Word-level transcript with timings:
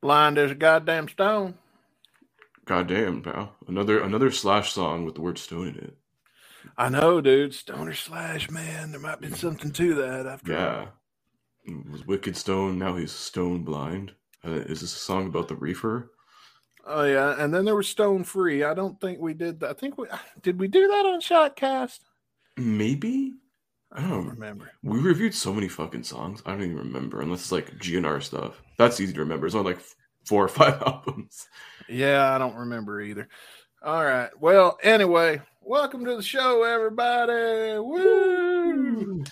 Blind 0.00 0.38
as 0.38 0.50
a 0.50 0.54
goddamn 0.54 1.08
stone. 1.08 1.54
Goddamn, 2.64 3.22
pal. 3.22 3.54
Another 3.66 4.00
another 4.00 4.30
slash 4.30 4.72
song 4.72 5.04
with 5.04 5.14
the 5.14 5.20
word 5.20 5.38
stone 5.38 5.68
in 5.68 5.76
it. 5.76 5.96
I 6.76 6.88
know, 6.88 7.20
dude. 7.20 7.54
Stoner 7.54 7.94
slash, 7.94 8.50
man. 8.50 8.92
There 8.92 9.00
might 9.00 9.20
be 9.20 9.30
something 9.30 9.72
to 9.72 9.94
that 9.94 10.26
after 10.26 10.52
Yeah. 10.52 10.86
It 11.64 11.90
was 11.90 12.06
Wicked 12.06 12.36
Stone, 12.36 12.78
now 12.78 12.96
he's 12.96 13.12
stone 13.12 13.64
blind. 13.64 14.12
Uh, 14.44 14.52
is 14.52 14.80
this 14.80 14.94
a 14.94 14.98
song 14.98 15.26
about 15.26 15.48
the 15.48 15.54
reefer? 15.56 16.10
Oh 16.86 17.04
yeah, 17.04 17.36
and 17.38 17.52
then 17.52 17.66
there 17.66 17.76
was 17.76 17.88
Stone 17.88 18.24
Free. 18.24 18.64
I 18.64 18.72
don't 18.72 18.98
think 19.00 19.20
we 19.20 19.34
did 19.34 19.60
that. 19.60 19.70
I 19.70 19.72
think 19.74 19.98
we 19.98 20.06
did 20.42 20.58
we 20.58 20.66
do 20.68 20.88
that 20.88 21.06
on 21.06 21.20
Shotcast? 21.20 22.00
Maybe? 22.56 23.34
I 23.92 24.02
don't 24.02 24.28
remember. 24.28 24.70
We 24.82 25.00
reviewed 25.00 25.34
so 25.34 25.52
many 25.52 25.68
fucking 25.68 26.04
songs. 26.04 26.42
I 26.46 26.52
don't 26.52 26.62
even 26.62 26.76
remember 26.76 27.20
unless 27.22 27.40
it's 27.40 27.52
like 27.52 27.76
GNR 27.78 28.22
stuff. 28.22 28.62
That's 28.78 29.00
easy 29.00 29.12
to 29.14 29.20
remember. 29.20 29.46
It's 29.46 29.54
only 29.56 29.72
like 29.72 29.82
four 30.26 30.44
or 30.44 30.48
five 30.60 30.80
albums. 30.82 31.48
Yeah, 31.88 32.32
I 32.32 32.38
don't 32.38 32.54
remember 32.54 33.00
either. 33.00 33.28
All 33.82 34.04
right. 34.04 34.30
Well, 34.38 34.78
anyway, 34.82 35.42
welcome 35.60 36.04
to 36.04 36.14
the 36.14 36.22
show, 36.22 36.62
everybody. 36.62 37.78
Woo! 37.80 39.24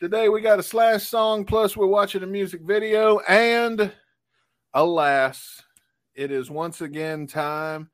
Today 0.00 0.30
we 0.30 0.40
got 0.40 0.60
a 0.60 0.62
slash 0.62 1.02
song, 1.02 1.44
plus 1.44 1.76
we're 1.76 1.86
watching 1.86 2.22
a 2.22 2.26
music 2.26 2.62
video, 2.62 3.18
and 3.28 3.92
alas, 4.72 5.62
it 6.14 6.30
is 6.30 6.50
once 6.50 6.80
again 6.80 7.26
time 7.26 7.90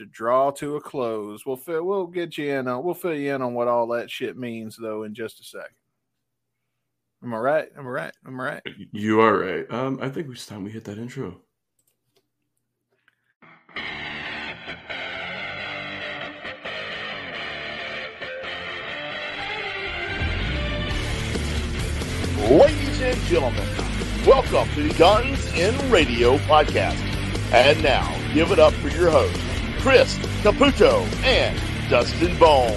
to 0.00 0.06
draw 0.06 0.50
to 0.50 0.76
a 0.76 0.80
close. 0.80 1.44
We'll 1.44 1.58
fill, 1.58 1.84
we'll 1.84 2.06
get 2.06 2.38
you 2.38 2.54
in 2.54 2.66
on 2.68 2.82
we'll 2.82 2.94
fill 2.94 3.14
you 3.14 3.34
in 3.34 3.42
on 3.42 3.52
what 3.52 3.68
all 3.68 3.86
that 3.88 4.10
shit 4.10 4.36
means 4.36 4.76
though 4.80 5.02
in 5.02 5.14
just 5.14 5.40
a 5.40 5.44
second. 5.44 5.76
Am 7.22 7.34
I 7.34 7.36
right? 7.36 7.68
Am 7.76 7.86
I 7.86 7.90
right? 7.90 8.12
Am 8.26 8.40
I 8.40 8.44
right? 8.44 8.62
You 8.92 9.20
are 9.20 9.38
right. 9.38 9.70
Um, 9.70 9.98
I 10.00 10.08
think 10.08 10.30
it's 10.30 10.46
time 10.46 10.64
we 10.64 10.70
hit 10.70 10.84
that 10.84 10.96
intro. 10.96 11.42
Ladies 22.48 23.00
and 23.02 23.20
gentlemen, 23.26 23.68
welcome 24.26 24.74
to 24.74 24.88
the 24.88 24.94
Guns 24.94 25.46
and 25.54 25.78
Radio 25.92 26.38
podcast. 26.38 26.98
And 27.52 27.82
now, 27.82 28.16
give 28.32 28.50
it 28.50 28.58
up 28.58 28.72
for 28.74 28.88
your 28.88 29.10
hosts, 29.10 29.49
Chris 29.80 30.18
Caputo 30.42 31.06
and 31.24 31.58
Dustin 31.88 32.36
Bones. 32.38 32.76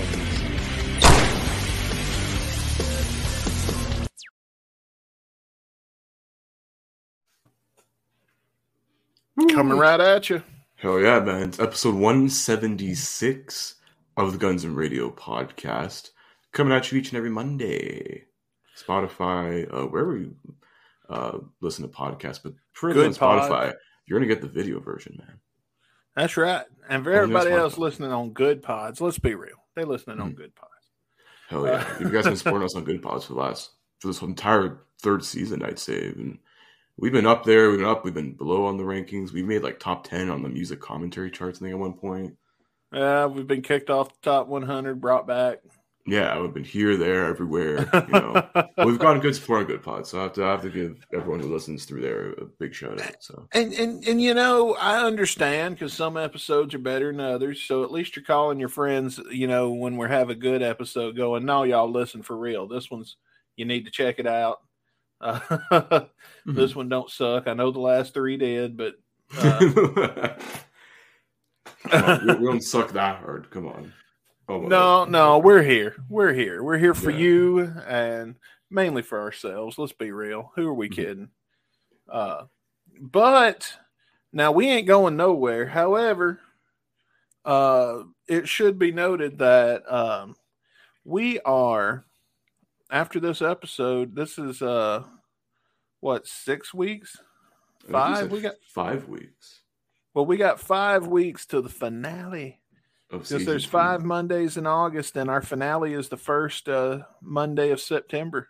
Coming 9.51 9.77
right 9.77 9.99
at 9.99 10.29
you. 10.29 10.41
Hell 10.75 11.01
yeah, 11.01 11.19
man. 11.19 11.49
It's 11.49 11.59
episode 11.59 11.95
176 11.95 13.75
of 14.15 14.31
the 14.31 14.37
Guns 14.37 14.63
and 14.63 14.77
Radio 14.77 15.09
podcast. 15.09 16.11
Coming 16.53 16.71
at 16.71 16.89
you 16.89 16.99
each 16.99 17.09
and 17.09 17.17
every 17.17 17.29
Monday. 17.29 18.23
Spotify, 18.77 19.67
uh, 19.71 19.87
wherever 19.87 20.15
you 20.15 20.35
uh, 21.09 21.39
listen 21.59 21.83
to 21.83 21.93
podcasts, 21.93 22.41
but 22.41 22.53
for 22.71 22.93
Good 22.93 23.07
on 23.07 23.13
Spotify, 23.13 23.73
you're 24.05 24.19
going 24.19 24.27
to 24.27 24.33
get 24.33 24.41
the 24.41 24.47
video 24.47 24.79
version, 24.79 25.17
man. 25.19 25.39
That's 26.15 26.37
right. 26.37 26.65
And 26.89 27.03
for 27.03 27.11
everybody 27.11 27.51
else 27.51 27.77
listening 27.77 28.11
on 28.11 28.31
good 28.31 28.61
pods, 28.61 29.01
let's 29.01 29.19
be 29.19 29.35
real. 29.35 29.55
They 29.75 29.83
listening 29.83 30.19
on 30.19 30.33
Mhm. 30.33 30.37
good 30.37 30.55
pods. 30.55 30.69
Hell 31.49 31.65
yeah. 31.65 31.81
If 31.95 32.01
you 32.01 32.05
guys 32.09 32.25
have 32.25 32.33
been 32.33 32.35
supporting 32.37 32.65
us 32.65 32.75
on 32.75 32.83
Good 32.83 33.01
Pods 33.01 33.25
for 33.25 33.33
the 33.33 33.39
last, 33.39 33.71
for 33.99 34.07
this 34.07 34.21
entire 34.21 34.81
third 35.01 35.23
season, 35.23 35.61
I'd 35.63 35.77
say. 35.79 36.07
And 36.07 36.39
we've 36.97 37.11
been 37.11 37.25
up 37.25 37.43
there, 37.43 37.69
we've 37.69 37.79
been 37.79 37.87
up, 37.87 38.03
we've 38.05 38.13
been 38.13 38.33
below 38.33 38.65
on 38.65 38.77
the 38.77 38.83
rankings. 38.83 39.31
We 39.33 39.43
made 39.43 39.61
like 39.63 39.79
top 39.79 40.03
10 40.07 40.29
on 40.29 40.41
the 40.41 40.49
music 40.49 40.79
commentary 40.79 41.29
charts, 41.31 41.59
I 41.59 41.65
think, 41.65 41.73
at 41.73 41.79
one 41.79 41.93
point. 41.93 42.37
Yeah, 42.91 43.25
we've 43.25 43.47
been 43.47 43.61
kicked 43.61 43.89
off 43.89 44.09
the 44.09 44.19
top 44.21 44.47
100, 44.47 45.01
brought 45.01 45.25
back. 45.27 45.59
Yeah, 46.05 46.37
we've 46.41 46.53
been 46.53 46.65
here, 46.65 46.97
there, 46.97 47.27
everywhere. 47.27 47.89
You 47.93 48.13
know, 48.13 48.49
we've 48.85 48.99
gotten 48.99 49.21
good 49.21 49.35
support 49.35 49.61
on 49.61 49.67
Good 49.67 49.83
Pods, 49.83 50.09
so 50.09 50.19
I 50.19 50.23
have 50.23 50.33
to 50.33 50.43
I 50.43 50.51
have 50.51 50.61
to 50.63 50.69
give 50.69 51.05
everyone 51.13 51.39
who 51.39 51.51
listens 51.51 51.85
through 51.85 52.01
there 52.01 52.31
a 52.33 52.45
big 52.45 52.73
shout 52.73 52.99
out. 52.99 53.15
So 53.21 53.47
and, 53.53 53.71
and 53.73 54.05
and 54.05 54.21
you 54.21 54.33
know, 54.33 54.75
I 54.75 55.01
understand 55.01 55.75
because 55.75 55.93
some 55.93 56.17
episodes 56.17 56.73
are 56.73 56.79
better 56.79 57.11
than 57.11 57.21
others. 57.21 57.61
So 57.61 57.83
at 57.83 57.91
least 57.91 58.17
you're 58.17 58.25
calling 58.25 58.59
your 58.59 58.69
friends, 58.69 59.17
you 59.31 59.47
know, 59.47 59.71
when 59.71 59.95
we 59.95 60.07
have 60.09 60.29
a 60.29 60.35
good 60.35 60.61
episode 60.61 61.15
going, 61.15 61.45
no, 61.45 61.63
y'all 61.63 61.89
listen 61.89 62.21
for 62.21 62.37
real. 62.37 62.67
This 62.67 62.91
one's 62.91 63.15
you 63.55 63.63
need 63.63 63.85
to 63.85 63.91
check 63.91 64.19
it 64.19 64.27
out. 64.27 64.59
Uh, 65.21 66.01
This 66.45 66.75
one 66.75 66.89
don't 66.89 67.09
suck. 67.09 67.47
I 67.47 67.53
know 67.53 67.71
the 67.71 67.79
last 67.79 68.13
three 68.13 68.35
did, 68.35 68.75
but 68.75 68.95
uh, 69.37 70.33
on, 71.91 72.27
we, 72.27 72.33
we 72.35 72.45
don't 72.45 72.61
suck 72.61 72.91
that 72.91 73.19
hard. 73.19 73.49
Come 73.49 73.67
on. 73.67 73.93
Oh, 74.49 74.61
no, 74.61 75.05
no, 75.05 75.37
we're 75.39 75.63
here. 75.63 75.95
We're 76.09 76.33
here. 76.33 76.63
We're 76.63 76.77
here 76.77 76.93
for 76.93 77.11
Yeah. 77.11 77.17
you 77.17 77.59
and 77.87 78.35
mainly 78.69 79.01
for 79.01 79.19
ourselves. 79.21 79.77
Let's 79.77 79.93
be 79.93 80.11
real. 80.11 80.51
Who 80.55 80.67
are 80.67 80.73
we 80.73 80.89
Mhm. 80.89 80.93
kidding? 80.95 81.29
Uh, 82.09 82.45
but 82.99 83.77
now 84.33 84.51
we 84.51 84.67
ain't 84.69 84.87
going 84.87 85.15
nowhere. 85.15 85.67
However, 85.67 86.41
uh, 87.45 88.03
it 88.27 88.47
should 88.47 88.77
be 88.77 88.91
noted 88.91 89.37
that 89.39 89.89
um, 89.91 90.35
we 91.05 91.39
are 91.41 92.05
after 92.89 93.19
this 93.19 93.41
episode. 93.41 94.15
This 94.15 94.37
is 94.37 94.61
uh, 94.61 95.03
what 96.01 96.27
six 96.27 96.73
weeks? 96.73 97.17
I 97.17 97.81
think 97.81 97.87
you 97.87 97.91
Five. 97.93 98.31
We 98.31 98.41
got 98.41 98.55
five 98.65 99.07
weeks 99.07 99.61
well, 100.13 100.25
we 100.25 100.37
got 100.37 100.59
five 100.59 101.07
weeks 101.07 101.45
to 101.47 101.59
the 101.61 101.69
finale. 101.69 102.59
Because 103.09 103.45
there's 103.45 103.65
five 103.65 104.03
Mondays 104.03 104.57
in 104.57 104.65
August, 104.65 105.15
and 105.17 105.29
our 105.29 105.41
finale 105.41 105.93
is 105.93 106.09
the 106.09 106.17
first 106.17 106.67
uh, 106.67 106.99
Monday 107.21 107.69
of 107.69 107.79
September. 107.79 108.49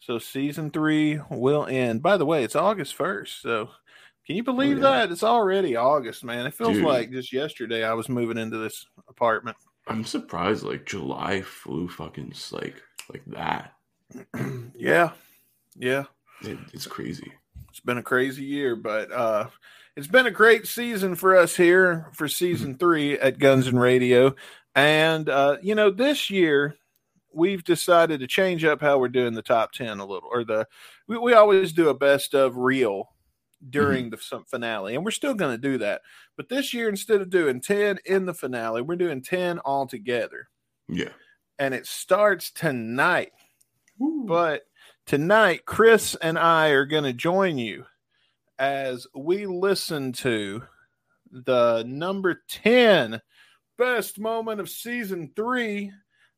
So 0.00 0.18
season 0.18 0.70
three 0.70 1.20
will 1.30 1.66
end. 1.66 2.02
By 2.02 2.16
the 2.16 2.24
way, 2.26 2.44
it's 2.44 2.54
August 2.56 2.94
first. 2.94 3.42
So 3.42 3.70
can 4.26 4.36
you 4.36 4.44
believe 4.44 4.78
Oh, 4.78 4.80
yeah. 4.82 5.00
that? 5.06 5.12
It's 5.12 5.24
already 5.24 5.74
August, 5.76 6.22
man. 6.24 6.46
It 6.46 6.54
feels 6.54 6.74
Dude. 6.74 6.84
like 6.84 7.10
just 7.10 7.32
yesterday 7.32 7.84
I 7.84 7.92
was 7.92 8.08
moving 8.08 8.38
into 8.38 8.56
this 8.56 8.86
apartment. 9.08 9.56
I'm 9.88 10.04
surprised 10.04 10.62
like 10.62 10.86
July 10.86 11.42
flew 11.42 11.88
fucking 11.88 12.34
like 12.52 12.80
like 13.12 13.24
that. 13.26 13.72
yeah. 14.76 15.10
Yeah. 15.76 16.04
It, 16.42 16.58
it's 16.72 16.86
crazy. 16.86 17.32
It's 17.70 17.80
been 17.80 17.98
a 17.98 18.02
crazy 18.02 18.44
year, 18.44 18.76
but 18.76 19.10
uh 19.10 19.48
it's 19.96 20.06
been 20.06 20.26
a 20.26 20.30
great 20.30 20.66
season 20.66 21.14
for 21.14 21.36
us 21.36 21.56
here 21.56 22.06
for 22.12 22.28
season 22.28 22.76
three 22.76 23.18
at 23.18 23.38
Guns 23.38 23.66
and 23.66 23.80
Radio. 23.80 24.34
And 24.74 25.28
uh, 25.28 25.56
you 25.62 25.74
know, 25.74 25.90
this 25.90 26.28
year 26.30 26.76
we've 27.32 27.64
decided 27.64 28.20
to 28.20 28.26
change 28.26 28.64
up 28.64 28.80
how 28.80 28.98
we're 28.98 29.08
doing 29.08 29.34
the 29.34 29.42
top 29.42 29.72
ten 29.72 29.98
a 29.98 30.06
little, 30.06 30.28
or 30.30 30.44
the 30.44 30.66
we, 31.08 31.18
we 31.18 31.32
always 31.32 31.72
do 31.72 31.88
a 31.88 31.94
best 31.94 32.34
of 32.34 32.56
reel 32.56 33.08
during 33.70 34.10
the 34.10 34.18
some 34.18 34.44
finale, 34.44 34.94
and 34.94 35.04
we're 35.04 35.10
still 35.10 35.34
going 35.34 35.52
to 35.54 35.60
do 35.70 35.78
that. 35.78 36.02
But 36.36 36.48
this 36.48 36.74
year, 36.74 36.88
instead 36.88 37.20
of 37.22 37.30
doing 37.30 37.60
ten 37.60 37.98
in 38.04 38.26
the 38.26 38.34
finale, 38.34 38.82
we're 38.82 38.96
doing 38.96 39.22
ten 39.22 39.58
all 39.60 39.86
together, 39.86 40.48
Yeah. 40.88 41.12
and 41.58 41.72
it 41.74 41.86
starts 41.86 42.50
tonight. 42.50 43.32
But 43.98 44.26
But 44.26 44.62
tonight, 45.06 45.64
Chris 45.64 46.14
and 46.16 46.38
I 46.38 46.68
are 46.68 46.84
going 46.84 47.04
to 47.04 47.14
join 47.14 47.56
you 47.56 47.86
as 48.58 49.06
we 49.14 49.46
listen 49.46 50.12
to 50.12 50.62
the 51.30 51.84
number 51.86 52.42
10 52.48 53.20
best 53.76 54.18
moment 54.18 54.60
of 54.60 54.70
season 54.70 55.30
three 55.36 55.92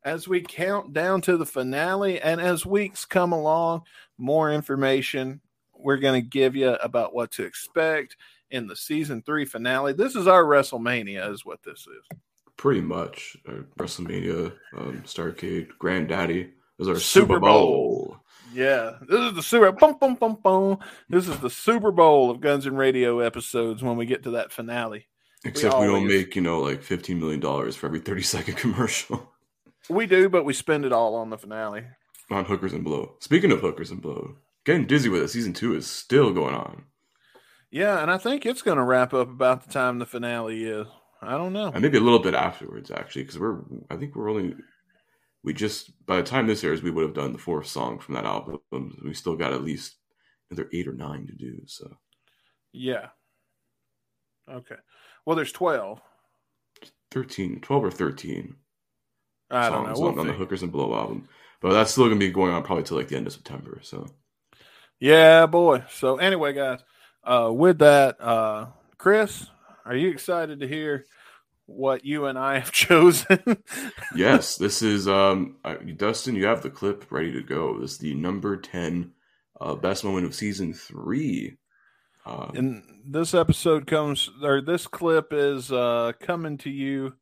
as 0.04 0.26
we 0.26 0.40
count 0.40 0.92
down 0.92 1.20
to 1.22 1.36
the 1.36 1.46
finale. 1.46 2.20
And 2.20 2.40
as 2.40 2.66
weeks 2.66 3.04
come 3.04 3.32
along, 3.32 3.82
more 4.16 4.52
information 4.52 5.40
we're 5.78 5.98
going 5.98 6.20
to 6.20 6.28
give 6.28 6.56
you 6.56 6.70
about 6.74 7.14
what 7.14 7.30
to 7.32 7.44
expect 7.44 8.16
in 8.50 8.66
the 8.66 8.76
season 8.76 9.22
three 9.22 9.44
finale. 9.44 9.92
This 9.92 10.16
is 10.16 10.26
our 10.26 10.44
WrestleMania, 10.44 11.32
is 11.32 11.44
what 11.44 11.62
this 11.62 11.86
is. 11.86 12.18
pretty 12.56 12.80
much 12.80 13.36
uh, 13.48 13.62
WrestleMania, 13.78 14.52
um, 14.76 15.02
Starcade, 15.06 15.68
Granddaddy 15.78 16.50
is 16.78 16.88
our 16.88 16.94
Super 16.94 17.34
Super, 17.34 17.40
Bowl. 17.40 17.66
Bowl. 17.66 18.16
Yeah, 18.54 18.94
this 19.08 19.20
is 19.20 19.34
the 19.34 19.42
Super 19.42 19.72
boom, 19.72 19.96
boom, 20.00 20.14
boom, 20.14 20.38
boom. 20.42 20.78
This 21.08 21.28
is 21.28 21.38
the 21.38 21.50
Super 21.50 21.90
Bowl 21.90 22.30
of 22.30 22.40
Guns 22.40 22.66
and 22.66 22.78
Radio 22.78 23.20
episodes 23.20 23.82
when 23.82 23.96
we 23.96 24.06
get 24.06 24.22
to 24.24 24.30
that 24.32 24.52
finale. 24.52 25.06
Except 25.44 25.78
we, 25.78 25.86
don't 25.86 26.08
make 26.08 26.34
you 26.34 26.42
know 26.42 26.60
like 26.60 26.82
fifteen 26.82 27.20
million 27.20 27.40
dollars 27.40 27.76
for 27.76 27.86
every 27.86 28.00
thirty 28.00 28.22
second 28.22 28.56
commercial 28.56 29.32
We 29.88 30.06
do, 30.06 30.28
but 30.28 30.44
we 30.44 30.52
spend 30.52 30.84
it 30.84 30.92
all 30.92 31.14
on 31.14 31.30
the 31.30 31.38
finale. 31.38 31.84
on 32.30 32.44
hookers 32.46 32.72
and 32.72 32.82
blow. 32.84 33.16
Speaking 33.20 33.52
of 33.52 33.60
hookers 33.60 33.90
and 33.90 34.02
blow, 34.02 34.36
getting 34.64 34.86
dizzy 34.86 35.08
with 35.08 35.22
it. 35.22 35.28
Season 35.28 35.52
two 35.52 35.74
is 35.76 35.86
still 35.86 36.32
going 36.32 36.54
on. 36.54 36.84
Yeah, 37.70 38.00
and 38.00 38.10
I 38.10 38.16
think 38.18 38.46
it's 38.46 38.62
going 38.62 38.78
to 38.78 38.82
wrap 38.82 39.12
up 39.12 39.28
about 39.28 39.66
the 39.66 39.72
time 39.72 39.98
the 39.98 40.06
finale 40.06 40.64
is. 40.64 40.86
I 41.20 41.36
don't 41.36 41.52
know. 41.52 41.70
and 41.72 41.82
maybe 41.82 41.98
a 41.98 42.00
little 42.02 42.18
bit 42.20 42.34
afterwards 42.34 42.90
actually 42.92 43.22
because 43.24 43.40
we're 43.40 43.58
i 43.90 43.96
think 43.96 44.14
we're 44.14 44.30
only 44.30 44.54
we 45.44 45.54
just 45.54 46.04
by 46.06 46.16
the 46.16 46.22
time 46.22 46.46
this 46.46 46.64
airs 46.64 46.82
we 46.82 46.90
would 46.90 47.04
have 47.04 47.14
done 47.14 47.32
the 47.32 47.38
fourth 47.38 47.66
song 47.66 47.98
from 47.98 48.14
that 48.14 48.24
album 48.24 48.60
we 49.04 49.14
still 49.14 49.36
got 49.36 49.52
at 49.52 49.64
least 49.64 49.96
another 50.50 50.68
eight 50.72 50.88
or 50.88 50.92
nine 50.94 51.26
to 51.26 51.32
do 51.32 51.60
so 51.66 51.96
Yeah. 52.72 53.08
Okay. 54.50 54.76
Well, 55.26 55.36
there's 55.36 55.52
12. 55.52 56.00
13, 57.10 57.60
12 57.60 57.84
or 57.84 57.90
13 57.90 58.56
I 59.50 59.70
don't 59.70 59.84
know. 59.84 59.94
songs 59.94 60.00
We'll 60.00 60.08
on, 60.10 60.18
on 60.20 60.26
the. 60.26 60.32
Hookers 60.32 60.62
and 60.62 60.72
Blow 60.72 60.94
album. 60.94 61.28
But 61.60 61.72
that's 61.72 61.90
still 61.90 62.04
going 62.06 62.18
to 62.18 62.26
be 62.26 62.32
going 62.32 62.52
on 62.52 62.62
probably 62.62 62.84
till 62.84 62.96
like 62.96 63.08
the 63.08 63.16
end 63.16 63.26
of 63.26 63.32
September. 63.32 63.80
So 63.82 64.06
Yeah, 65.00 65.46
boy. 65.46 65.84
So 65.90 66.16
anyway, 66.16 66.52
guys, 66.52 66.80
uh, 67.24 67.50
with 67.52 67.78
that, 67.78 68.20
uh, 68.20 68.66
Chris, 68.96 69.46
are 69.84 69.96
you 69.96 70.08
excited 70.10 70.60
to 70.60 70.68
hear 70.68 71.06
what 71.68 72.04
you 72.04 72.26
and 72.26 72.38
I 72.38 72.58
have 72.58 72.72
chosen? 72.72 73.62
yes, 74.16 74.56
this 74.56 74.82
is 74.82 75.06
um 75.06 75.56
Dustin. 75.96 76.34
You 76.34 76.46
have 76.46 76.62
the 76.62 76.70
clip 76.70 77.10
ready 77.10 77.32
to 77.32 77.42
go. 77.42 77.78
This 77.78 77.92
is 77.92 77.98
the 77.98 78.14
number 78.14 78.56
ten 78.56 79.12
uh, 79.60 79.74
best 79.74 80.04
moment 80.04 80.26
of 80.26 80.34
season 80.34 80.72
three. 80.72 81.56
Uh, 82.26 82.50
and 82.54 82.82
this 83.06 83.34
episode 83.34 83.86
comes, 83.86 84.28
or 84.42 84.60
this 84.60 84.86
clip 84.86 85.32
is 85.32 85.70
uh, 85.70 86.12
coming 86.20 86.58
to 86.58 86.70
you 86.70 87.14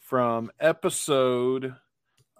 from 0.00 0.50
episode 0.58 1.74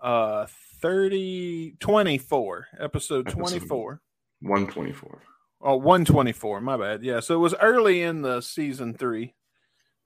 uh 0.01 0.47
30 0.81 1.77
24 1.81 2.67
episode 2.81 3.27
Episode 3.27 3.29
24 3.29 4.01
one 4.41 4.67
twenty 4.69 4.93
four. 4.93 5.23
Oh, 5.61 5.77
124. 5.77 6.61
My 6.61 6.77
bad. 6.77 7.03
Yeah. 7.03 7.19
So 7.21 7.35
it 7.35 7.39
was 7.39 7.55
early 7.61 8.03
in 8.03 8.23
the 8.23 8.41
season 8.41 8.95
three, 8.95 9.35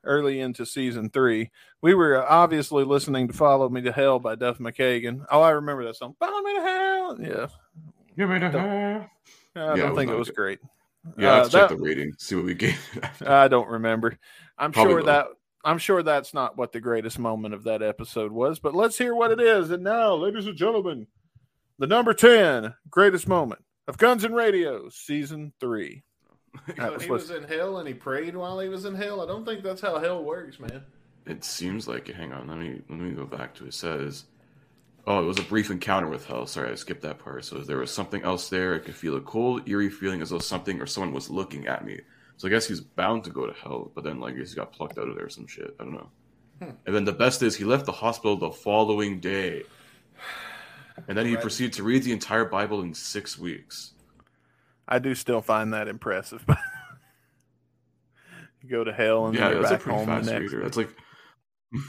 early 0.04 0.40
into 0.40 0.64
season 0.66 1.10
three. 1.10 1.50
We 1.80 1.94
were 1.94 2.22
obviously 2.26 2.84
listening 2.84 3.28
to 3.28 3.34
Follow 3.34 3.68
Me 3.68 3.80
to 3.82 3.92
Hell 3.92 4.18
by 4.18 4.34
Duff 4.34 4.58
McKagan. 4.58 5.24
Oh, 5.30 5.40
I 5.40 5.50
remember 5.50 5.84
that 5.84 5.96
song. 5.96 6.14
Follow 6.18 6.42
Me 6.42 6.54
to 6.54 6.60
Hell. 6.62 7.16
Yeah. 7.20 7.46
You 8.16 8.26
made 8.26 8.42
a 8.42 8.46
I 8.48 8.50
Yeah, 9.58 9.76
don't 9.76 9.92
it 9.92 9.96
think 9.96 10.10
it 10.10 10.16
was 10.18 10.28
not 10.28 10.36
great. 10.36 10.58
Yeah, 11.18 11.32
Uh, 11.32 11.36
let's 11.38 11.50
check 11.50 11.68
that- 11.68 11.76
the 11.76 11.82
rating. 11.82 12.12
See 12.18 12.34
what 12.36 12.44
we 12.44 12.54
gave. 12.54 12.78
I 13.26 13.48
don't 13.48 13.68
remember. 13.68 14.18
I'm 14.58 14.72
Probably 14.72 14.92
sure 14.92 15.00
low. 15.02 15.06
that. 15.06 15.26
I'm 15.64 15.78
sure 15.78 16.02
that's 16.02 16.34
not 16.34 16.56
what 16.56 16.72
the 16.72 16.80
greatest 16.80 17.18
moment 17.18 17.54
of 17.54 17.64
that 17.64 17.82
episode 17.82 18.32
was, 18.32 18.58
but 18.58 18.74
let's 18.74 18.98
hear 18.98 19.14
what 19.14 19.30
it 19.30 19.40
is. 19.40 19.70
And 19.70 19.84
now, 19.84 20.14
ladies 20.14 20.46
and 20.46 20.56
gentlemen, 20.56 21.06
the 21.78 21.86
number 21.86 22.12
10 22.14 22.74
greatest 22.90 23.28
moment 23.28 23.64
of 23.88 23.96
Guns 23.98 24.24
and 24.24 24.34
Radio, 24.34 24.88
season 24.88 25.52
three. 25.60 26.02
That 26.76 26.92
was 26.92 27.02
he 27.04 27.10
was 27.10 27.30
in 27.30 27.44
hell 27.44 27.78
and 27.78 27.88
he 27.88 27.94
prayed 27.94 28.36
while 28.36 28.60
he 28.60 28.68
was 28.68 28.84
in 28.84 28.94
hell. 28.94 29.20
I 29.20 29.26
don't 29.26 29.44
think 29.44 29.62
that's 29.62 29.80
how 29.80 29.98
hell 29.98 30.22
works, 30.22 30.60
man. 30.60 30.82
It 31.26 31.44
seems 31.44 31.88
like 31.88 32.08
it. 32.08 32.16
Hang 32.16 32.32
on, 32.32 32.46
let 32.48 32.58
me 32.58 32.80
let 32.88 32.98
me 32.98 33.12
go 33.12 33.24
back 33.26 33.54
to 33.54 33.64
it. 33.64 33.68
It 33.68 33.74
says, 33.74 34.24
"Oh, 35.06 35.22
it 35.22 35.26
was 35.26 35.38
a 35.38 35.42
brief 35.42 35.70
encounter 35.70 36.08
with 36.08 36.26
hell." 36.26 36.46
Sorry, 36.46 36.70
I 36.70 36.74
skipped 36.74 37.02
that 37.02 37.18
part. 37.18 37.44
So 37.44 37.58
there 37.58 37.78
was 37.78 37.90
something 37.90 38.22
else 38.22 38.48
there. 38.48 38.74
I 38.74 38.78
could 38.80 38.94
feel 38.94 39.16
a 39.16 39.20
cold, 39.20 39.68
eerie 39.68 39.88
feeling 39.90 40.20
as 40.20 40.30
though 40.30 40.38
something 40.38 40.80
or 40.80 40.86
someone 40.86 41.12
was 41.14 41.30
looking 41.30 41.66
at 41.66 41.84
me. 41.84 42.00
So 42.36 42.48
I 42.48 42.50
guess 42.50 42.66
he's 42.66 42.80
bound 42.80 43.24
to 43.24 43.30
go 43.30 43.46
to 43.46 43.52
hell, 43.52 43.90
but 43.94 44.04
then 44.04 44.20
like 44.20 44.34
I 44.34 44.38
guess 44.38 44.50
he 44.50 44.56
got 44.56 44.72
plucked 44.72 44.98
out 44.98 45.08
of 45.08 45.14
there 45.16 45.26
or 45.26 45.30
some 45.30 45.46
shit. 45.46 45.74
I 45.80 45.84
don't 45.84 45.94
know. 45.94 46.10
Hmm. 46.60 46.70
And 46.86 46.94
then 46.94 47.04
the 47.04 47.12
best 47.12 47.42
is 47.42 47.56
he 47.56 47.64
left 47.64 47.86
the 47.86 47.92
hospital 47.92 48.36
the 48.36 48.50
following 48.50 49.20
day, 49.20 49.62
and 51.08 51.16
then 51.16 51.26
he 51.26 51.34
Right. 51.34 51.42
proceeded 51.42 51.72
to 51.74 51.82
read 51.82 52.02
the 52.02 52.12
entire 52.12 52.44
Bible 52.44 52.82
in 52.82 52.94
six 52.94 53.38
weeks. 53.38 53.94
I 54.86 54.98
do 54.98 55.14
still 55.14 55.40
find 55.40 55.72
that 55.72 55.88
impressive. 55.88 56.44
you 58.62 58.68
go 58.68 58.84
to 58.84 58.92
hell 58.92 59.26
and 59.26 59.36
yeah, 59.36 59.50
you're 59.50 59.62
that's 59.62 59.70
a 59.70 59.74
back 59.74 59.82
pretty 59.82 59.98
home 59.98 60.24
the 60.24 60.30
next. 60.30 60.52
reader. 60.52 60.62
That's 60.62 60.76
like, 60.76 60.90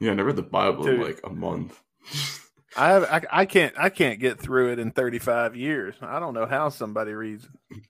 yeah, 0.00 0.12
I 0.12 0.14
never 0.14 0.28
read 0.28 0.36
the 0.36 0.42
Bible 0.42 0.86
in 0.86 1.00
like 1.00 1.20
a 1.24 1.30
month. 1.30 1.80
I 2.76 2.88
have 2.88 3.04
I, 3.04 3.22
I 3.30 3.46
can't 3.46 3.74
I 3.78 3.88
can't 3.88 4.20
get 4.20 4.38
through 4.38 4.72
it 4.72 4.78
in 4.78 4.90
35 4.90 5.56
years. 5.56 5.94
I 6.02 6.20
don't 6.20 6.34
know 6.34 6.44
how 6.44 6.68
somebody 6.68 7.12
reads 7.12 7.44
it. 7.44 7.80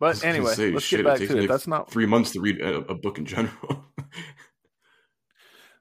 But 0.00 0.24
anyway, 0.24 0.54
say, 0.54 0.72
let's 0.72 0.84
shit, 0.84 0.98
get 0.98 1.06
back 1.06 1.18
takes 1.18 1.30
to 1.30 1.38
it. 1.38 1.46
That's 1.46 1.68
not 1.68 1.90
three 1.90 2.06
months 2.06 2.32
to 2.32 2.40
read 2.40 2.60
a, 2.60 2.78
a 2.78 2.94
book 2.94 3.18
in 3.18 3.26
general. 3.26 3.84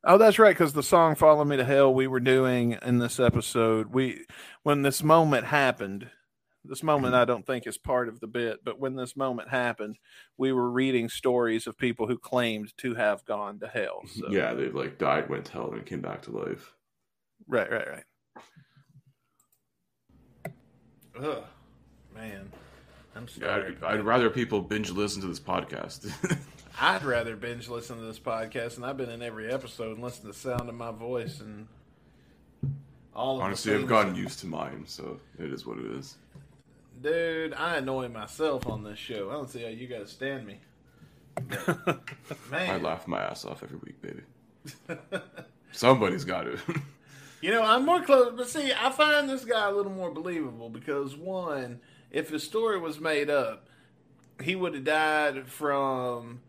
Oh, 0.05 0.17
that's 0.17 0.37
right. 0.37 0.55
Because 0.55 0.73
the 0.73 0.83
song 0.83 1.15
"Follow 1.15 1.45
Me 1.45 1.55
to 1.55 1.63
Hell" 1.63 1.93
we 1.93 2.07
were 2.07 2.19
doing 2.19 2.77
in 2.81 2.99
this 2.99 3.19
episode, 3.19 3.93
we 3.93 4.25
when 4.61 4.81
this 4.81 5.01
moment 5.01 5.45
happened, 5.45 6.09
this 6.65 6.83
moment 6.83 7.13
I 7.13 7.25
don't 7.25 7.45
think 7.45 7.67
is 7.67 7.77
part 7.77 8.07
of 8.07 8.19
the 8.19 8.27
bit, 8.27 8.63
but 8.63 8.79
when 8.79 8.95
this 8.95 9.15
moment 9.15 9.49
happened, 9.49 9.97
we 10.37 10.51
were 10.53 10.69
reading 10.69 11.09
stories 11.09 11.67
of 11.67 11.77
people 11.77 12.07
who 12.07 12.17
claimed 12.17 12.73
to 12.77 12.95
have 12.95 13.25
gone 13.25 13.59
to 13.59 13.67
hell. 13.67 14.01
So, 14.07 14.29
yeah, 14.29 14.53
they've 14.53 14.73
like 14.73 14.97
died, 14.97 15.29
went 15.29 15.45
to 15.45 15.51
hell, 15.53 15.71
and 15.73 15.85
came 15.85 16.01
back 16.01 16.21
to 16.23 16.31
life. 16.31 16.73
right, 17.47 17.69
right, 17.71 17.87
right. 17.89 18.03
Ugh, 21.19 21.43
man. 22.15 22.51
I'm 23.15 23.27
Yeah, 23.39 23.47
sorry. 23.47 23.77
I'd, 23.81 23.83
I'd 23.83 24.01
rather 24.05 24.29
people 24.29 24.61
binge 24.61 24.89
listen 24.89 25.21
to 25.21 25.27
this 25.27 25.39
podcast. 25.39 26.09
I'd 26.81 27.03
rather 27.03 27.35
binge 27.35 27.69
listen 27.69 27.97
to 27.97 28.03
this 28.03 28.17
podcast, 28.19 28.77
and 28.77 28.85
I've 28.85 28.97
been 28.97 29.09
in 29.11 29.21
every 29.21 29.51
episode 29.51 29.93
and 29.95 30.03
listen 30.03 30.21
to 30.21 30.27
the 30.29 30.33
sound 30.33 30.69
of 30.69 30.75
my 30.75 30.91
voice 30.91 31.39
and 31.39 31.67
all 33.15 33.35
of 33.37 33.43
Honestly, 33.43 33.73
the 33.73 33.79
I've 33.79 33.87
gotten 33.87 34.15
used 34.15 34.39
to 34.39 34.47
mine, 34.47 34.85
so 34.87 35.19
it 35.37 35.53
is 35.53 35.67
what 35.67 35.77
it 35.77 35.85
is. 35.85 36.17
Dude, 37.01 37.53
I 37.53 37.77
annoy 37.77 38.07
myself 38.07 38.67
on 38.67 38.83
this 38.83 38.99
show. 38.99 39.29
I 39.29 39.33
don't 39.33 39.49
see 39.49 39.61
how 39.61 39.69
you 39.69 39.87
guys 39.87 40.11
stand 40.11 40.45
me. 40.45 40.59
But, 41.35 41.99
I 42.51 42.77
laugh 42.77 43.07
my 43.07 43.21
ass 43.21 43.45
off 43.45 43.63
every 43.63 43.79
week, 43.79 44.01
baby. 44.01 44.21
Somebody's 45.71 46.23
got 46.23 46.43
to. 46.43 46.59
you 47.41 47.51
know 47.51 47.63
I'm 47.63 47.85
more 47.85 48.01
close. 48.03 48.33
But 48.35 48.47
see, 48.49 48.71
I 48.71 48.91
find 48.91 49.27
this 49.29 49.43
guy 49.43 49.67
a 49.67 49.71
little 49.71 49.91
more 49.91 50.11
believable 50.11 50.69
because 50.69 51.15
one, 51.15 51.81
if 52.11 52.29
his 52.29 52.43
story 52.43 52.79
was 52.79 52.99
made 52.99 53.29
up, 53.29 53.67
he 54.41 54.55
would 54.55 54.75
have 54.75 54.83
died 54.83 55.47
from 55.47 56.41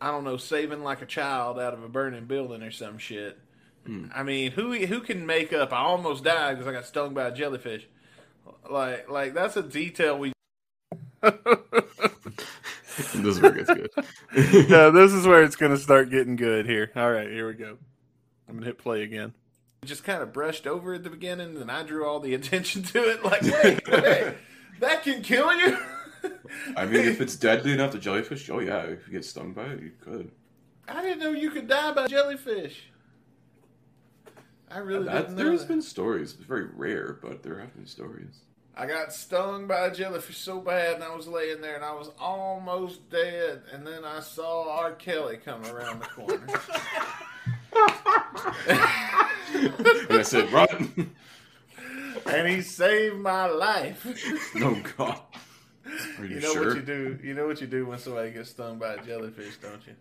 I 0.00 0.10
don't 0.10 0.24
know 0.24 0.36
saving 0.36 0.82
like 0.82 1.02
a 1.02 1.06
child 1.06 1.58
out 1.58 1.74
of 1.74 1.82
a 1.82 1.88
burning 1.88 2.24
building 2.24 2.62
or 2.62 2.70
some 2.70 2.98
shit. 2.98 3.38
Hmm. 3.86 4.06
I 4.14 4.22
mean, 4.22 4.52
who 4.52 4.72
who 4.74 5.00
can 5.00 5.26
make 5.26 5.52
up? 5.52 5.72
I 5.72 5.78
almost 5.78 6.24
died 6.24 6.56
because 6.56 6.66
I 6.66 6.72
got 6.72 6.86
stung 6.86 7.14
by 7.14 7.28
a 7.28 7.32
jellyfish. 7.32 7.86
Like 8.68 9.08
like 9.10 9.34
that's 9.34 9.56
a 9.56 9.62
detail 9.62 10.18
we 10.18 10.32
this 11.22 11.32
is 13.14 13.40
where 13.40 13.56
it 13.56 13.66
gets 13.66 13.70
good. 13.74 13.90
yeah, 14.70 14.90
this 14.90 15.12
is 15.12 15.26
where 15.26 15.42
it's 15.42 15.56
going 15.56 15.72
to 15.72 15.78
start 15.78 16.10
getting 16.10 16.36
good 16.36 16.66
here. 16.66 16.90
All 16.96 17.10
right, 17.10 17.28
here 17.28 17.46
we 17.46 17.54
go. 17.54 17.78
I'm 18.48 18.54
going 18.54 18.60
to 18.60 18.66
hit 18.66 18.78
play 18.78 19.02
again. 19.02 19.34
just 19.84 20.04
kind 20.04 20.22
of 20.22 20.32
brushed 20.32 20.66
over 20.66 20.94
at 20.94 21.04
the 21.04 21.10
beginning, 21.10 21.56
and 21.60 21.70
I 21.70 21.82
drew 21.84 22.06
all 22.06 22.20
the 22.20 22.34
attention 22.38 22.82
to 22.84 22.98
it. 22.98 23.24
Like, 23.24 23.42
wait, 23.42 23.88
wait, 23.88 24.34
that 24.80 25.02
can 25.04 25.22
kill 25.22 25.54
you. 25.54 25.78
I 26.76 26.86
mean, 26.86 27.04
if 27.04 27.20
it's 27.20 27.36
deadly 27.36 27.72
enough 27.72 27.92
to 27.92 27.98
jellyfish, 27.98 28.48
oh 28.50 28.60
yeah, 28.60 28.82
if 28.82 29.06
you 29.06 29.12
get 29.12 29.24
stung 29.24 29.52
by 29.52 29.64
it, 29.64 29.80
you 29.80 29.92
could. 30.00 30.30
I 30.88 31.02
didn't 31.02 31.20
know 31.20 31.30
you 31.32 31.50
could 31.50 31.68
die 31.68 31.92
by 31.92 32.06
jellyfish. 32.08 32.84
I 34.70 34.78
really 34.78 35.06
That, 35.06 35.28
didn't 35.28 35.36
know. 35.36 35.44
there's 35.44 35.64
been 35.64 35.82
stories. 35.82 36.34
It's 36.34 36.44
very 36.44 36.66
rare, 36.66 37.18
but 37.22 37.42
there 37.42 37.58
have 37.60 37.74
been 37.74 37.86
stories. 37.86 38.40
I 38.74 38.86
got 38.86 39.12
stung 39.12 39.66
by 39.66 39.86
a 39.86 39.94
jellyfish 39.94 40.38
so 40.38 40.58
bad, 40.60 40.94
and 40.94 41.04
I 41.04 41.14
was 41.14 41.28
laying 41.28 41.60
there, 41.60 41.74
and 41.76 41.84
I 41.84 41.92
was 41.92 42.10
almost 42.18 43.10
dead. 43.10 43.62
And 43.72 43.86
then 43.86 44.04
I 44.04 44.20
saw 44.20 44.78
R. 44.78 44.92
Kelly 44.92 45.36
come 45.36 45.64
around 45.66 46.00
the 46.00 46.06
corner. 46.06 46.46
And 49.54 50.18
I 50.18 50.22
said, 50.22 50.50
run! 50.52 51.14
and 52.26 52.48
he 52.48 52.62
saved 52.62 53.16
my 53.16 53.46
life. 53.46 54.06
oh 54.56 54.82
god. 54.96 55.20
Are 56.18 56.24
you, 56.24 56.36
You 56.36 56.40
know 56.40 56.52
sure? 56.52 56.66
what 56.68 56.76
you 56.76 56.82
do? 56.82 57.18
You 57.22 57.34
know 57.34 57.46
what 57.46 57.60
you 57.60 57.66
do 57.66 57.86
when 57.86 57.98
somebody 57.98 58.30
gets 58.30 58.50
stung 58.50 58.78
by 58.78 58.94
a 58.94 59.02
jellyfish, 59.04 59.56
don't 59.58 59.82
you? 59.86 59.94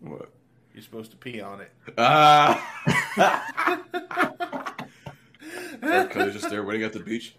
What? 0.00 0.30
You're 0.72 0.82
supposed 0.82 1.10
to 1.12 1.16
pee 1.16 1.40
on 1.40 1.60
it. 1.62 1.72
Ah! 1.98 2.64
R. 5.82 6.06
Kelly 6.06 6.32
just 6.32 6.48
there 6.50 6.62
waiting 6.62 6.84
at 6.84 6.92
the 6.92 7.00
beach. 7.00 7.34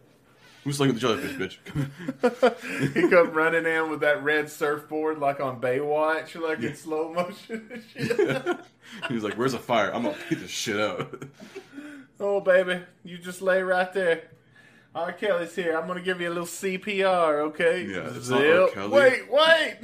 Who's 0.63 0.79
looking 0.79 0.95
at 0.95 1.01
the 1.01 1.07
jellyfish, 1.07 1.57
bitch? 1.57 2.93
he 2.93 3.09
come 3.09 3.31
running 3.31 3.65
in 3.65 3.89
with 3.89 4.01
that 4.01 4.23
red 4.23 4.49
surfboard 4.49 5.17
like 5.17 5.39
on 5.39 5.59
Baywatch, 5.59 6.39
like 6.39 6.59
in 6.59 6.75
slow 6.75 7.11
motion 7.11 7.67
and 7.71 7.83
shit. 7.93 8.59
He's 9.09 9.23
like, 9.23 9.33
"Where's 9.35 9.53
the 9.53 9.59
fire? 9.59 9.93
I'm 9.93 10.03
gonna 10.03 10.17
beat 10.29 10.39
this 10.39 10.51
shit 10.51 10.79
out." 10.79 11.23
oh 12.19 12.41
baby, 12.41 12.81
you 13.03 13.17
just 13.17 13.41
lay 13.41 13.63
right 13.63 13.91
there. 13.91 14.23
R. 14.93 15.13
Kelly's 15.13 15.55
here. 15.55 15.77
I'm 15.77 15.87
gonna 15.87 16.01
give 16.01 16.21
you 16.21 16.27
a 16.27 16.29
little 16.29 16.45
CPR, 16.45 17.39
okay? 17.45 17.85
Yeah, 17.85 18.09
it's 18.13 18.29
not 18.29 18.45
R. 18.45 18.67
Kelly. 18.69 18.89
Wait, 18.89 19.31
wait! 19.31 19.77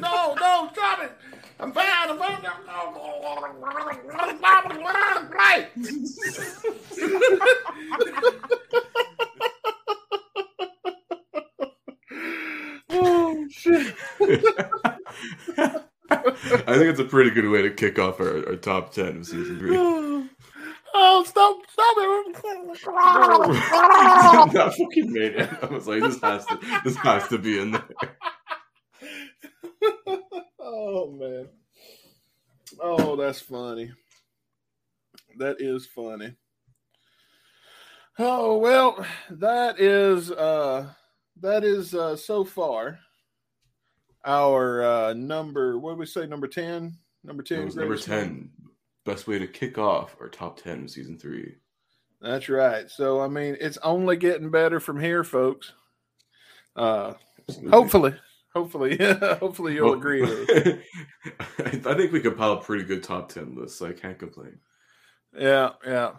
no, 0.00 0.34
no, 0.34 0.70
stop 0.72 1.02
it! 1.02 1.12
I'm 1.58 1.72
fine. 1.72 1.86
I'm 2.10 2.18
fine. 2.18 2.42
Right. 5.30 5.68
Oh, 12.90 13.46
shit. 13.50 13.94
I 16.08 16.74
think 16.74 16.90
it's 16.90 17.00
a 17.00 17.04
pretty 17.04 17.30
good 17.30 17.48
way 17.48 17.62
to 17.62 17.70
kick 17.70 17.98
off 17.98 18.20
our, 18.20 18.46
our 18.48 18.56
top 18.56 18.92
ten 18.92 19.18
of 19.18 19.26
season 19.26 19.58
three. 19.58 19.76
Oh, 20.98 21.24
stop, 21.24 21.58
stop 21.70 21.94
it. 21.98 22.34
that 24.54 24.74
fucking 24.78 25.12
made 25.12 25.36
it. 25.36 25.50
I 25.62 25.66
was 25.66 25.86
like, 25.86 26.00
this 26.00 26.18
has 26.22 26.46
to, 26.46 26.58
this 26.84 26.96
has 26.96 27.28
to 27.28 27.36
be 27.36 27.58
in 27.58 27.72
there. 27.72 27.84
oh 30.58 31.10
man. 31.10 31.48
Oh, 32.80 33.16
that's 33.36 33.46
funny. 33.46 33.92
That 35.36 35.60
is 35.60 35.84
funny. 35.84 36.32
Oh 38.18 38.56
well, 38.56 39.04
that 39.28 39.78
is 39.78 40.30
uh 40.30 40.88
that 41.42 41.62
is 41.62 41.94
uh 41.94 42.16
so 42.16 42.44
far 42.44 42.98
our 44.24 44.82
uh 44.82 45.12
number 45.12 45.78
what 45.78 45.90
did 45.90 45.98
we 45.98 46.06
say 46.06 46.26
number 46.26 46.48
10 46.48 46.96
number 47.24 47.42
10 47.42 47.66
was 47.66 47.76
number 47.76 47.96
10. 47.98 48.48
Best 49.04 49.28
way 49.28 49.38
to 49.38 49.46
kick 49.46 49.76
off 49.76 50.16
our 50.18 50.28
top 50.28 50.60
10 50.60 50.84
of 50.84 50.90
season 50.90 51.18
three. 51.18 51.54
that's 52.22 52.48
right 52.48 52.90
so 52.90 53.20
i 53.20 53.28
mean 53.28 53.56
it's 53.60 53.78
only 53.84 54.16
getting 54.16 54.50
better 54.50 54.80
from 54.80 54.98
here 54.98 55.22
folks 55.22 55.72
uh 56.74 57.12
hopefully 57.70 58.14
hopefully 58.56 58.96
hopefully 59.40 59.74
you'll 59.74 59.90
Well, 59.90 59.98
agree. 59.98 60.22
I 61.58 61.94
think 61.94 62.12
we 62.12 62.20
compile 62.20 62.52
a 62.52 62.60
pretty 62.62 62.84
good 62.84 63.02
top 63.02 63.28
10 63.28 63.54
list, 63.54 63.78
so 63.78 63.86
I 63.86 63.92
can't 63.92 64.18
complain. 64.18 64.58
Yeah, 65.38 65.72
yeah. 65.86 66.12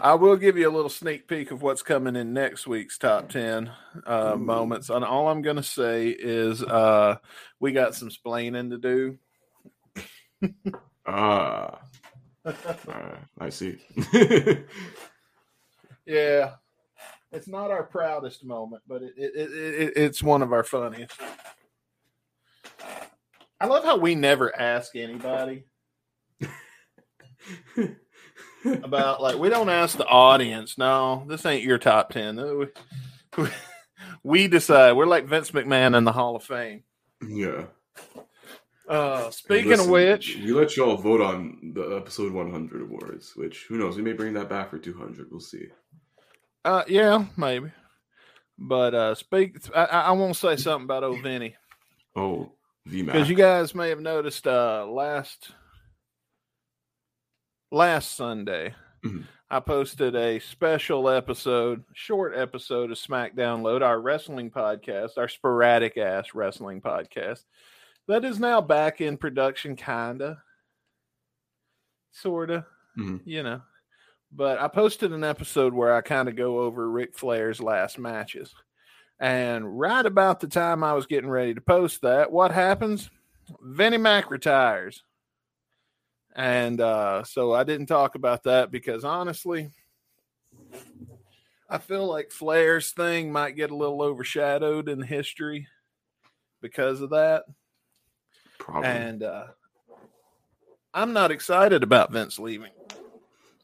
I 0.00 0.14
will 0.14 0.36
give 0.36 0.56
you 0.58 0.68
a 0.68 0.74
little 0.74 0.90
sneak 0.90 1.26
peek 1.26 1.50
of 1.50 1.62
what's 1.62 1.82
coming 1.82 2.14
in 2.14 2.32
next 2.32 2.66
week's 2.66 2.98
top 2.98 3.30
10 3.30 3.70
uh, 4.06 4.36
moments. 4.36 4.90
And 4.90 5.04
all 5.04 5.28
I'm 5.28 5.42
going 5.42 5.56
to 5.56 5.62
say 5.62 6.08
is 6.08 6.62
uh, 6.62 7.16
we 7.58 7.72
got 7.72 7.94
some 7.94 8.10
splaining 8.10 8.70
to 8.70 8.78
do. 8.78 9.18
Ah, 11.06 11.80
uh, 12.44 13.16
I 13.40 13.48
see. 13.48 13.78
Yeah. 16.06 16.54
It's 17.30 17.48
not 17.48 17.70
our 17.70 17.82
proudest 17.82 18.44
moment, 18.44 18.82
but 18.88 19.02
it, 19.02 19.12
it, 19.16 19.32
it, 19.34 19.50
it, 19.52 19.92
it's 19.96 20.22
one 20.22 20.42
of 20.42 20.52
our 20.52 20.64
funniest. 20.64 21.20
I 23.60 23.66
love 23.66 23.84
how 23.84 23.96
we 23.96 24.14
never 24.14 24.54
ask 24.58 24.94
anybody 24.94 25.64
about, 28.64 29.20
like, 29.20 29.38
we 29.38 29.48
don't 29.48 29.68
ask 29.68 29.96
the 29.96 30.06
audience. 30.06 30.78
No, 30.78 31.24
this 31.28 31.44
ain't 31.44 31.64
your 31.64 31.78
top 31.78 32.10
10. 32.10 32.68
We, 33.36 33.48
we, 34.22 34.48
decide. 34.48 34.92
We're 34.92 35.06
like 35.06 35.26
Vince 35.26 35.50
McMahon 35.50 35.96
in 35.96 36.04
the 36.04 36.12
Hall 36.12 36.36
of 36.36 36.44
Fame. 36.44 36.84
yeah. 37.26 37.64
Uh, 38.88 39.30
speaking 39.30 39.68
Listen, 39.68 39.84
of 39.84 39.90
which, 39.90 40.36
we 40.36 40.50
let 40.52 40.74
y'all 40.74 40.96
vote 40.96 41.20
on 41.20 41.72
the 41.74 41.96
episode 41.96 42.32
100 42.32 42.80
awards, 42.80 43.32
which 43.36 43.66
who 43.68 43.76
knows? 43.76 43.96
We 43.96 44.02
may 44.02 44.14
bring 44.14 44.32
that 44.32 44.48
back 44.48 44.70
for 44.70 44.78
200. 44.78 45.26
We'll 45.30 45.40
see. 45.40 45.66
uh, 46.64 46.84
yeah, 46.88 47.26
maybe. 47.36 47.70
But 48.56 48.94
uh, 48.94 49.14
speak. 49.14 49.58
I, 49.76 49.84
I 49.84 50.12
want 50.12 50.32
to 50.32 50.40
say 50.40 50.56
something 50.56 50.84
about 50.84 51.04
old 51.04 51.22
Vinny 51.22 51.54
Oh. 52.16 52.50
Because 52.90 53.28
you 53.28 53.36
guys 53.36 53.74
may 53.74 53.88
have 53.90 54.00
noticed 54.00 54.46
uh, 54.46 54.86
last 54.86 55.52
last 57.70 58.14
Sunday, 58.16 58.74
Mhm. 59.04 59.24
I 59.50 59.60
posted 59.60 60.14
a 60.16 60.38
special 60.40 61.08
episode, 61.08 61.84
short 61.94 62.34
episode 62.36 62.90
of 62.90 62.98
SmackDown 62.98 63.62
Load, 63.62 63.82
our 63.82 64.00
wrestling 64.00 64.50
podcast, 64.50 65.16
our 65.18 65.28
sporadic 65.28 65.96
ass 65.96 66.34
wrestling 66.34 66.80
podcast. 66.80 67.44
That 68.08 68.24
is 68.24 68.38
now 68.40 68.60
back 68.60 69.00
in 69.00 69.16
production, 69.18 69.76
kinda, 69.76 70.42
sorta, 72.10 72.66
Mhm. 72.98 73.20
you 73.24 73.42
know. 73.42 73.62
But 74.32 74.58
I 74.60 74.68
posted 74.68 75.12
an 75.12 75.24
episode 75.24 75.72
where 75.72 75.94
I 75.94 76.00
kind 76.02 76.28
of 76.28 76.36
go 76.36 76.60
over 76.60 76.90
Ric 76.90 77.16
Flair's 77.16 77.60
last 77.60 77.98
matches. 77.98 78.54
And 79.20 79.78
right 79.78 80.06
about 80.06 80.40
the 80.40 80.46
time 80.46 80.84
I 80.84 80.92
was 80.92 81.06
getting 81.06 81.30
ready 81.30 81.54
to 81.54 81.60
post 81.60 82.02
that, 82.02 82.30
what 82.30 82.52
happens? 82.52 83.10
Vinnie 83.60 83.96
Mac 83.96 84.30
retires. 84.30 85.02
And 86.36 86.80
uh, 86.80 87.24
so 87.24 87.52
I 87.52 87.64
didn't 87.64 87.86
talk 87.86 88.14
about 88.14 88.44
that 88.44 88.70
because 88.70 89.02
honestly, 89.04 89.70
I 91.68 91.78
feel 91.78 92.06
like 92.06 92.30
Flair's 92.30 92.92
thing 92.92 93.32
might 93.32 93.56
get 93.56 93.72
a 93.72 93.76
little 93.76 94.02
overshadowed 94.02 94.88
in 94.88 95.02
history 95.02 95.66
because 96.60 97.00
of 97.00 97.10
that. 97.10 97.44
Probably. 98.58 98.88
And 98.88 99.22
uh, 99.24 99.46
I'm 100.94 101.12
not 101.12 101.32
excited 101.32 101.82
about 101.82 102.12
Vince 102.12 102.38
leaving. 102.38 102.70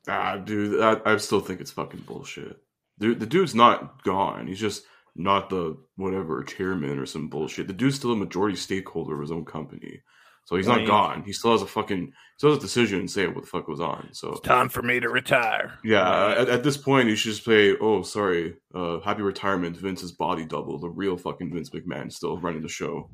Ah, 0.09 0.37
dude, 0.37 0.83
I, 0.83 1.13
I 1.13 1.17
still 1.17 1.41
think 1.41 1.61
it's 1.61 1.71
fucking 1.71 2.01
bullshit. 2.01 2.61
Dude, 2.99 3.21
the 3.21 3.27
dude's 3.27 3.55
not 3.55 4.03
gone. 4.05 4.47
He's 4.47 4.61
just 4.61 4.85
not 5.17 5.49
the 5.51 5.77
whatever 5.97 6.43
chairman 6.43 6.99
or 6.99 7.07
some 7.07 7.29
bullshit. 7.29 7.67
The 7.67 7.73
dude's 7.73 7.97
still 7.97 8.13
a 8.13 8.17
majority 8.17 8.57
stakeholder 8.57 9.15
of 9.15 9.21
his 9.21 9.31
own 9.31 9.45
company, 9.45 10.03
so 10.45 10.57
he's 10.57 10.67
I 10.67 10.73
not 10.73 10.79
mean- 10.79 10.87
gone. 10.89 11.23
He 11.25 11.33
still 11.33 11.53
has 11.53 11.63
a 11.63 11.67
fucking, 11.67 12.07
he 12.07 12.13
still 12.39 12.51
has 12.51 12.59
a 12.59 12.63
decision 12.63 13.01
and 13.01 13.11
say 13.11 13.27
what 13.29 13.43
the 13.43 13.47
fuck 13.49 13.67
goes 13.67 13.81
on. 13.81 14.09
So 14.13 14.33
It's 14.33 14.41
time 14.41 14.69
for 14.69 14.83
me 14.83 15.01
to 15.01 15.09
retire. 15.09 15.79
yeah, 15.85 16.35
at, 16.39 16.49
at 16.49 16.63
this 16.65 16.77
point, 16.77 17.09
you 17.09 17.17
should 17.17 17.33
just 17.33 17.45
say, 17.45 17.77
"Oh, 17.81 18.03
sorry, 18.03 18.57
uh, 18.75 19.01
happy 19.01 19.23
retirement, 19.23 19.77
Vince's 19.77 20.13
body 20.13 20.45
double, 20.45 20.79
the 20.79 20.91
real 20.91 21.17
fucking 21.17 21.53
Vince 21.53 21.71
McMahon, 21.71 22.13
still 22.13 22.39
running 22.39 22.63
the 22.63 22.69
show." 22.69 23.11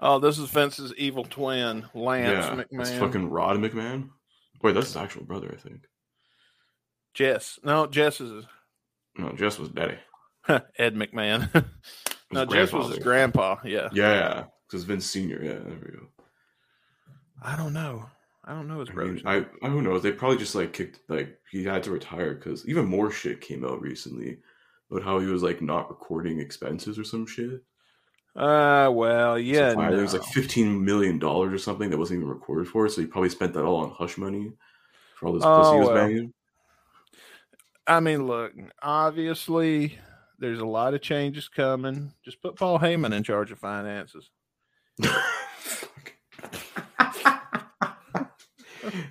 Oh, 0.00 0.18
this 0.18 0.38
is 0.38 0.50
Vince's 0.50 0.92
evil 0.98 1.24
twin, 1.24 1.86
Lance 1.94 2.46
yeah, 2.46 2.50
McMahon. 2.54 2.78
that's 2.78 2.90
fucking 2.98 3.30
Rod 3.30 3.56
McMahon. 3.58 4.10
Wait, 4.62 4.72
that's 4.72 4.88
his 4.88 4.96
actual 4.96 5.24
brother, 5.24 5.54
I 5.56 5.60
think. 5.60 5.82
Jess. 7.14 7.58
No, 7.62 7.86
Jess 7.86 8.20
is 8.20 8.44
No, 9.16 9.30
Jess 9.32 9.58
was 9.58 9.68
daddy. 9.68 9.96
Ed 10.78 10.94
McMahon. 10.94 11.64
No, 12.32 12.44
Jess 12.44 12.72
was 12.72 12.88
his 12.88 12.98
grandpa. 12.98 13.58
Yeah. 13.64 13.90
Yeah, 13.92 14.44
because 14.66 14.82
Vince 14.82 15.06
Senior. 15.06 15.40
Yeah, 15.40 15.52
there 15.52 15.78
we 15.84 15.92
go. 15.92 16.06
I 17.40 17.54
don't 17.56 17.72
know. 17.72 18.06
I 18.44 18.54
don't 18.54 18.66
know 18.66 18.80
his 18.80 18.88
I 18.90 18.94
mean. 18.94 19.22
I, 19.24 19.46
I 19.62 19.68
who 19.68 19.82
knows? 19.82 20.02
They 20.02 20.10
probably 20.10 20.38
just 20.38 20.56
like 20.56 20.72
kicked 20.72 20.98
like 21.08 21.38
he 21.52 21.62
had 21.62 21.84
to 21.84 21.92
retire 21.92 22.34
because 22.34 22.66
even 22.68 22.86
more 22.86 23.12
shit 23.12 23.40
came 23.40 23.64
out 23.64 23.80
recently 23.80 24.38
about 24.90 25.04
how 25.04 25.20
he 25.20 25.26
was 25.26 25.44
like 25.44 25.62
not 25.62 25.88
recording 25.90 26.40
expenses 26.40 26.98
or 26.98 27.04
some 27.04 27.24
shit. 27.24 27.62
Uh, 28.34 28.90
well, 28.92 29.38
yeah. 29.38 29.74
Fire- 29.74 29.92
There 29.92 30.02
was 30.02 30.14
like 30.14 30.24
fifteen 30.24 30.84
million 30.84 31.20
dollars 31.20 31.52
or 31.52 31.58
something 31.58 31.88
that 31.90 31.98
wasn't 31.98 32.16
even 32.18 32.28
recorded 32.28 32.66
for, 32.66 32.88
so 32.88 33.00
he 33.00 33.06
probably 33.06 33.30
spent 33.30 33.54
that 33.54 33.64
all 33.64 33.76
on 33.84 33.90
hush 33.90 34.18
money 34.18 34.50
for 35.14 35.28
all 35.28 35.34
this 35.34 35.44
Oh, 35.44 35.56
pussy 35.56 35.72
he 35.74 35.78
was 35.78 35.88
well. 35.88 35.94
banging. 35.94 36.32
I 37.86 38.00
mean, 38.00 38.26
look, 38.26 38.52
obviously, 38.82 39.98
there's 40.38 40.60
a 40.60 40.66
lot 40.66 40.94
of 40.94 41.02
changes 41.02 41.48
coming. 41.48 42.12
Just 42.24 42.42
put 42.42 42.56
Paul 42.56 42.78
Heyman 42.78 43.12
in 43.14 43.22
charge 43.22 43.50
of 43.50 43.58
finances. 43.58 44.30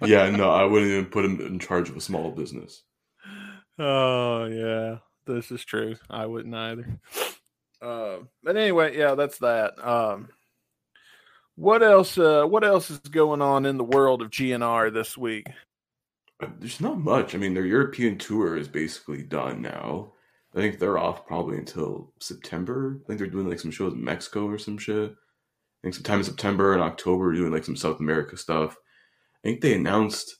yeah, 0.05 0.29
no, 0.29 0.51
I 0.51 0.63
wouldn't 0.63 0.91
even 0.91 1.05
put 1.05 1.25
him 1.25 1.39
in 1.41 1.59
charge 1.59 1.89
of 1.89 1.97
a 1.97 2.01
small 2.01 2.31
business. 2.31 2.83
Oh 3.79 4.45
yeah, 4.45 4.97
this 5.25 5.51
is 5.51 5.65
true. 5.65 5.95
I 6.09 6.25
wouldn't 6.25 6.55
either. 6.55 6.99
Uh, 7.81 8.17
but 8.43 8.55
anyway, 8.55 8.97
yeah, 8.97 9.15
that's 9.15 9.39
that. 9.39 9.73
Um, 9.85 10.29
what 11.55 11.83
else? 11.83 12.17
Uh, 12.17 12.45
what 12.45 12.63
else 12.63 12.89
is 12.89 12.99
going 12.99 13.41
on 13.41 13.65
in 13.65 13.77
the 13.77 13.83
world 13.83 14.21
of 14.21 14.29
GNR 14.29 14.93
this 14.93 15.17
week? 15.17 15.47
Uh, 16.39 16.47
There's 16.59 16.81
not 16.81 16.99
much. 16.99 17.35
I 17.35 17.37
mean, 17.37 17.53
their 17.53 17.65
European 17.65 18.17
tour 18.17 18.57
is 18.57 18.67
basically 18.67 19.23
done 19.23 19.61
now. 19.61 20.13
I 20.55 20.59
think 20.59 20.77
they're 20.79 20.97
off 20.99 21.25
probably 21.25 21.57
until 21.57 22.13
September. 22.19 22.99
I 23.03 23.07
think 23.07 23.19
they're 23.19 23.27
doing 23.27 23.49
like 23.49 23.59
some 23.59 23.71
shows 23.71 23.93
in 23.93 24.03
Mexico 24.03 24.47
or 24.47 24.57
some 24.57 24.77
shit. 24.77 25.11
I 25.11 25.15
think 25.81 25.95
sometime 25.95 26.19
in 26.19 26.23
September 26.25 26.73
and 26.73 26.81
October, 26.81 27.33
doing 27.33 27.51
like 27.51 27.65
some 27.65 27.75
South 27.75 27.99
America 27.99 28.37
stuff. 28.37 28.77
I 29.43 29.47
think 29.49 29.61
they 29.61 29.73
announced 29.73 30.37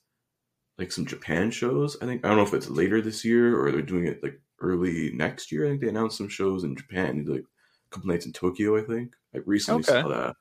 like 0.78 0.92
some 0.92 1.06
Japan 1.06 1.52
shows. 1.52 1.98
I 2.02 2.06
think 2.06 2.24
I 2.24 2.28
don't 2.30 2.38
know 2.38 2.44
if 2.44 2.54
it's 2.54 2.70
later 2.70 3.02
this 3.02 3.26
year 3.26 3.60
or 3.60 3.72
they're 3.72 3.82
doing 3.82 4.06
it 4.06 4.22
like 4.24 4.40
early 4.60 5.12
next 5.14 5.52
year. 5.52 5.66
I 5.66 5.70
think 5.70 5.82
they 5.82 5.90
announced 5.90 6.18
some 6.18 6.30
shows 6.30 6.64
in 6.64 6.76
Japan. 6.76 7.26
Like 7.28 7.42
a 7.42 7.90
couple 7.90 8.10
nights 8.10 8.26
in 8.26 8.34
Tokyo. 8.34 8.78
I 8.78 8.86
think 8.86 9.14
I 9.36 9.40
recently 9.46 9.82
Okay. 9.82 10.02
saw 10.02 10.08
that. 10.08 10.36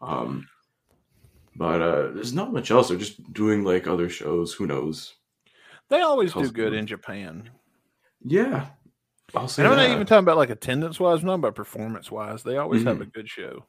Um, 0.00 0.46
but 1.56 1.80
uh, 1.80 2.10
there's 2.12 2.34
not 2.34 2.52
much 2.52 2.70
else. 2.70 2.88
They're 2.88 2.98
just 2.98 3.32
doing 3.32 3.64
like 3.64 3.86
other 3.86 4.08
shows. 4.10 4.52
Who 4.52 4.66
knows? 4.66 5.14
They 5.88 6.00
always 6.00 6.32
do 6.34 6.50
good 6.50 6.74
in 6.74 6.86
Japan. 6.86 7.50
Yeah, 8.22 8.56
I'll 8.56 8.64
say 8.64 8.72
And 8.72 8.85
I'm 9.34 9.46
that. 9.46 9.58
not 9.58 9.90
even 9.90 10.06
talking 10.06 10.24
about 10.24 10.36
like 10.36 10.50
attendance 10.50 11.00
wise. 11.00 11.20
I'm 11.20 11.26
not 11.26 11.34
about 11.34 11.54
performance 11.54 12.10
wise. 12.10 12.42
They 12.42 12.56
always 12.58 12.84
have 12.84 12.98
Mhm. 12.98 13.02
a 13.02 13.06
good 13.06 13.28
show. 13.28 13.66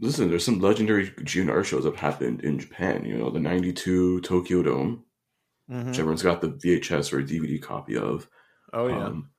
Listen, 0.00 0.28
there's 0.28 0.44
some 0.44 0.60
legendary 0.60 1.10
GNR 1.24 1.64
shows 1.64 1.84
that 1.84 1.92
have 1.92 2.00
happened 2.00 2.42
in 2.42 2.58
Japan. 2.58 3.04
You 3.06 3.16
know, 3.16 3.30
the 3.30 3.40
'92 3.40 4.20
Tokyo 4.20 4.62
Dome, 4.62 5.04
Mhm. 5.70 5.86
which 5.86 5.98
everyone's 5.98 6.22
got 6.22 6.40
the 6.42 6.48
VHS 6.50 7.12
or 7.12 7.22
DVD 7.22 7.58
copy 7.58 7.96
of. 7.96 8.28
Oh 8.74 8.88
yeah. 8.88 9.04
Um, 9.06 9.30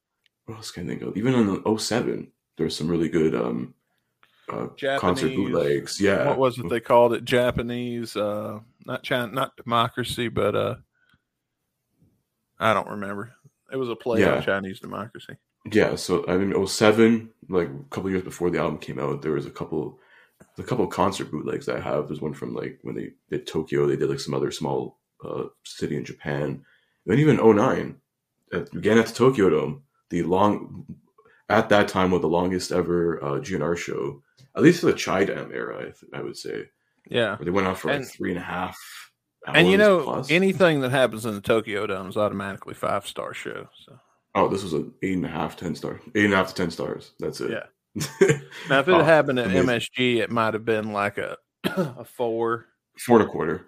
what 0.46 0.56
else 0.56 0.72
can 0.72 0.86
I 0.86 0.88
think 0.90 1.04
of? 1.04 1.16
Even 1.16 1.36
in 1.36 1.46
the 1.46 1.62
07, 1.66 2.32
there's 2.58 2.76
some 2.76 2.88
really 2.90 3.10
good 3.10 3.36
um, 3.36 3.76
uh, 4.52 4.70
concert 4.98 5.36
bootlegs. 5.36 6.02
Yeah, 6.02 6.26
what 6.30 6.40
was 6.40 6.58
it 6.58 6.68
they 6.70 6.80
called 6.80 7.14
it? 7.14 7.24
Japanese, 7.26 8.16
uh, 8.18 8.60
not 8.88 9.04
China, 9.04 9.28
not 9.32 9.56
democracy, 9.56 10.28
but 10.30 10.56
uh, 10.56 10.76
I 12.58 12.74
don't 12.74 12.90
remember. 12.90 13.36
It 13.72 13.78
was 13.78 13.90
a 13.90 13.96
play 13.96 14.22
Yeah. 14.22 14.38
on 14.38 14.42
Chinese 14.42 14.80
democracy. 14.80 15.36
Yeah, 15.72 15.96
so 15.96 16.26
I 16.28 16.38
mean, 16.38 16.66
07, 16.68 17.30
like 17.50 17.68
a 17.70 17.84
couple 17.90 18.10
years 18.10 18.24
before 18.24 18.50
the 18.50 18.60
album 18.60 18.80
came 18.80 19.00
out, 19.00 19.22
there 19.22 19.34
was 19.34 19.46
a 19.46 19.52
couple, 19.52 20.00
a 20.58 20.64
couple 20.64 20.86
of 20.86 20.92
concert 20.92 21.32
bootlegs 21.32 21.66
that 21.66 21.78
I 21.78 21.82
have. 21.82 22.08
There's 22.08 22.22
one 22.22 22.34
from 22.34 22.54
like 22.56 22.80
when 22.82 22.96
they 22.96 23.12
did 23.30 23.46
Tokyo, 23.46 23.86
they 23.86 23.96
did 23.98 24.10
like 24.10 24.20
some 24.20 24.34
other 24.34 24.52
small 24.52 24.98
uh, 25.24 25.46
city 25.64 25.96
in 25.98 26.06
Japan. 26.06 26.44
And 26.44 26.64
then 27.06 27.20
even 27.20 27.38
09, 27.38 27.96
at, 28.54 28.74
again 28.74 28.98
at 28.98 29.08
the 29.08 29.14
Tokyo 29.14 29.50
Dome, 29.50 29.84
the 30.10 30.24
long, 30.24 30.86
at 31.50 31.70
that 31.70 31.88
time, 31.88 32.12
was 32.12 32.22
the 32.22 32.28
longest 32.28 32.72
ever 32.72 33.24
uh, 33.24 33.40
GNR 33.40 33.78
show, 33.78 34.24
at 34.56 34.64
least 34.64 34.80
for 34.82 34.88
the 34.88 34.94
Chi 34.94 35.26
Dem 35.26 35.52
era, 35.54 35.78
I, 35.80 35.84
th- 35.84 35.96
I 36.14 36.22
would 36.22 36.38
say. 36.38 36.70
Yeah. 37.10 37.38
They 37.42 37.50
went 37.52 37.68
on 37.68 37.76
for 37.76 37.90
And- 37.92 38.04
like 38.06 38.14
three 38.14 38.30
and 38.32 38.40
a 38.40 38.44
half 38.44 38.78
hours 39.48 39.58
And 39.58 39.68
you 39.70 39.78
know, 39.78 40.04
plus. 40.04 40.32
anything 40.32 40.82
that 40.82 40.92
happens 40.92 41.26
in 41.26 41.34
the 41.34 41.42
Tokyo 41.42 41.86
Dome 41.88 42.10
is 42.10 42.18
automatically 42.18 42.74
five 42.76 43.06
star 43.08 43.34
show. 43.34 43.68
So 43.86 43.98
oh, 44.36 44.48
this 44.48 44.64
was 44.64 44.74
an 44.74 44.94
eight 45.02 45.14
and 45.16 45.26
a 45.26 45.30
half, 45.30 45.56
ten 45.58 45.76
star, 45.76 46.00
eight 46.16 46.26
and 46.26 46.34
a 46.34 46.38
half 46.38 46.50
to 46.50 46.54
ten 46.56 46.72
stars. 46.72 47.12
That's 47.20 47.42
it. 47.42 47.52
Yeah. 47.52 47.64
now, 48.70 48.80
if 48.80 48.88
it 48.88 48.92
Oh, 48.94 49.04
happened 49.04 49.40
at 49.40 49.48
amazing. 49.48 49.66
MSG, 49.68 50.18
it 50.22 50.30
might 50.30 50.54
have 50.54 50.66
been 50.66 50.94
like 50.94 51.18
a 51.18 51.38
a 51.64 52.04
four. 52.06 52.68
Four 52.98 53.20
and 53.20 53.28
a 53.28 53.32
quarter. 53.32 53.66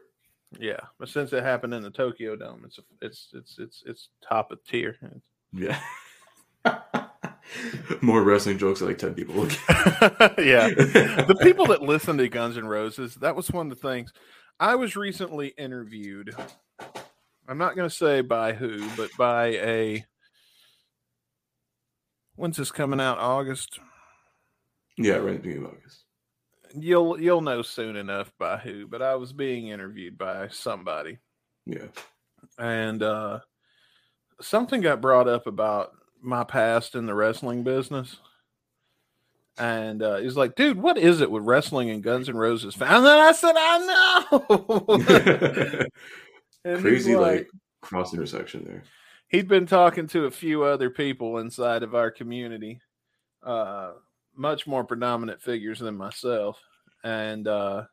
Yeah, 0.60 0.80
but 1.00 1.08
since 1.10 1.32
it 1.34 1.44
happened 1.44 1.74
in 1.74 1.82
the 1.82 1.90
Tokyo 1.90 2.36
Dome, 2.36 2.64
it's 2.66 2.78
a, 2.78 2.82
it's 3.02 3.30
it's 3.34 3.58
it's 3.58 3.84
it's 3.86 4.10
top 4.28 4.52
of 4.52 4.64
tier. 4.66 4.98
Yeah. 5.54 5.80
More 8.02 8.24
wrestling 8.24 8.58
jokes 8.58 8.82
like 8.82 8.98
10 8.98 9.14
people. 9.14 9.36
yeah, 10.38 10.70
the 10.70 11.38
people 11.42 11.66
that 11.68 11.82
listen 11.82 12.18
to 12.18 12.30
Guns 12.30 12.56
and 12.58 12.70
Roses, 12.70 13.16
that 13.16 13.36
was 13.36 13.52
one 13.52 13.72
of 13.72 13.80
the 13.82 13.88
things. 13.88 14.14
I 14.60 14.76
was 14.76 14.96
recently 14.96 15.50
interviewed. 15.58 16.34
I'm 17.48 17.58
not 17.58 17.76
going 17.76 17.90
to 17.90 17.96
say 17.96 18.22
by 18.22 18.54
who, 18.54 18.88
but 18.96 19.10
by 19.18 19.48
a. 19.48 20.06
When's 22.42 22.58
this 22.58 22.72
coming 22.72 23.00
out? 23.00 23.20
August. 23.20 23.78
yeah, 24.98 25.18
right 25.18 25.36
at 25.36 25.44
the 25.44 25.50
beginning 25.50 25.66
of 25.66 25.74
August. 25.74 26.06
You'll 26.76 27.22
you'll 27.22 27.42
know 27.42 27.62
soon 27.62 27.96
enough 27.96 28.32
by 28.40 28.58
who. 28.58 28.88
But 28.88 29.04
I 29.04 29.14
was 29.14 29.32
being 29.32 29.68
interviewed 29.68 30.18
by 30.18 30.48
somebody, 30.48 31.20
Yeah. 31.68 31.86
and 32.58 33.04
uh, 33.04 33.42
something 34.42 34.82
got 34.82 35.02
brought 35.02 35.28
up 35.28 35.46
about 35.46 35.92
my 36.20 36.44
past 36.44 36.96
in 36.96 37.06
the 37.06 37.14
wrestling 37.14 37.64
business. 37.64 38.18
And 39.60 40.02
uh, 40.02 40.18
he's 40.18 40.36
like, 40.36 40.56
dude, 40.56 40.82
what 40.82 40.98
is 40.98 41.22
it 41.22 41.30
with 41.30 41.44
wrestling 41.44 41.92
and 41.92 42.02
Guns 42.02 42.28
N' 42.28 42.38
Roses? 42.38 42.74
fan?" 42.74 42.92
And 42.92 43.06
then 43.06 43.20
I 43.20 43.34
said, 43.34 43.54
I 43.56 45.88
know. 46.66 46.66
Crazy, 46.80 47.16
like, 47.16 47.48
cross 47.82 48.16
intersection 48.16 48.64
there. 48.64 48.82
He'd 49.32 49.48
been 49.48 49.66
talking 49.66 50.08
to 50.08 50.26
a 50.26 50.32
few 50.32 50.64
other 50.64 50.90
people 50.90 51.40
inside 51.40 51.84
of 51.84 51.96
our 51.96 52.12
community, 52.12 52.82
uh, 53.44 53.94
much 54.36 54.68
more 54.68 54.84
predominant 54.84 55.42
figures 55.42 55.80
than 55.80 55.96
myself. 55.96 56.62
And 57.04 57.48
uh, 57.48 57.86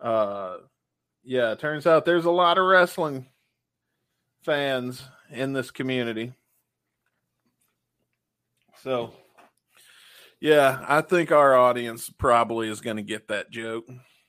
uh, 0.00 0.58
yeah, 1.24 1.52
it 1.52 1.58
turns 1.58 1.86
out 1.86 2.04
there's 2.04 2.26
a 2.26 2.30
lot 2.30 2.58
of 2.58 2.66
wrestling 2.66 3.26
fans 4.42 5.02
in 5.30 5.54
this 5.54 5.70
community. 5.70 6.34
So, 8.82 9.14
yeah, 10.40 10.84
I 10.86 11.00
think 11.00 11.32
our 11.32 11.56
audience 11.56 12.10
probably 12.10 12.68
is 12.68 12.82
going 12.82 12.98
to 12.98 13.02
get 13.02 13.28
that 13.28 13.50
joke. 13.50 13.86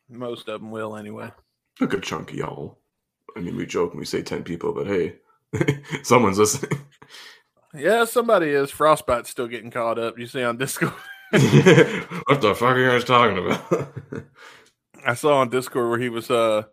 Most 0.08 0.48
of 0.48 0.62
them 0.62 0.72
will, 0.72 0.96
anyway. 0.96 1.30
A 1.82 1.88
good 1.88 2.04
chunk 2.04 2.32
of 2.32 2.38
y'all. 2.38 2.80
I 3.36 3.42
mean, 3.42 3.58
we 3.58 3.66
joke 3.66 3.92
and 3.92 4.00
we 4.00 4.06
say 4.06 4.22
10 4.22 4.44
people, 4.44 4.72
but 4.72 4.88
hey, 4.88 5.18
someone's 6.04 6.38
listening. 6.38 6.80
Yeah, 7.74 8.06
somebody 8.06 8.50
is. 8.50 8.72
Frostbite's 8.72 9.30
still 9.30 9.48
getting 9.48 9.72
caught 9.72 10.00
up. 10.00 10.18
You 10.18 10.28
see 10.28 10.44
on 10.44 10.58
Discord. 10.58 10.94
what 11.32 11.42
the 12.42 12.56
fuck 12.56 12.76
are 12.76 12.80
you 12.80 12.90
guys 12.90 13.04
talking 13.04 13.38
about? 13.38 14.26
I 15.06 15.16
saw 15.16 15.38
on 15.40 15.50
Discord 15.50 15.90
where 15.90 16.00
he 16.00 16.10
was 16.10 16.32
uh 16.32 16.64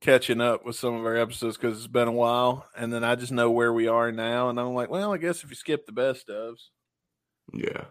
catching 0.00 0.40
up 0.40 0.66
with 0.66 0.76
some 0.76 0.94
of 0.94 1.06
our 1.06 1.16
episodes 1.16 1.56
because 1.56 1.78
it's 1.78 1.86
been 1.86 2.08
a 2.08 2.12
while, 2.12 2.66
and 2.76 2.92
then 2.92 3.04
I 3.04 3.14
just 3.14 3.32
know 3.32 3.50
where 3.50 3.72
we 3.72 3.86
are 3.86 4.12
now, 4.12 4.50
and 4.50 4.58
I'm 4.58 4.74
like, 4.74 4.90
well, 4.90 5.14
I 5.14 5.18
guess 5.18 5.42
if 5.44 5.50
you 5.50 5.56
skip 5.56 5.86
the 5.86 5.92
best 5.92 6.28
ofs, 6.28 6.68
yeah. 7.52 7.84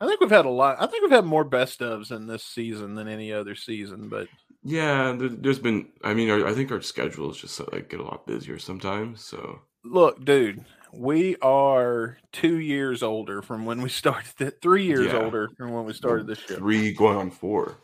I 0.00 0.06
think 0.06 0.20
we've 0.20 0.30
had 0.30 0.46
a 0.46 0.50
lot. 0.50 0.76
I 0.80 0.86
think 0.86 1.02
we've 1.02 1.10
had 1.10 1.26
more 1.26 1.44
best 1.44 1.80
ofs 1.80 2.10
in 2.10 2.26
this 2.26 2.42
season 2.42 2.94
than 2.94 3.06
any 3.06 3.32
other 3.32 3.54
season. 3.54 4.08
But 4.08 4.28
Yeah, 4.64 5.12
there, 5.12 5.28
there's 5.28 5.58
been, 5.58 5.88
I 6.02 6.14
mean, 6.14 6.30
our, 6.30 6.46
I 6.46 6.54
think 6.54 6.72
our 6.72 6.80
schedules 6.80 7.38
just 7.38 7.60
like 7.72 7.90
get 7.90 8.00
a 8.00 8.04
lot 8.04 8.26
busier 8.26 8.58
sometimes. 8.58 9.22
So, 9.22 9.60
look, 9.84 10.24
dude, 10.24 10.64
we 10.92 11.36
are 11.36 12.18
two 12.32 12.58
years 12.58 13.02
older 13.02 13.42
from 13.42 13.64
when 13.64 13.80
we 13.82 13.88
started. 13.88 14.32
Th- 14.36 14.52
three 14.60 14.84
years 14.84 15.06
Yeah. 15.12 15.22
older 15.22 15.48
from 15.56 15.72
when 15.72 15.84
we 15.84 15.92
started 15.92 16.26
this 16.26 16.38
show. 16.40 16.56
three 16.56 16.92
going 16.92 17.16
on 17.16 17.30
four. 17.30 17.76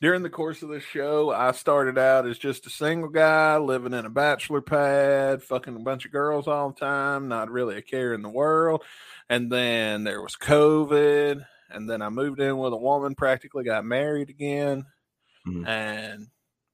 during 0.00 0.22
the 0.22 0.30
course 0.30 0.62
of 0.62 0.68
this 0.68 0.84
show, 0.84 1.30
I 1.30 1.50
started 1.52 1.98
out 1.98 2.24
as 2.26 2.38
just 2.38 2.66
a 2.66 2.70
single 2.70 3.08
guy 3.08 3.56
living 3.56 3.92
in 3.94 4.06
a 4.06 4.10
bachelor 4.10 4.60
pad, 4.60 5.42
fucking 5.42 5.74
a 5.74 5.80
bunch 5.80 6.04
of 6.04 6.12
girls 6.12 6.46
all 6.46 6.70
the 6.70 6.78
time, 6.78 7.26
not 7.26 7.50
really 7.50 7.76
a 7.76 7.82
care 7.82 8.14
in 8.14 8.22
the 8.22 8.28
world. 8.28 8.84
And 9.28 9.50
then 9.50 10.04
there 10.04 10.22
was 10.22 10.36
COVID. 10.36 11.44
And 11.70 11.90
then 11.90 12.00
I 12.00 12.10
moved 12.10 12.38
in 12.40 12.56
with 12.58 12.72
a 12.72 12.76
woman, 12.76 13.14
practically 13.16 13.64
got 13.64 13.84
married 13.84 14.30
again. 14.30 14.84
Mhm. 15.46 15.66
And 15.66 16.28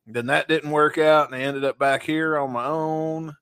then 0.07 0.27
that 0.27 0.47
didn't 0.49 0.71
work 0.71 0.99
out. 0.99 1.27
And 1.33 1.35
I 1.35 1.45
ended 1.47 1.65
up 1.65 1.79
back 1.79 2.03
here 2.03 2.37
on 2.37 2.53
my 2.53 2.67
own. 2.67 3.35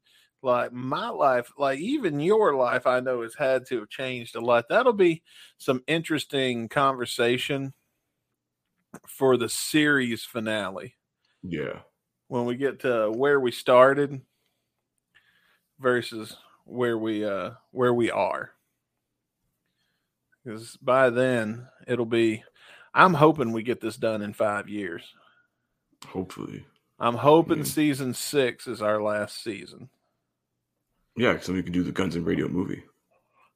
Like 0.42 0.72
my 0.72 1.08
life, 1.08 1.52
like 1.56 1.78
even 1.78 2.18
your 2.18 2.54
life, 2.56 2.86
I 2.86 2.98
know 3.00 3.22
has 3.22 3.34
had 3.34 3.64
to 3.66 3.78
have 3.80 3.88
changed 3.88 4.34
a 4.34 4.40
lot. 4.40 4.66
That'll 4.68 4.92
be 4.92 5.22
some 5.58 5.82
interesting 5.86 6.68
conversation 6.68 7.72
for 9.06 9.36
the 9.36 9.48
series 9.48 10.24
finale 10.24 10.96
Yeah. 11.42 11.80
when 12.28 12.44
we 12.44 12.56
get 12.56 12.80
to 12.80 13.10
where 13.12 13.38
we 13.40 13.52
started 13.52 14.20
versus 15.78 16.36
where 16.64 16.98
we 16.98 17.24
uh 17.24 17.50
where 17.70 17.94
we 17.94 18.10
are 18.10 18.52
because 20.44 20.76
by 20.76 21.10
then 21.10 21.66
it'll 21.88 22.04
be 22.06 22.44
i'm 22.94 23.14
hoping 23.14 23.50
we 23.50 23.62
get 23.62 23.80
this 23.80 23.96
done 23.96 24.22
in 24.22 24.32
five 24.32 24.68
years 24.68 25.02
Hopefully. 26.06 26.64
i'm 27.00 27.14
hoping 27.16 27.58
Yeah. 27.58 27.64
season 27.64 28.14
six 28.14 28.66
is 28.68 28.80
our 28.82 29.02
last 29.02 29.42
season 29.42 29.88
Yeah, 31.16 31.32
because 31.32 31.46
then 31.48 31.56
we 31.56 31.62
can 31.62 31.72
do 31.72 31.82
the 31.82 31.92
Guns 31.92 32.16
and 32.16 32.26
Radio 32.26 32.48
movie. 32.48 32.82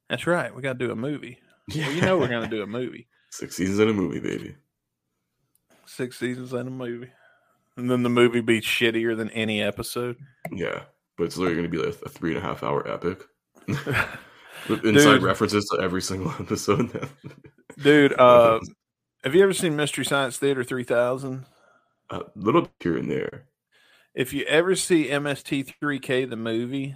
that's 0.09 0.27
right 0.27 0.53
we 0.55 0.61
got 0.61 0.77
to 0.79 0.85
do 0.85 0.91
a 0.91 0.95
movie 0.95 1.39
Yeah. 1.67 1.87
well 1.87 1.95
you 1.95 2.01
know 2.01 2.17
we're 2.17 2.27
going 2.27 2.43
to 2.49 2.55
do 2.55 2.61
a 2.63 2.67
movie 2.79 3.07
Six 3.31 3.55
seasons 3.57 3.79
in 3.79 3.89
a 3.89 3.93
movie, 3.93 4.19
baby. 4.19 4.55
six 5.85 6.17
seasons 6.17 6.53
in 6.53 6.67
a 6.67 6.71
movie 6.71 7.09
and 7.75 7.89
then 7.91 8.01
the 8.03 8.09
movie 8.09 8.41
be 8.41 8.61
shittier 8.61 9.15
than 9.17 9.29
any 9.31 9.61
episode 9.61 10.17
Yeah. 10.51 10.83
But 11.17 11.25
it's 11.25 11.37
literally 11.37 11.61
going 11.61 11.71
to 11.71 11.77
be 11.77 11.83
like 11.83 11.99
a 12.05 12.09
three 12.09 12.29
and 12.35 12.37
a 12.37 12.41
half 12.47 12.61
hour 12.63 12.87
epic. 12.87 13.23
With 14.69 14.85
inside 14.85 15.13
Dude. 15.15 15.23
references 15.23 15.65
to 15.69 15.79
every 15.81 16.01
single 16.01 16.31
episode. 16.39 17.09
dude 17.81 18.13
uh 18.19 18.59
have 19.23 19.33
you 19.35 19.41
ever 19.43 19.53
seen 19.53 19.75
mystery 19.75 20.05
science 20.05 20.37
theater 20.37 20.63
3000 20.63 21.45
a 22.11 22.21
little 22.35 22.69
here 22.79 22.97
and 22.97 23.09
there. 23.11 23.45
if 24.15 24.31
you 24.33 24.45
ever 24.45 24.75
see 24.75 25.07
MST3K 25.09 26.29
the 26.29 26.35
movie, 26.37 26.95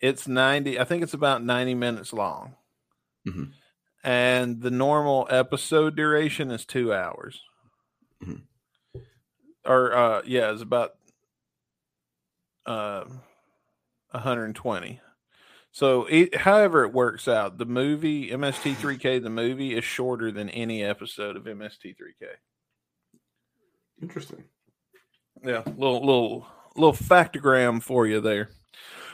it's 0.00 0.26
90, 0.28 0.78
I 0.80 0.84
think 0.84 1.02
it's 1.02 1.14
about 1.14 1.42
90 1.44 1.74
minutes 1.74 2.12
long. 2.12 2.56
Mhm. 3.26 3.52
And 4.02 4.60
the 4.62 4.70
normal 4.70 5.26
episode 5.30 5.96
duration 5.96 6.50
is 6.50 6.64
2 6.64 6.92
hours. 6.92 7.42
Mhm. 8.22 8.42
Or 9.64 9.92
uh 9.94 10.22
yeah, 10.24 10.52
it's 10.52 10.62
about 10.62 10.94
uh 12.66 13.04
120. 14.12 15.00
So 15.72 16.06
it, 16.06 16.34
however 16.34 16.84
it 16.84 16.92
works 16.92 17.28
out, 17.28 17.58
the 17.58 17.66
movie 17.66 18.30
MST3K 18.30 19.18
the 19.22 19.30
movie 19.30 19.74
is 19.76 19.84
shorter 19.84 20.32
than 20.32 20.50
any 20.50 20.82
episode 20.82 21.36
of 21.36 21.44
MST3K. 21.46 22.26
Interesting. 24.02 24.44
Yeah, 25.42 25.62
little 25.66 26.00
little 26.00 26.46
little 26.76 26.92
factogram 26.92 27.82
for 27.82 28.06
you 28.06 28.20
there. 28.20 28.50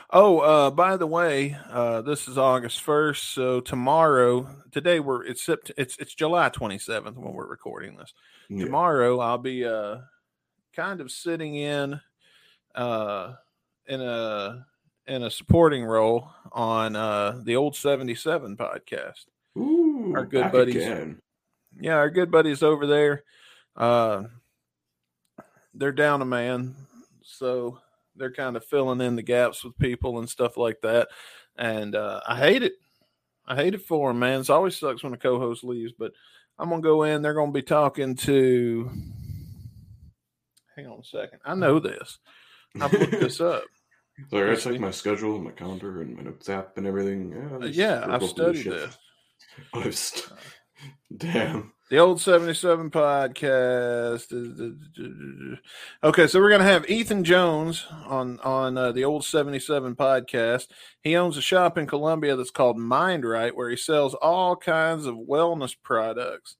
Oh, 0.09 0.39
uh, 0.39 0.71
by 0.71 0.95
the 0.95 1.07
way, 1.07 1.57
uh, 1.69 2.01
this 2.01 2.29
is 2.29 2.37
August 2.37 2.81
first, 2.81 3.33
so 3.33 3.59
tomorrow, 3.59 4.47
today 4.71 5.01
we're 5.01 5.25
it's 5.25 5.45
Sept- 5.45 5.71
it's 5.77 5.97
it's 5.97 6.13
July 6.13 6.47
twenty 6.47 6.77
seventh 6.79 7.17
when 7.17 7.33
we're 7.33 7.45
recording 7.47 7.97
this. 7.97 8.13
Yeah. 8.49 8.65
Tomorrow, 8.65 9.19
I'll 9.19 9.37
be 9.37 9.65
uh 9.65 9.97
kind 10.73 11.01
of 11.01 11.11
sitting 11.11 11.55
in 11.55 11.99
uh 12.73 13.33
in 13.87 13.99
a 13.99 14.65
in 15.07 15.23
a 15.23 15.29
supporting 15.31 15.83
role 15.83 16.29
on 16.53 16.95
uh 16.95 17.41
the 17.43 17.57
old 17.57 17.75
seventy 17.75 18.15
seven 18.15 18.55
podcast. 18.55 19.25
Ooh, 19.57 20.13
our 20.15 20.25
good 20.25 20.53
buddies. 20.53 21.15
Yeah, 21.79 21.95
our 21.95 22.09
good 22.09 22.31
buddies 22.31 22.63
over 22.63 22.87
there, 22.87 23.23
uh, 23.75 24.23
they're 25.73 25.91
down 25.91 26.21
a 26.21 26.25
man, 26.25 26.75
so 27.23 27.79
they're 28.17 28.31
kind 28.33 28.55
of 28.57 28.65
filling 28.65 29.01
in 29.01 29.15
the 29.15 29.21
gaps 29.23 29.63
with 29.63 29.77
people 29.77 30.19
and 30.19 30.29
stuff 30.29 30.57
like 30.57 30.81
that. 30.81 31.07
and 31.57 31.95
uh, 31.95 32.21
I 32.27 32.37
hate 32.37 32.63
it. 32.63 32.73
I 33.47 33.55
hate 33.55 33.73
it 33.75 33.81
for 33.81 34.11
him, 34.11 34.19
man. 34.19 34.41
It 34.41 34.49
always 34.49 34.77
sucks 34.77 35.03
when 35.03 35.13
a 35.13 35.17
co-host 35.17 35.63
leaves, 35.63 35.93
but 35.97 36.11
I'm 36.59 36.69
gonna 36.69 36.81
go 36.81 37.03
in. 37.03 37.21
They're 37.21 37.33
gonna 37.33 37.51
be 37.51 37.61
talking 37.61 38.15
to. 38.17 38.89
Hang 40.75 40.87
on 40.87 40.99
a 40.99 41.03
second. 41.03 41.39
I 41.45 41.55
know 41.55 41.79
this. 41.79 42.19
I've 42.79 42.91
looked 42.93 43.11
this 43.11 43.39
up. 43.41 43.63
So 44.29 44.37
I 44.37 44.41
Let's 44.49 44.63
check 44.63 44.73
see. 44.73 44.79
my 44.79 44.91
schedule, 44.91 45.35
and 45.35 45.43
my 45.43 45.51
calendar, 45.51 46.01
and 46.01 46.15
my 46.17 46.23
notes 46.23 46.49
app 46.49 46.77
and 46.77 46.85
everything. 46.87 47.31
Yeah, 47.31 47.55
Uh, 47.57 47.65
yeah, 47.67 48.05
I've 48.09 48.23
studied 48.23 48.63
shit. 48.63 48.73
this. 48.73 48.97
I've 49.73 49.95
st- 49.95 50.29
Damn. 51.17 51.71
The 51.89 51.99
old 51.99 52.19
77 52.19 52.91
podcast. 52.91 54.33
Okay, 56.03 56.27
so 56.27 56.39
we're 56.39 56.49
going 56.49 56.59
to 56.59 56.67
have 56.67 56.89
Ethan 56.89 57.23
Jones 57.23 57.85
on 58.05 58.39
on 58.41 58.77
uh, 58.77 58.91
the 58.91 59.05
old 59.05 59.23
77 59.23 59.95
podcast. 59.95 60.67
He 61.01 61.15
owns 61.15 61.37
a 61.37 61.41
shop 61.41 61.77
in 61.77 61.87
Columbia 61.87 62.35
that's 62.35 62.51
called 62.51 62.77
Mind 62.77 63.23
Right 63.23 63.55
where 63.55 63.69
he 63.69 63.77
sells 63.77 64.13
all 64.15 64.57
kinds 64.57 65.05
of 65.05 65.15
wellness 65.15 65.75
products. 65.81 66.57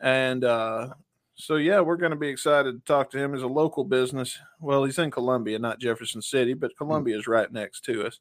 And 0.00 0.42
uh 0.42 0.94
so 1.34 1.56
yeah, 1.56 1.80
we're 1.80 1.96
going 1.96 2.10
to 2.10 2.16
be 2.16 2.28
excited 2.28 2.72
to 2.72 2.84
talk 2.84 3.10
to 3.10 3.18
him 3.18 3.34
as 3.34 3.42
a 3.42 3.48
local 3.48 3.84
business. 3.84 4.38
Well, 4.60 4.84
he's 4.84 4.98
in 4.98 5.10
Columbia, 5.10 5.58
not 5.58 5.80
Jefferson 5.80 6.22
City, 6.22 6.54
but 6.54 6.76
Columbia 6.76 7.18
is 7.18 7.26
right 7.26 7.50
next 7.50 7.84
to 7.86 8.06
us 8.06 8.20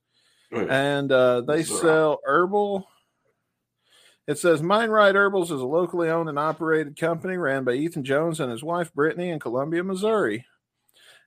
Oh, 0.53 0.67
and 0.67 1.11
uh, 1.11 1.41
they 1.41 1.63
sell 1.63 2.19
herbal. 2.25 2.87
It 4.31 4.37
says 4.37 4.61
Mind 4.63 4.93
Right 4.93 5.13
Herbals 5.13 5.51
is 5.51 5.59
a 5.59 5.65
locally 5.65 6.09
owned 6.09 6.29
and 6.29 6.39
operated 6.39 6.97
company 6.97 7.35
ran 7.35 7.65
by 7.65 7.73
Ethan 7.73 8.05
Jones 8.05 8.39
and 8.39 8.49
his 8.49 8.63
wife 8.63 8.93
Brittany 8.93 9.29
in 9.29 9.41
Columbia, 9.41 9.83
Missouri. 9.83 10.45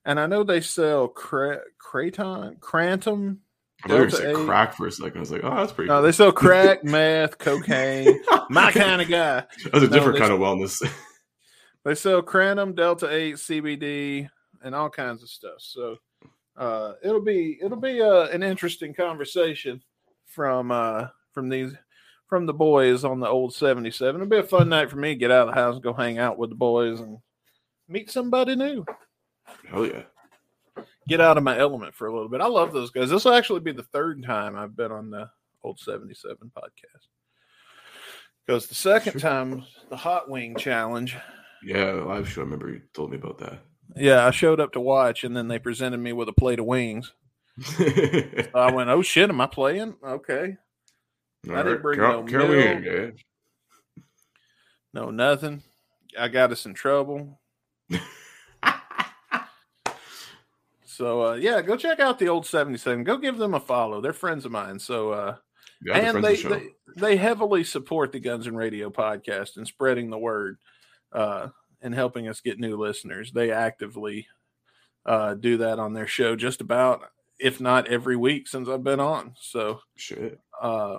And 0.06 0.18
I 0.18 0.24
know 0.26 0.42
they 0.42 0.62
sell 0.62 1.08
cra- 1.08 1.60
Kratom, 1.78 2.58
Crantum. 2.60 3.38
I 3.84 3.88
thought 3.88 3.94
you 4.00 4.08
Delta 4.08 4.44
crack 4.46 4.72
for 4.74 4.86
a 4.86 4.90
second. 4.90 5.18
I 5.18 5.20
was 5.20 5.30
like, 5.32 5.44
oh, 5.44 5.54
that's 5.54 5.72
pretty 5.72 5.88
No, 5.88 5.96
cool. 5.96 6.02
they 6.04 6.12
sell 6.12 6.32
crack, 6.32 6.82
meth, 6.84 7.36
cocaine. 7.36 8.22
My 8.48 8.72
kind 8.72 9.02
of 9.02 9.08
guy. 9.08 9.44
That's 9.64 9.84
a 9.84 9.88
no, 9.88 9.88
different 9.88 10.18
kind 10.18 10.32
of 10.32 10.40
wellness. 10.40 10.82
They 11.84 11.94
sell 11.94 12.22
Crantum, 12.22 12.74
Delta 12.74 13.14
Eight, 13.14 13.34
CBD, 13.34 14.30
and 14.62 14.74
all 14.74 14.88
kinds 14.88 15.22
of 15.22 15.28
stuff. 15.28 15.56
So 15.58 15.96
uh, 16.56 16.94
it'll 17.02 17.20
be 17.20 17.58
it'll 17.62 17.76
be 17.80 18.00
uh, 18.00 18.28
an 18.28 18.42
interesting 18.42 18.94
conversation 18.94 19.82
from 20.24 20.70
uh, 20.70 21.08
from 21.32 21.50
these 21.50 21.74
from 22.34 22.46
the 22.46 22.52
boys 22.52 23.04
on 23.04 23.20
the 23.20 23.28
old 23.28 23.54
seventy 23.54 23.92
seven. 23.92 24.20
It'll 24.20 24.28
be 24.28 24.38
a 24.38 24.42
fun 24.42 24.68
night 24.68 24.90
for 24.90 24.96
me 24.96 25.10
to 25.10 25.14
get 25.14 25.30
out 25.30 25.48
of 25.48 25.54
the 25.54 25.60
house 25.60 25.74
and 25.74 25.84
go 25.84 25.92
hang 25.92 26.18
out 26.18 26.36
with 26.36 26.50
the 26.50 26.56
boys 26.56 26.98
and 26.98 27.18
meet 27.86 28.10
somebody 28.10 28.56
new. 28.56 28.84
Hell 29.68 29.86
yeah. 29.86 30.02
Get 31.06 31.20
out 31.20 31.38
of 31.38 31.44
my 31.44 31.56
element 31.56 31.94
for 31.94 32.08
a 32.08 32.12
little 32.12 32.28
bit. 32.28 32.40
I 32.40 32.46
love 32.48 32.72
those 32.72 32.90
guys. 32.90 33.08
This 33.10 33.24
will 33.24 33.34
actually 33.34 33.60
be 33.60 33.70
the 33.70 33.84
third 33.84 34.24
time 34.24 34.56
I've 34.56 34.74
been 34.74 34.90
on 34.90 35.10
the 35.10 35.30
old 35.62 35.78
seventy 35.78 36.14
seven 36.14 36.50
podcast. 36.56 37.06
Because 38.44 38.66
the 38.66 38.74
second 38.74 39.12
Sure. 39.12 39.20
time, 39.20 39.64
the 39.90 39.96
hot 39.96 40.28
wing 40.28 40.56
challenge, 40.56 41.16
Yeah, 41.62 41.92
live 41.92 42.28
show. 42.28 42.40
I 42.40 42.44
remember 42.44 42.68
you 42.68 42.82
told 42.94 43.10
me 43.12 43.16
about 43.16 43.38
that. 43.38 43.60
Yeah, 43.96 44.26
I 44.26 44.32
showed 44.32 44.58
up 44.60 44.72
to 44.72 44.80
watch, 44.80 45.22
and 45.22 45.36
then 45.36 45.46
they 45.46 45.60
presented 45.60 45.98
me 45.98 46.12
with 46.12 46.28
a 46.28 46.32
plate 46.32 46.58
of 46.58 46.66
wings. 46.66 47.12
I 47.78 48.70
went, 48.74 48.90
"Oh 48.90 49.02
shit, 49.02 49.30
am 49.30 49.40
I 49.40 49.46
playing? 49.46 49.94
Okay, 50.04 50.56
I 51.50 51.62
didn't 51.62 51.82
bring 51.82 51.98
no 51.98 52.24
count 52.24 52.50
me 52.50 52.66
in, 52.66 52.82
milk. 52.82 53.14
no 54.92 55.10
nothing. 55.10 55.62
I 56.18 56.28
got 56.28 56.52
us 56.52 56.66
in 56.66 56.74
trouble." 56.74 57.40
So 60.94 61.26
uh, 61.26 61.34
yeah, 61.34 61.60
go 61.60 61.76
check 61.76 61.98
out 61.98 62.20
the 62.20 62.28
old 62.28 62.46
seventy 62.46 62.78
seven. 62.78 63.02
Go 63.02 63.16
give 63.18 63.36
them 63.36 63.54
a 63.54 63.60
follow. 63.60 64.00
They're 64.00 64.12
friends 64.12 64.44
of 64.44 64.52
mine. 64.52 64.78
So 64.78 65.10
uh, 65.10 65.36
Yeah, 65.84 65.96
and 65.96 66.22
they, 66.22 66.36
the 66.36 66.48
they 66.48 66.68
they 66.96 67.16
heavily 67.16 67.64
support 67.64 68.12
the 68.12 68.20
Guns 68.20 68.46
and 68.46 68.56
Radio 68.56 68.90
podcast 68.90 69.56
and 69.56 69.66
spreading 69.66 70.08
the 70.08 70.18
word 70.18 70.56
uh, 71.12 71.48
and 71.82 71.92
helping 71.92 72.28
us 72.28 72.40
get 72.40 72.60
new 72.60 72.76
listeners. 72.76 73.32
They 73.32 73.50
actively 73.50 74.28
uh, 75.04 75.34
do 75.34 75.56
that 75.56 75.80
on 75.80 75.94
their 75.94 76.06
show 76.06 76.36
just 76.36 76.60
about, 76.60 77.02
if 77.40 77.60
not 77.60 77.88
every 77.88 78.16
week 78.16 78.46
since 78.46 78.68
I've 78.68 78.84
been 78.84 79.00
on. 79.00 79.34
So 79.40 79.80
Shit. 79.96 80.38
uh, 80.62 80.98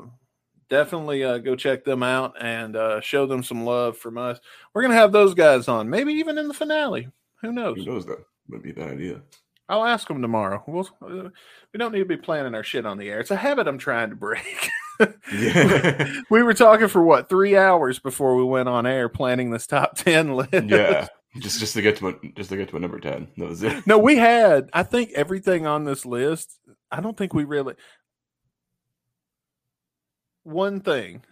definitely 0.70 1.24
uh, 1.24 1.38
go 1.40 1.56
check 1.56 1.84
them 1.84 2.04
out 2.04 2.34
and 2.40 2.76
uh, 2.76 3.02
show 3.02 3.26
them 3.26 3.44
some 3.44 3.66
love 3.66 3.98
from 3.98 4.18
us. 4.18 4.40
We're 4.74 4.82
gonna 4.82 4.96
have 4.96 5.12
those 5.12 5.34
guys 5.34 5.68
on, 5.68 5.90
maybe 5.90 6.14
even 6.14 6.38
in 6.38 6.48
the 6.48 6.54
finale. 6.54 7.10
Who 7.42 7.52
knows? 7.52 7.78
Who 7.78 7.86
knows 7.86 8.06
that? 8.06 8.24
Would 8.50 8.64
be 8.64 8.72
a 8.72 8.74
bad 8.74 8.92
idea. 8.92 9.22
I'll 9.68 9.86
ask 9.86 10.08
them 10.08 10.22
tomorrow. 10.22 10.64
We'll, 10.68 10.88
uh, 11.02 11.30
we 11.74 11.78
don't 11.78 11.92
need 11.92 12.00
to 12.00 12.06
be 12.06 12.18
planning 12.18 12.54
our 12.54 12.64
shit 12.64 12.86
on 12.86 12.98
the 12.98 13.10
air. 13.10 13.20
It's 13.20 13.32
a 13.32 13.36
habit 13.36 13.68
I'm 13.68 13.80
trying 13.80 14.12
to 14.12 14.16
break. 14.16 14.70
Yeah. 15.34 16.22
we 16.30 16.44
were 16.44 16.54
talking 16.54 16.88
for 16.88 17.04
what 17.04 17.30
three 17.30 17.58
hours 17.58 18.00
before 18.00 18.36
we 18.36 18.44
went 18.44 18.70
on 18.70 18.86
air 18.86 19.10
planning 19.10 19.50
this 19.50 19.68
top 19.68 19.96
10 19.98 20.36
list 20.36 20.54
yeah. 20.54 21.08
Just 21.38 21.60
just 21.60 21.74
to 21.74 21.82
get 21.82 21.98
to 21.98 22.10
a, 22.10 22.14
just 22.36 22.50
to 22.52 22.56
get 22.56 22.70
to 22.70 22.78
a 22.78 22.80
number 22.80 22.98
ten. 22.98 23.28
That 23.36 23.50
was 23.50 23.62
it. 23.62 23.86
no 23.86 23.98
we 23.98 24.16
had 24.16 24.70
i 24.72 24.84
think 24.84 25.12
everything 25.12 25.68
on 25.68 25.84
this 25.84 26.06
list 26.06 26.60
i 26.92 27.02
don't 27.02 27.18
think 27.18 27.34
we 27.34 27.44
really 27.44 27.74
one 30.46 30.80
thing 30.80 31.24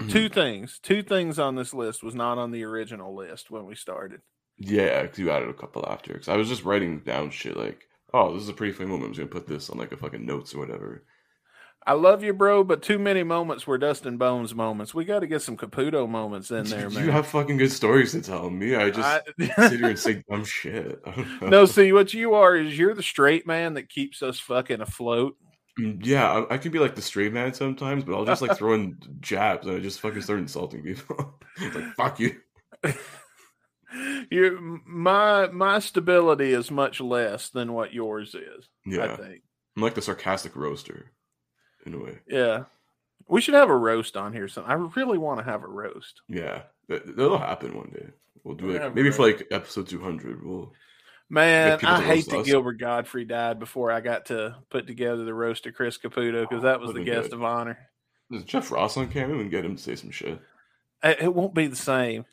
Mm-hmm. 0.00 0.08
two 0.10 0.28
things 0.30 0.80
two 0.82 1.02
things 1.02 1.38
on 1.38 1.54
this 1.54 1.74
list 1.74 2.02
was 2.02 2.14
not 2.14 2.38
on 2.38 2.50
the 2.50 2.64
original 2.64 3.14
list 3.14 3.50
when 3.50 3.66
we 3.66 3.74
started 3.74 4.22
Yeah, 4.58 5.02
because 5.02 5.18
you 5.18 5.30
added 5.30 5.50
a 5.50 5.54
couple 5.54 5.86
after. 5.86 6.14
Because 6.14 6.28
I 6.28 6.36
was 6.36 6.48
just 6.48 6.64
writing 6.64 7.00
down 7.00 7.28
shit 7.30 7.58
like, 7.58 7.82
oh, 8.14 8.32
this 8.32 8.42
is 8.42 8.48
a 8.48 8.54
pretty 8.54 8.72
funny 8.72 8.88
moment. 8.88 9.08
I'm 9.08 9.12
just 9.12 9.18
gonna 9.30 9.40
put 9.40 9.46
this 9.46 9.68
on 9.68 9.76
like 9.78 9.92
a 9.92 9.96
fucking 9.98 10.24
notes 10.24 10.54
or 10.54 10.58
whatever. 10.60 11.04
i 11.86 11.92
love 11.92 12.24
you 12.24 12.32
bro 12.32 12.64
but 12.64 12.80
too 12.82 12.98
many 12.98 13.22
moments 13.22 13.66
were 13.66 13.76
dustin 13.76 14.16
bones 14.16 14.54
moments 14.54 14.94
we 14.94 15.04
got 15.04 15.18
to 15.20 15.26
get 15.26 15.42
some 15.42 15.56
caputo 15.58 16.08
moments 16.08 16.50
in 16.50 16.64
there 16.64 16.88
man. 16.94 17.04
you 17.04 17.10
have 17.10 17.26
fucking 17.26 17.58
good 17.58 17.70
stories 17.72 18.12
to 18.12 18.22
tell 18.22 18.48
me. 18.48 18.74
I 18.74 18.88
just 18.90 19.06
I- 19.06 19.20
sit 19.68 19.78
here 19.80 19.90
and 19.90 19.98
say 19.98 20.24
dumb 20.30 20.44
shit. 20.44 21.00
I 21.06 21.10
don't 21.10 21.42
know. 21.42 21.48
no 21.48 21.64
see 21.66 21.92
what 21.92 22.14
you 22.14 22.32
are 22.34 22.56
is 22.56 22.78
you're 22.78 22.94
the 22.94 23.02
straight 23.02 23.46
man 23.46 23.74
that 23.74 23.90
keeps 23.90 24.22
us 24.22 24.38
fucking 24.40 24.80
afloat 24.80 25.36
Mm, 25.78 26.04
yeah, 26.04 26.30
I, 26.30 26.54
I 26.54 26.58
can 26.58 26.70
be 26.72 26.78
like 26.78 26.94
the 26.94 27.02
straight 27.02 27.32
man 27.32 27.54
sometimes, 27.54 28.04
but 28.04 28.14
I'll 28.14 28.24
just 28.24 28.42
like 28.42 28.56
throw 28.58 28.74
in 28.74 28.98
jabs 29.20 29.66
and 29.66 29.76
I 29.76 29.80
just 29.80 30.00
fucking 30.00 30.22
start 30.22 30.38
insulting 30.40 30.82
people. 30.82 31.40
like 31.74 31.94
fuck 31.94 32.20
you. 32.20 32.36
you 34.30 34.80
my 34.86 35.48
my 35.48 35.78
stability 35.78 36.52
is 36.52 36.70
much 36.70 37.00
less 37.00 37.50
than 37.50 37.72
what 37.72 37.92
yours 37.92 38.34
is 38.34 38.68
Yeah, 38.86 39.04
i 39.04 39.16
think 39.16 39.42
I'm 39.76 39.82
like 39.82 39.94
the 39.94 40.02
sarcastic 40.02 40.56
roaster, 40.56 41.10
in 41.84 41.94
a 41.94 41.98
way. 41.98 42.18
yeah 42.26 42.64
we 43.28 43.40
should 43.40 43.54
have 43.54 43.68
a 43.68 43.76
roast 43.76 44.16
on 44.16 44.32
here 44.32 44.48
some 44.48 44.64
i 44.66 44.72
really 44.74 45.18
want 45.18 45.38
to 45.40 45.44
have 45.44 45.62
a 45.62 45.68
roast 45.68 46.22
Yeah, 46.28 46.62
that, 46.88 47.16
that'll 47.16 47.38
happen 47.38 47.76
one 47.76 47.90
day. 47.90 48.08
We'll 48.44 48.56
do 48.56 48.66
We'll 48.66 48.80
like 48.82 48.94
maybe 48.94 49.10
for 49.10 49.22
like 49.26 49.46
episode 49.50 49.86
200. 49.88 50.44
We'll 50.44 50.72
man 51.32 51.78
i 51.82 52.02
hate 52.02 52.26
that 52.26 52.44
Gilbert 52.44 52.78
Gottfried 52.78 53.28
died 53.28 53.58
before 53.58 53.90
i 53.90 54.00
got 54.00 54.26
to 54.26 54.54
put 54.70 54.86
together 54.86 55.24
the 55.24 55.32
roast 55.32 55.66
of 55.66 55.74
chris 55.74 55.96
caputo 55.96 56.42
because 56.42 56.62
oh, 56.62 56.66
that 56.66 56.80
was 56.80 56.92
the 56.92 57.02
guest 57.02 57.30
been 57.30 57.38
of 57.40 57.44
honor. 57.44 57.78
Is 58.30 58.44
Jeff 58.44 58.70
Ross 58.70 58.96
on 58.96 59.08
camera 59.08 59.38
and 59.38 59.50
get 59.50 59.64
him 59.64 59.76
to 59.76 59.82
say 59.82 59.96
some 59.96 60.10
shit? 60.10 60.38
it, 61.02 61.22
it 61.22 61.34
won't 61.34 61.54
be 61.54 61.66
the 61.66 61.76
same 61.76 62.26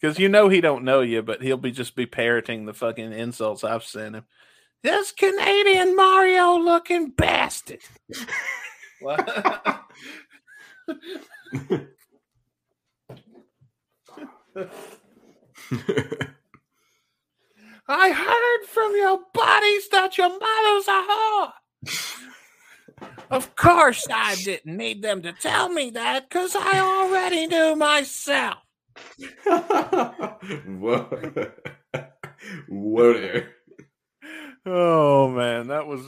because 0.00 0.18
you 0.18 0.28
know 0.28 0.48
he 0.48 0.60
don't 0.60 0.84
know 0.84 1.00
you 1.00 1.20
but 1.22 1.42
he'll 1.42 1.56
be 1.56 1.72
just 1.72 1.96
be 1.96 2.06
parroting 2.06 2.64
the 2.64 2.74
fucking 2.74 3.12
insults 3.12 3.64
i've 3.64 3.84
sent 3.84 4.14
him. 4.14 4.24
This 4.82 5.10
canadian 5.10 5.96
mario 5.96 6.58
looking 6.58 7.10
bastard. 7.10 7.80
What? 9.00 9.84
I 17.88 18.10
heard 18.10 18.68
from 18.68 18.92
your 18.96 19.20
buddies 19.32 19.88
that 19.88 20.18
your 20.18 20.28
mother's 20.28 20.88
a 20.88 21.02
whore. 21.08 21.52
of 23.30 23.56
course, 23.56 24.06
I 24.12 24.34
didn't 24.34 24.76
need 24.76 25.00
them 25.02 25.22
to 25.22 25.32
tell 25.32 25.70
me 25.70 25.90
that 25.90 26.28
because 26.28 26.54
I 26.54 26.78
already 26.80 27.46
knew 27.46 27.76
myself. 27.76 28.58
Whoa. 29.46 31.08
Whoa. 32.68 33.42
Oh 34.66 35.28
man, 35.30 35.68
that 35.68 35.86
was. 35.86 36.02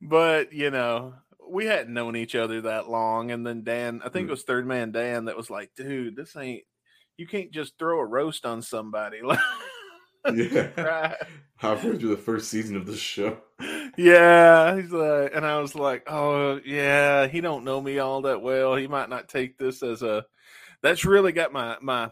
But 0.00 0.52
you 0.52 0.70
know, 0.70 1.14
we 1.48 1.66
hadn't 1.66 1.94
known 1.94 2.16
each 2.16 2.34
other 2.34 2.62
that 2.62 2.90
long, 2.90 3.30
and 3.30 3.46
then 3.46 3.62
Dan, 3.62 4.00
I 4.04 4.08
think 4.08 4.24
it 4.24 4.26
hmm. 4.26 4.32
was 4.32 4.42
Third 4.42 4.66
Man 4.66 4.90
Dan, 4.90 5.26
that 5.26 5.36
was 5.36 5.50
like, 5.50 5.70
"Dude, 5.76 6.16
this 6.16 6.34
ain't. 6.34 6.64
You 7.16 7.26
can't 7.26 7.52
just 7.52 7.78
throw 7.78 8.00
a 8.00 8.04
roast 8.04 8.44
on 8.46 8.62
somebody." 8.62 9.20
Yeah. 10.34 10.68
right. 10.80 11.16
Halfway 11.56 11.96
through 11.98 12.10
the 12.10 12.16
first 12.22 12.48
season 12.50 12.76
of 12.76 12.86
the 12.86 12.96
show. 12.96 13.38
Yeah, 13.96 14.76
he's 14.80 14.92
like, 14.92 15.32
and 15.34 15.44
I 15.44 15.58
was 15.58 15.74
like, 15.74 16.04
oh 16.08 16.60
yeah, 16.64 17.26
he 17.26 17.40
don't 17.40 17.64
know 17.64 17.80
me 17.80 17.98
all 17.98 18.22
that 18.22 18.42
well. 18.42 18.76
He 18.76 18.86
might 18.86 19.08
not 19.08 19.28
take 19.28 19.58
this 19.58 19.82
as 19.82 20.02
a. 20.02 20.24
That's 20.82 21.04
really 21.04 21.32
got 21.32 21.52
my 21.52 21.76
my 21.80 22.10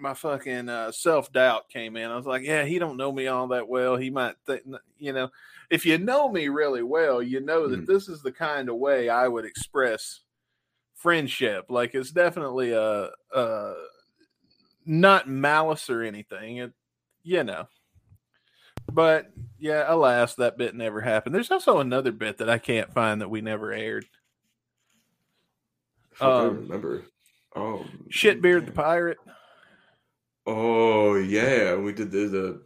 my 0.00 0.14
fucking 0.14 0.68
uh, 0.68 0.92
self 0.92 1.32
doubt 1.32 1.68
came 1.70 1.96
in. 1.96 2.10
I 2.10 2.16
was 2.16 2.26
like, 2.26 2.42
yeah, 2.42 2.64
he 2.64 2.78
don't 2.78 2.96
know 2.98 3.12
me 3.12 3.26
all 3.28 3.48
that 3.48 3.68
well. 3.68 3.96
He 3.96 4.10
might, 4.10 4.34
think, 4.46 4.62
you 4.98 5.12
know, 5.12 5.30
if 5.70 5.86
you 5.86 5.96
know 5.98 6.30
me 6.30 6.48
really 6.48 6.82
well, 6.82 7.22
you 7.22 7.40
know 7.40 7.68
that 7.68 7.82
Mhm. 7.82 7.86
this 7.86 8.08
is 8.08 8.20
the 8.22 8.32
kind 8.32 8.68
of 8.68 8.76
way 8.76 9.08
I 9.08 9.28
would 9.28 9.44
express 9.46 10.20
friendship. 10.94 11.66
Like 11.70 11.94
it's 11.94 12.10
definitely 12.10 12.72
a, 12.72 13.10
a 13.34 13.74
not 14.84 15.28
malice 15.28 15.88
or 15.88 16.02
anything. 16.02 16.58
It, 16.58 16.72
you 17.22 17.44
know. 17.44 17.66
But 18.90 19.30
yeah, 19.58 19.84
alas, 19.86 20.34
that 20.36 20.58
bit 20.58 20.74
never 20.74 21.00
happened. 21.00 21.34
There's 21.34 21.50
also 21.50 21.78
another 21.78 22.12
bit 22.12 22.38
that 22.38 22.50
I 22.50 22.58
can't 22.58 22.92
find 22.92 23.20
that 23.20 23.30
we 23.30 23.40
never 23.40 23.72
aired. 23.72 24.06
Fuck, 26.14 26.28
I 26.28 26.46
Um, 26.46 26.56
remember. 26.62 27.04
Oh, 27.54 27.84
Shitbeard 28.10 28.66
the 28.66 28.72
pirate. 28.72 29.18
Oh 30.46 31.14
yeah, 31.14 31.76
we 31.76 31.92
did 31.92 32.10
the. 32.10 32.26
the... 32.28 32.62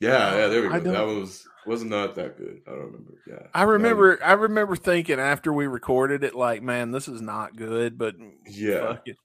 Yeah, 0.00 0.36
yeah, 0.36 0.46
there 0.48 0.62
we 0.62 0.68
go. 0.68 0.92
That 0.92 1.06
was 1.06 1.48
was 1.66 1.82
not 1.84 2.14
that 2.14 2.36
good. 2.38 2.60
I 2.66 2.70
don't 2.70 2.80
remember. 2.86 3.12
Yeah, 3.26 3.46
I 3.54 3.62
remember 3.62 4.18
I 4.22 4.32
remember 4.32 4.76
thinking 4.76 5.18
after 5.18 5.52
we 5.52 5.66
recorded 5.66 6.22
it, 6.24 6.34
like, 6.34 6.62
man, 6.62 6.90
this 6.92 7.08
is 7.08 7.20
not 7.20 7.56
good, 7.56 7.98
but 7.98 8.14
Yeah. 8.46 8.80
fuck 8.94 9.08
it. 9.08 9.16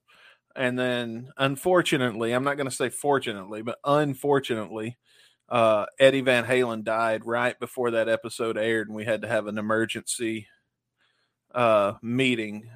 And 0.55 0.77
then 0.77 1.29
unfortunately, 1.37 2.31
I'm 2.33 2.43
not 2.43 2.57
gonna 2.57 2.69
say 2.71 2.89
fortunately, 2.89 3.61
but 3.63 3.79
unfortunately, 3.83 4.97
uh, 5.49 5.85
Eddie 5.99 6.21
Van 6.21 6.45
Halen 6.45 6.83
died 6.83 7.25
right 7.25 7.59
before 7.59 7.91
that 7.91 8.07
episode 8.09 8.57
aired, 8.57 8.87
and 8.87 8.95
we 8.95 9.03
had 9.05 9.23
to 9.23 9.27
have 9.27 9.47
an 9.47 9.57
emergency 9.57 10.47
uh 11.53 11.93
meeting 12.01 12.69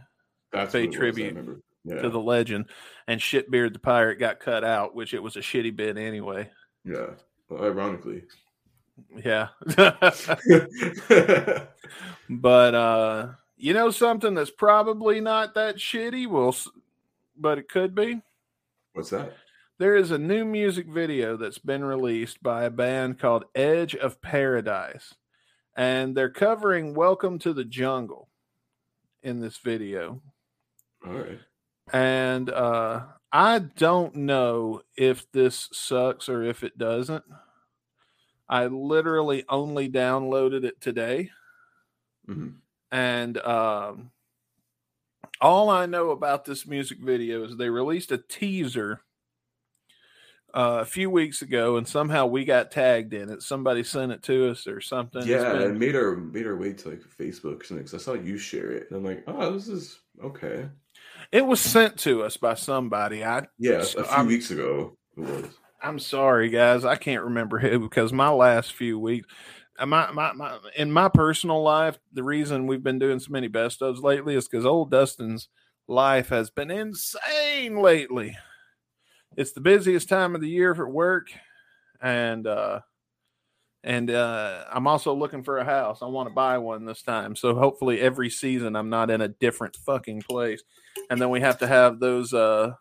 That's 0.51 0.71
pay 0.73 0.81
what 0.81 0.89
was, 0.89 0.95
tribute. 0.97 1.63
Yeah, 1.83 2.01
to 2.01 2.09
the 2.09 2.19
legend, 2.19 2.65
and 3.07 3.21
Shitbeard 3.21 3.73
the 3.73 3.79
pirate 3.79 4.19
got 4.19 4.39
cut 4.39 4.63
out, 4.63 4.93
which 4.93 5.13
it 5.13 5.23
was 5.23 5.35
a 5.37 5.41
shitty 5.41 5.73
bit 5.75 5.97
anyway. 5.97 6.49
yeah. 6.83 7.11
Well, 7.49 7.63
ironically, 7.63 8.23
Yeah. 9.15 9.47
but 12.29 12.75
uh 12.75 13.29
you 13.55 13.73
know 13.73 13.89
something 13.89 14.33
that's 14.33 14.51
probably 14.51 15.21
not 15.21 15.55
that 15.55 15.77
shitty 15.77 16.27
well 16.27 16.49
s- 16.49 16.67
but 17.39 17.57
it 17.57 17.69
could 17.69 17.93
be 17.95 18.21
what's 18.93 19.09
that? 19.11 19.33
there 19.79 19.95
is 19.95 20.11
a 20.11 20.17
new 20.17 20.43
music 20.43 20.87
video 20.87 21.37
that's 21.37 21.59
been 21.59 21.83
released 21.83 22.41
by 22.41 22.63
a 22.63 22.69
band 22.69 23.19
called 23.19 23.45
edge 23.55 23.95
of 23.95 24.21
paradise 24.21 25.13
and 25.75 26.15
they're 26.15 26.29
covering 26.29 26.93
welcome 26.95 27.37
to 27.39 27.53
the 27.53 27.63
jungle 27.65 28.29
in 29.23 29.39
this 29.39 29.57
video 29.57 30.21
All 31.05 31.13
right. 31.13 31.39
and 31.93 32.49
uh 32.49 33.03
i 33.31 33.59
don't 33.59 34.15
know 34.15 34.81
if 34.95 35.29
this 35.31 35.69
sucks 35.73 36.27
or 36.29 36.43
if 36.43 36.63
it 36.63 36.77
doesn't 36.77 37.23
i 38.49 38.65
literally 38.67 39.43
only 39.49 39.89
downloaded 39.89 40.63
it 40.63 40.79
today 40.81 41.29
Mhm. 42.27 42.55
and 42.91 43.37
um, 43.37 44.11
all 45.41 45.69
I 45.69 45.85
know 45.85 46.11
about 46.11 46.45
this 46.45 46.65
music 46.67 46.99
video 46.99 47.43
is 47.45 47.55
they 47.57 47.69
released 47.69 48.11
a 48.11 48.17
teaser 48.17 49.01
uh, 50.53 50.79
a 50.81 50.85
few 50.85 51.09
weeks 51.09 51.41
ago, 51.41 51.77
and 51.77 51.87
somehow 51.87 52.25
we 52.25 52.45
got 52.45 52.71
tagged 52.71 53.13
in 53.13 53.29
it. 53.29 53.41
Somebody 53.43 53.83
sent 53.83 54.11
it 54.11 54.23
to 54.23 54.49
us 54.49 54.65
or 54.65 54.81
something. 54.81 55.25
Yeah, 55.27 55.53
been- 55.53 55.61
it 55.75 55.77
made 55.77 55.95
our 55.95 56.15
made 56.15 56.47
our 56.47 56.55
way 56.55 56.73
to 56.73 56.89
like 56.89 57.01
Facebook 57.19 57.61
or 57.61 57.63
something. 57.63 57.85
'cause 57.85 57.93
I 57.93 57.97
saw 57.97 58.13
you 58.13 58.37
share 58.37 58.71
it, 58.71 58.87
and 58.89 58.97
I'm 58.97 59.03
like, 59.05 59.23
oh, 59.27 59.51
this 59.53 59.67
is 59.67 59.99
okay. 60.23 60.69
it 61.31 61.45
was 61.45 61.59
sent 61.59 61.97
to 61.99 62.23
us 62.23 62.37
by 62.37 62.53
somebody. 62.53 63.23
I 63.23 63.45
Yeah, 63.59 63.81
So 63.83 63.99
a 63.99 64.03
few 64.03 64.13
I'm- 64.13 64.27
weeks 64.27 64.49
ago 64.51 64.97
it 65.17 65.21
was. 65.21 65.45
I'm 65.79 65.99
sorry, 65.99 66.49
guys. 66.49 66.85
I 66.85 66.95
can't 66.95 67.25
remember 67.25 67.59
who 67.59 67.77
because 67.79 68.11
my 68.11 68.29
last 68.29 68.73
few 68.73 68.97
weeks, 68.97 69.27
my, 69.85 70.11
my, 70.11 70.33
my 70.33 70.57
in 70.75 70.91
my 70.91 71.09
personal 71.09 71.61
life, 71.61 71.97
the 72.13 72.23
reason 72.23 72.67
we've 72.67 72.83
been 72.83 72.99
doing 72.99 73.19
so 73.19 73.31
many 73.31 73.47
best 73.47 73.81
ofs 73.81 74.01
lately 74.01 74.35
is 74.35 74.47
because 74.47 74.65
old 74.65 74.89
Dustin's 74.89 75.49
life 75.87 76.29
has 76.29 76.49
been 76.49 76.71
insane 76.71 77.77
lately. 77.77 78.35
It's 79.35 79.51
the 79.51 79.61
busiest 79.61 80.09
time 80.09 80.33
of 80.33 80.41
the 80.41 80.49
year 80.49 80.73
for 80.73 80.89
work, 80.89 81.27
and 82.01 82.47
uh, 82.47 82.79
and 83.83 84.09
uh, 84.09 84.63
I'm 84.71 84.87
also 84.87 85.13
looking 85.13 85.43
for 85.43 85.59
a 85.59 85.65
house. 85.65 86.01
I 86.01 86.07
want 86.07 86.27
to 86.27 86.33
buy 86.33 86.57
one 86.57 86.85
this 86.85 87.03
time, 87.03 87.35
so 87.35 87.53
hopefully 87.53 88.01
every 88.01 88.29
season 88.31 88.75
I'm 88.75 88.89
not 88.89 89.11
in 89.11 89.21
a 89.21 89.27
different 89.27 89.75
fucking 89.75 90.23
place. 90.23 90.63
And 91.09 91.21
then 91.21 91.29
we 91.29 91.41
have 91.41 91.59
to 91.59 91.67
have 91.67 91.99
those 91.99 92.33
uh 92.33 92.73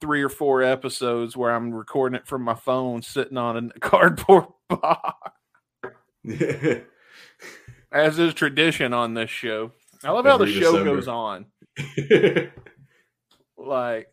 three 0.00 0.22
or 0.22 0.28
four 0.28 0.62
episodes 0.62 1.36
where 1.36 1.54
I'm 1.54 1.72
recording 1.72 2.16
it 2.16 2.26
from 2.26 2.42
my 2.42 2.54
phone, 2.54 3.02
sitting 3.02 3.36
on 3.36 3.70
a 3.74 3.78
cardboard 3.80 4.46
box. 4.68 5.39
as 7.92 8.18
is 8.18 8.34
tradition 8.34 8.92
on 8.92 9.14
this 9.14 9.30
show. 9.30 9.72
I 10.02 10.10
love 10.10 10.24
how 10.24 10.38
the 10.38 10.46
show 10.46 10.72
December. 10.72 10.94
goes 10.94 11.08
on. 11.08 11.46
Like, 13.60 14.08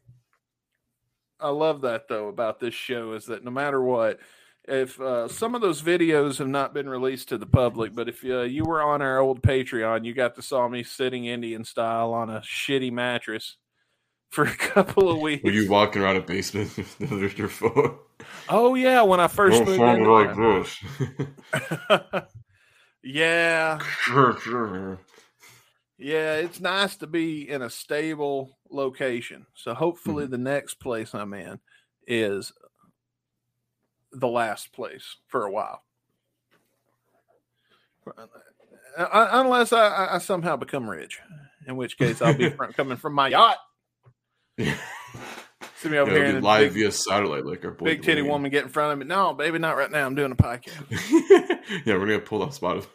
I 1.40 1.50
love 1.50 1.82
that 1.82 2.08
though 2.10 2.28
about 2.28 2.60
this 2.60 2.74
show 2.74 3.14
is 3.14 3.28
that 3.28 3.44
no 3.44 3.52
matter 3.52 3.82
what, 3.82 4.20
if 4.68 5.00
uh, 5.00 5.30
some 5.30 5.56
of 5.56 5.62
those 5.62 5.82
videos 5.82 6.40
have 6.40 6.50
not 6.50 6.74
been 6.74 6.90
released 6.90 7.30
to 7.30 7.38
the 7.38 7.46
public, 7.46 7.96
but 7.96 8.10
if 8.10 8.26
uh, 8.26 8.42
you 8.42 8.66
were 8.66 8.82
on 8.82 9.02
our 9.02 9.20
old 9.20 9.42
Patreon, 9.42 10.04
you 10.04 10.14
got 10.14 10.36
to 10.36 10.42
saw 10.42 10.68
me 10.68 10.84
sitting 10.84 11.26
Indian 11.26 11.64
style 11.64 12.14
on 12.14 12.30
a 12.30 12.42
shitty 12.42 12.92
mattress 12.92 13.56
for 14.30 14.44
a 14.46 14.56
couple 14.56 15.10
of 15.10 15.20
weeks. 15.22 15.44
Were 15.44 15.52
you 15.52 15.70
walking 15.70 16.02
around 16.02 16.18
a 16.18 16.22
basement 16.22 16.76
with 17.00 17.38
your 17.38 17.48
phone? 17.50 17.98
Oh 18.50 18.76
yeah, 18.76 19.02
when 19.02 19.20
I 19.20 19.28
first 19.28 19.66
moved 19.66 19.80
in 19.82 20.04
like 20.04 20.36
this. 20.36 22.24
yeah, 23.04 23.80
Sure, 24.02 24.38
sure. 24.40 25.00
yeah, 25.98 26.36
it's 26.36 26.60
nice 26.60 26.96
to 26.98 27.08
be 27.08 27.50
in 27.50 27.62
a 27.62 27.70
stable 27.70 28.58
location. 28.70 29.46
So 29.56 29.74
hopefully 29.74 30.24
Mm-hmm. 30.26 30.32
the 30.32 30.38
next 30.38 30.76
place 30.76 31.14
I'm 31.14 31.34
in 31.34 31.60
is 32.06 32.52
the 34.12 34.28
last 34.28 34.72
place 34.74 35.18
for 35.28 35.46
a 35.46 35.52
while. 35.52 35.82
Uh, 38.98 39.28
Unless 39.32 39.74
I, 39.74 40.14
I- 40.14 40.18
somehow 40.20 40.56
become 40.56 40.90
rich, 40.90 41.20
in 41.68 41.76
which 41.76 41.98
case 41.98 42.22
I'll 42.22 42.34
be 42.34 42.50
coming 42.76 42.98
from 42.98 43.14
my 43.14 43.28
yacht. 43.30 43.58
See 45.76 45.90
me 45.90 45.98
over 45.98 46.12
Yeah, 46.12 46.32
here 46.32 46.42
live 46.42 46.74
big, 46.74 46.82
via 46.82 46.92
satellite 46.92 47.46
like 47.46 47.64
our 47.64 47.72
boy 47.72 47.86
big 47.86 48.02
titty 48.02 48.22
Dwayne. 48.22 48.30
woman 48.30 48.52
get 48.52 48.64
in 48.64 48.70
front 48.70 48.94
of 48.94 49.00
me. 49.00 49.06
No, 49.06 49.34
baby, 49.34 49.60
not 49.60 49.78
right 49.78 49.92
now. 49.92 50.06
I'm 50.06 50.16
doing 50.16 50.32
a 50.32 50.36
podcast. 50.36 50.82
yeah, 51.86 51.96
we're 51.96 52.08
gonna 52.08 52.20
pull 52.20 52.42
off 52.42 52.60
Spotify. 52.60 52.88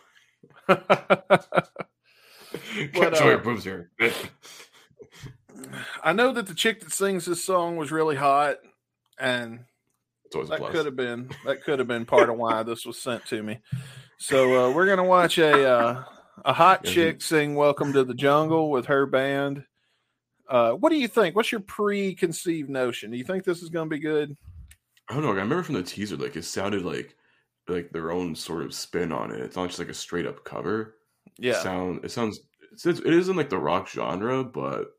But, 2.94 3.16
show 3.16 3.24
uh, 3.24 3.28
your 3.28 3.38
boobs 3.38 3.64
here. 3.64 3.90
I 6.02 6.12
know 6.12 6.32
that 6.32 6.46
the 6.46 6.54
chick 6.54 6.80
that 6.80 6.92
sings 6.92 7.24
this 7.24 7.44
song 7.44 7.76
was 7.76 7.92
really 7.92 8.16
hot, 8.16 8.56
and 9.18 9.60
that 10.32 10.68
could 10.70 10.86
have 10.86 10.96
been 10.96 11.30
that 11.44 11.62
could 11.62 11.78
have 11.78 11.88
been 11.88 12.04
part 12.04 12.28
of 12.28 12.36
why 12.36 12.62
this 12.62 12.84
was 12.84 12.98
sent 12.98 13.24
to 13.26 13.42
me. 13.42 13.60
So 14.18 14.66
uh, 14.66 14.72
we're 14.72 14.86
gonna 14.86 15.04
watch 15.04 15.38
a 15.38 15.68
uh, 15.68 16.04
a 16.44 16.52
hot 16.52 16.84
chick 16.84 17.22
sing 17.22 17.54
"Welcome 17.54 17.92
to 17.92 18.04
the 18.04 18.14
Jungle" 18.14 18.70
with 18.70 18.86
her 18.86 19.06
band. 19.06 19.64
Uh, 20.52 20.72
what 20.72 20.90
do 20.90 20.98
you 20.98 21.08
think? 21.08 21.34
What's 21.34 21.50
your 21.50 21.62
preconceived 21.62 22.68
notion? 22.68 23.10
Do 23.10 23.16
you 23.16 23.24
think 23.24 23.42
this 23.42 23.62
is 23.62 23.70
gonna 23.70 23.88
be 23.88 23.98
good? 23.98 24.36
I 25.08 25.14
don't 25.14 25.22
know. 25.22 25.30
I 25.30 25.32
remember 25.32 25.62
from 25.62 25.76
the 25.76 25.82
teaser, 25.82 26.14
like 26.18 26.36
it 26.36 26.44
sounded 26.44 26.84
like 26.84 27.16
like 27.68 27.90
their 27.90 28.12
own 28.12 28.34
sort 28.34 28.62
of 28.62 28.74
spin 28.74 29.12
on 29.12 29.30
it. 29.32 29.40
It's 29.40 29.56
not 29.56 29.68
just 29.68 29.78
like 29.78 29.88
a 29.88 29.94
straight 29.94 30.26
up 30.26 30.44
cover. 30.44 30.96
Yeah, 31.38 31.54
Sound 31.54 32.04
it 32.04 32.10
sounds 32.10 32.38
it's, 32.70 32.84
it 32.84 33.06
isn't 33.06 33.34
like 33.34 33.48
the 33.48 33.58
rock 33.58 33.88
genre, 33.88 34.44
but 34.44 34.92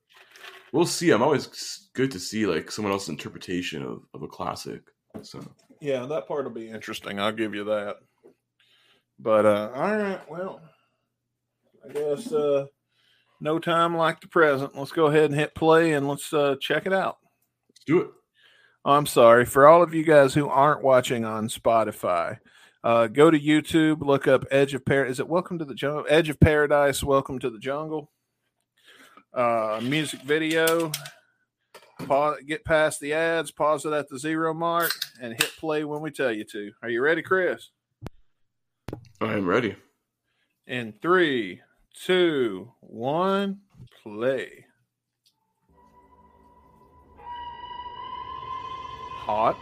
we'll 0.72 0.88
see. 0.88 1.12
I'm 1.12 1.22
always 1.22 1.88
good 1.94 2.10
to 2.12 2.20
see 2.20 2.48
like 2.48 2.72
someone 2.72 2.92
else's 2.92 3.10
interpretation 3.10 3.84
of, 3.84 4.02
of 4.16 4.24
a 4.24 4.28
classic. 4.28 4.82
So 5.22 5.40
yeah, 5.80 6.08
that 6.08 6.28
part 6.28 6.46
will 6.46 6.52
be 6.52 6.68
interesting. 6.68 7.20
I'll 7.20 7.32
give 7.32 7.54
you 7.54 7.66
that. 7.66 7.98
But 9.20 9.46
uh, 9.46 9.72
all 9.76 9.98
right, 9.98 10.32
well, 10.32 10.62
I 11.88 11.94
guess 11.94 12.34
uh, 12.34 12.66
no 13.44 13.60
time 13.60 13.96
like 13.96 14.22
the 14.22 14.28
present. 14.28 14.76
Let's 14.76 14.94
go 14.94 15.08
ahead 15.08 15.26
and 15.26 15.36
hit 15.36 15.54
play 15.54 15.94
and 15.94 16.08
let's 16.08 16.32
uh, 16.34 16.56
check 16.62 16.86
it 16.86 16.94
out. 16.94 17.18
let's 17.70 17.84
do 17.86 18.00
it. 18.00 18.10
I'm 18.86 19.06
sorry 19.06 19.46
for 19.46 19.68
all 19.68 19.84
of 19.84 19.94
you 19.94 20.04
guys 20.04 20.34
who 20.34 20.48
aren't 20.48 20.82
watching 20.82 21.26
on 21.26 21.50
Spotify. 21.50 22.40
Uh, 22.84 23.08
go 23.08 23.30
to 23.30 23.40
YouTube, 23.40 24.02
look 24.02 24.28
up 24.28 24.46
Edge 24.50 24.74
of 24.74 24.86
Paradise. 24.86 25.14
Is 25.14 25.20
it 25.20 25.28
Welcome 25.28 25.60
to 25.60 25.66
the 25.66 25.76
Jungle? 25.76 26.06
Edge 26.10 26.30
of 26.30 26.40
Paradise, 26.40 27.04
Welcome 27.04 27.40
to 27.40 27.50
the 27.50 27.60
Jungle. 27.60 28.10
Uh, 29.34 29.80
music 29.84 30.22
video. 30.22 30.92
Pause, 32.06 32.38
get 32.46 32.66
past 32.66 33.00
the 33.00 33.14
ads, 33.14 33.52
pause 33.52 33.86
it 33.86 33.94
at 33.94 34.10
the 34.10 34.20
zero 34.20 34.54
mark, 34.54 34.92
and 35.22 35.34
hit 35.34 35.52
play 35.58 35.84
when 35.84 36.02
we 36.02 36.12
tell 36.12 36.32
you 36.32 36.44
to. 36.46 36.72
Are 36.82 36.90
you 36.90 37.02
ready, 37.02 37.22
Chris? 37.22 37.70
I 39.22 39.34
am 39.34 39.46
ready. 39.46 39.76
In 40.68 40.94
three, 41.02 41.62
two, 41.94 42.72
one, 42.82 43.60
play. 44.04 44.66
hot. 49.26 49.56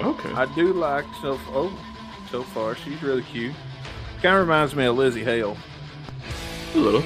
Okay. 0.00 0.32
I 0.32 0.46
do 0.54 0.72
like 0.72 1.04
so 1.20 1.36
oh 1.48 1.72
so 2.30 2.44
far 2.44 2.76
she's 2.76 3.02
really 3.02 3.22
cute. 3.22 3.54
Kind 4.22 4.36
of 4.36 4.42
reminds 4.46 4.76
me 4.76 4.84
of 4.84 4.94
Lzzy 4.96 5.24
Hale. 5.24 5.56
A 6.74 6.78
little. 6.78 7.02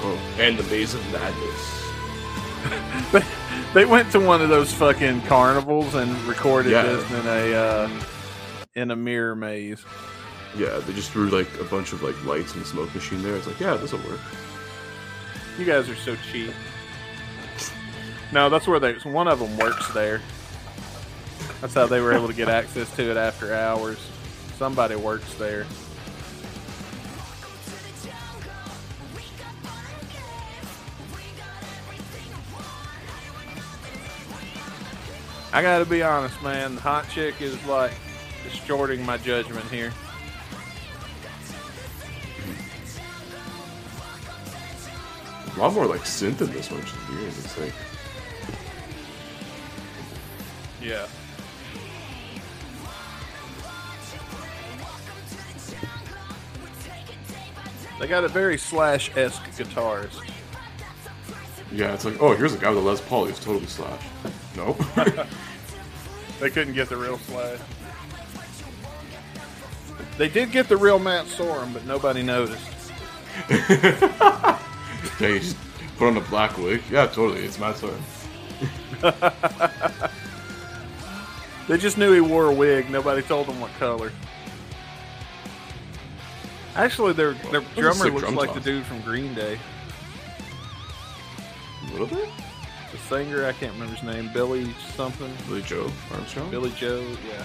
Oh, 0.00 0.18
and 0.38 0.58
the 0.58 0.62
Maze 0.64 0.94
of 0.94 1.12
Madness. 1.12 1.74
They, 3.12 3.22
they 3.74 3.84
went 3.84 4.10
to 4.12 4.18
one 4.20 4.40
of 4.42 4.48
those 4.48 4.72
fucking 4.72 5.20
carnivals 5.22 5.94
and 5.94 6.10
recorded 6.22 6.72
Yeah. 6.72 6.82
this 6.84 7.10
in 7.10 7.26
a 7.26 7.54
uh, 7.54 7.88
in 8.74 8.90
a 8.90 8.96
mirror 8.96 9.34
maze. 9.34 9.84
Yeah, 10.56 10.78
they 10.78 10.92
just 10.92 11.10
threw 11.10 11.28
like 11.28 11.48
a 11.60 11.64
bunch 11.64 11.92
of 11.92 12.02
like 12.02 12.22
lights 12.24 12.54
and 12.54 12.64
smoke 12.66 12.94
machine 12.94 13.22
there. 13.22 13.36
It's 13.36 13.46
like, 13.46 13.60
yeah, 13.60 13.74
this 13.74 13.92
will 13.92 14.00
work. 14.00 14.20
You 15.58 15.64
guys 15.64 15.88
are 15.88 15.96
so 15.96 16.16
cheap. 16.30 16.52
No, 18.32 18.48
that's 18.48 18.66
where 18.66 18.78
they. 18.78 18.94
One 18.94 19.28
of 19.28 19.38
them 19.38 19.56
works 19.56 19.92
there. 19.92 20.20
That's 21.60 21.74
how 21.74 21.86
they 21.86 22.00
were 22.00 22.12
able 22.12 22.28
to 22.28 22.34
get 22.34 22.48
access 22.48 22.94
to 22.96 23.10
it 23.10 23.16
after 23.16 23.54
hours. 23.54 23.98
Somebody 24.56 24.96
works 24.96 25.34
there. 25.34 25.66
I 35.50 35.62
gotta 35.62 35.86
be 35.86 36.02
honest, 36.02 36.40
man. 36.42 36.74
The 36.74 36.80
hot 36.82 37.08
chick 37.08 37.40
is 37.40 37.62
like 37.64 37.92
distorting 38.44 39.04
my 39.04 39.16
judgment 39.18 39.64
here. 39.70 39.92
A 45.56 45.58
lot 45.58 45.72
more 45.72 45.86
like 45.86 46.02
synth 46.02 46.40
in 46.40 46.50
this 46.52 46.70
one, 46.70 46.80
which 46.80 46.92
is 46.92 47.08
weird. 47.08 47.28
It's 47.28 47.58
like, 47.58 47.74
Yeah. 50.80 51.06
They 58.00 58.06
got 58.06 58.24
a 58.24 58.28
very 58.28 58.56
slash 58.58 59.10
esque 59.16 59.42
guitarist. 59.56 60.20
yeah, 61.72 61.94
it's 61.94 62.04
like, 62.04 62.20
oh, 62.22 62.34
here's 62.36 62.54
a 62.54 62.58
guy 62.58 62.68
with 62.70 62.78
a 62.78 62.82
Les 62.82 63.00
Paul. 63.00 63.26
He's 63.26 63.40
totally 63.40 63.66
Slash. 63.66 64.02
Nope. 64.56 64.80
They 66.40 66.50
couldn't 66.50 66.74
get 66.74 66.88
the 66.88 66.96
real 66.96 67.18
slash. 67.18 67.58
They 70.18 70.28
did 70.28 70.52
get 70.52 70.68
the 70.68 70.76
real 70.76 70.98
Matt 70.98 71.26
Sorum, 71.26 71.72
but 71.72 71.86
nobody 71.86 72.22
noticed. 72.22 72.66
they 75.18 75.38
just 75.38 75.56
put 75.96 76.08
on 76.08 76.16
a 76.16 76.20
black 76.22 76.58
wig. 76.58 76.82
Yeah, 76.90 77.06
totally. 77.06 77.44
It's 77.44 77.58
Matt 77.58 77.76
Sorum. 77.76 78.02
They 81.68 81.76
just 81.76 81.98
knew 81.98 82.14
he 82.14 82.20
wore 82.22 82.46
a 82.46 82.52
wig. 82.52 82.88
Nobody 82.88 83.20
told 83.20 83.46
them 83.46 83.60
what 83.60 83.70
color. 83.78 84.10
Actually, 86.74 87.12
their 87.12 87.34
their 87.52 87.60
drummer 87.76 88.06
looks 88.06 88.20
drum 88.22 88.34
like 88.34 88.48
toss. 88.48 88.56
the 88.56 88.62
dude 88.62 88.86
from 88.86 89.02
Green 89.02 89.34
Day. 89.34 89.58
A 91.82 91.92
little 91.92 92.06
bit. 92.06 92.30
The 92.90 92.96
singer, 92.96 93.44
I 93.44 93.52
can't 93.52 93.74
remember 93.74 93.94
his 93.94 94.02
name. 94.02 94.30
Billy 94.32 94.72
something. 94.94 95.30
Billie 95.46 95.60
Joe 95.60 95.90
Armstrong. 96.10 96.50
Billie 96.50 96.72
Joe. 96.72 97.04
Yeah. 97.28 97.44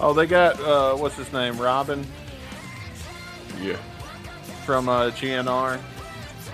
Oh, 0.00 0.12
they 0.14 0.26
got 0.26 0.58
uh, 0.60 0.94
what's 0.96 1.16
his 1.16 1.32
name? 1.32 1.58
Robin 1.60 2.06
Yeah. 3.60 3.76
from 4.64 4.88
uh, 4.88 5.10
GNR. 5.10 5.78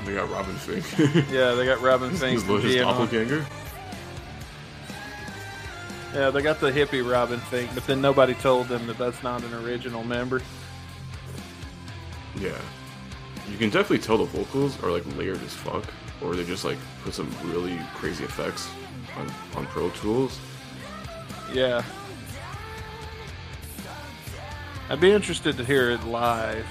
They 0.05 0.15
got 0.15 0.31
Robin 0.31 0.55
Finck. 0.57 0.85
Yeah, 1.33 1.53
they 1.53 1.65
got 1.67 1.81
Robin 1.81 2.11
Finck 2.11 2.33
his, 2.33 2.43
from 2.45 2.61
his 2.61 2.75
GNR. 2.75 2.81
doppelganger. 2.83 3.47
Yeah, 6.15 6.31
they 6.31 6.41
got 6.43 6.61
the 6.61 6.71
hippie 6.73 7.09
Robin 7.09 7.39
Finck, 7.41 7.73
but 7.75 7.87
then 7.87 8.01
nobody 8.01 8.35
told 8.35 8.69
them 8.69 8.87
that 8.87 8.97
that's 8.99 9.23
not 9.23 9.43
an 9.45 9.53
original 9.55 10.03
member. 10.03 10.41
Yeah. 12.41 12.57
You 13.51 13.59
can 13.59 13.71
definitely 13.71 13.99
tell 13.99 14.19
the 14.19 14.25
vocals 14.25 14.83
are 14.83 14.91
like 14.91 15.05
layered 15.17 15.43
as 15.43 15.53
fuck, 15.55 15.85
or 16.23 16.35
they 16.35 16.45
just 16.45 16.65
like 16.65 16.79
put 17.05 17.15
some 17.15 17.31
really 17.45 17.79
crazy 17.95 18.25
effects 18.25 18.69
on, 19.19 19.31
on 19.57 19.67
Pro 19.67 19.91
Tools. 19.91 20.39
Yeah. 21.53 21.83
I'd 24.89 25.01
be 25.01 25.11
interested 25.11 25.57
to 25.57 25.65
hear 25.65 25.91
it 25.91 26.05
live. 26.05 26.67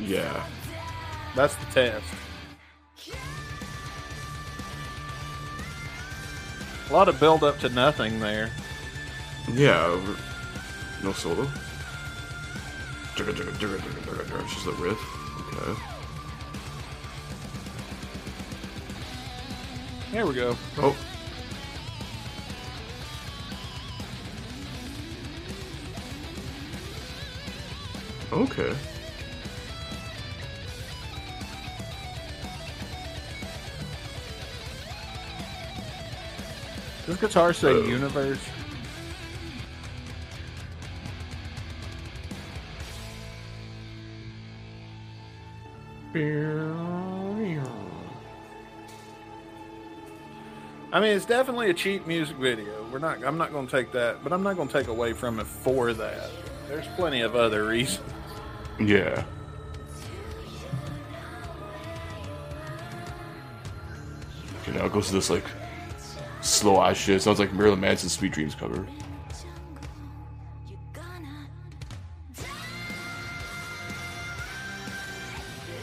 Yeah. 0.00 0.46
That's 1.34 1.56
the 1.56 1.66
test. 1.66 2.06
A 6.88 6.92
lot 6.92 7.08
of 7.08 7.18
build 7.18 7.42
up 7.42 7.58
to 7.60 7.68
nothing 7.68 8.20
there. 8.20 8.50
Yeah. 9.52 10.00
No 11.02 11.12
solo. 11.12 11.48
It's 13.18 14.54
just 14.54 14.66
a 14.66 14.72
riff. 14.72 14.98
Okay. 15.52 15.80
There 20.12 20.26
we 20.26 20.34
go. 20.34 20.56
Oh. 20.78 20.96
Okay. 28.32 28.74
Does 37.06 37.16
guitar 37.18 37.52
say 37.52 37.72
Oh. 37.72 37.84
universe? 37.84 38.40
I 50.92 51.00
mean, 51.00 51.10
it's 51.16 51.26
definitely 51.26 51.70
a 51.70 51.74
cheap 51.74 52.06
music 52.06 52.36
video. 52.36 52.86
We're 52.90 52.98
not. 53.00 53.22
I'm 53.24 53.36
not 53.36 53.52
going 53.52 53.66
to 53.66 53.72
take 53.72 53.92
that, 53.92 54.22
but 54.22 54.32
I'm 54.32 54.42
not 54.42 54.56
going 54.56 54.68
to 54.68 54.72
take 54.72 54.88
away 54.88 55.12
from 55.12 55.40
it 55.40 55.46
for 55.46 55.92
that. 55.92 56.30
There's 56.68 56.86
plenty 56.96 57.20
of 57.20 57.36
other 57.36 57.66
reasons. 57.66 58.12
Yeah. 58.78 59.24
Okay, 64.62 64.78
now 64.78 64.86
it 64.86 64.92
goes 64.92 65.06
to 65.08 65.12
this 65.14 65.30
like 65.30 65.44
slow 66.40 66.82
ass 66.82 66.96
shit. 66.96 67.22
Sounds 67.22 67.38
like 67.38 67.52
Marilyn 67.52 67.80
Manson's 67.80 68.12
Sweet 68.12 68.32
Dreams 68.32 68.54
cover. 68.54 68.86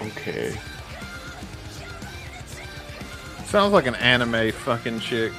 Okay. 0.01 0.55
Sounds 3.45 3.73
like 3.73 3.87
an 3.87 3.95
anime 3.95 4.51
fucking 4.51 4.99
chick. 4.99 5.31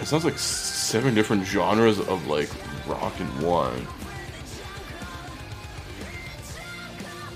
It 0.00 0.06
sounds 0.06 0.24
like 0.24 0.38
seven 0.38 1.14
different 1.14 1.44
genres 1.44 1.98
of 1.98 2.26
like 2.26 2.48
rock 2.86 3.18
in 3.20 3.26
one. 3.40 3.86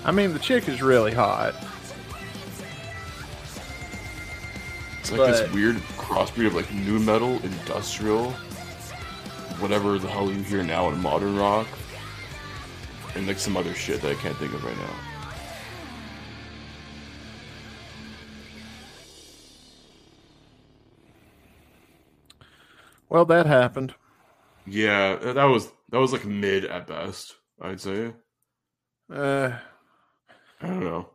I 0.05 0.13
mean, 0.13 0.33
the 0.33 0.39
chick 0.39 0.69
is 0.69 0.83
really 0.83 1.13
hot. 1.13 1.55
It's 5.01 5.11
like 5.11 5.19
But- 5.19 5.27
this 5.33 5.53
weird 5.53 5.77
crossbreed 5.97 6.47
of 6.47 6.55
like 6.55 6.71
new 6.73 6.99
metal, 6.99 7.41
industrial, 7.43 8.31
whatever 9.61 9.99
the 9.99 10.09
hell 10.09 10.31
you 10.31 10.43
hear 10.43 10.63
now 10.63 10.89
in 10.89 11.01
modern 11.01 11.37
rock, 11.37 11.67
and 13.15 13.27
like 13.27 13.39
some 13.39 13.57
other 13.57 13.75
shit 13.75 14.01
that 14.03 14.11
I 14.11 14.15
can't 14.15 14.37
think 14.37 14.53
of 14.53 14.65
right 14.65 14.77
now. 14.77 14.95
Well, 23.09 23.25
that 23.27 23.47
happened. 23.47 23.95
Yeah, 24.67 25.17
that 25.17 25.45
was 25.45 25.71
that 25.91 25.99
was 25.99 26.13
like 26.13 26.25
mid 26.25 26.65
at 26.65 26.87
best. 26.87 27.35
I'd 27.61 27.81
say. 27.81 28.13
Uh, 29.13 29.59
I 30.65 30.69
don't 30.69 30.85
know. 30.85 31.11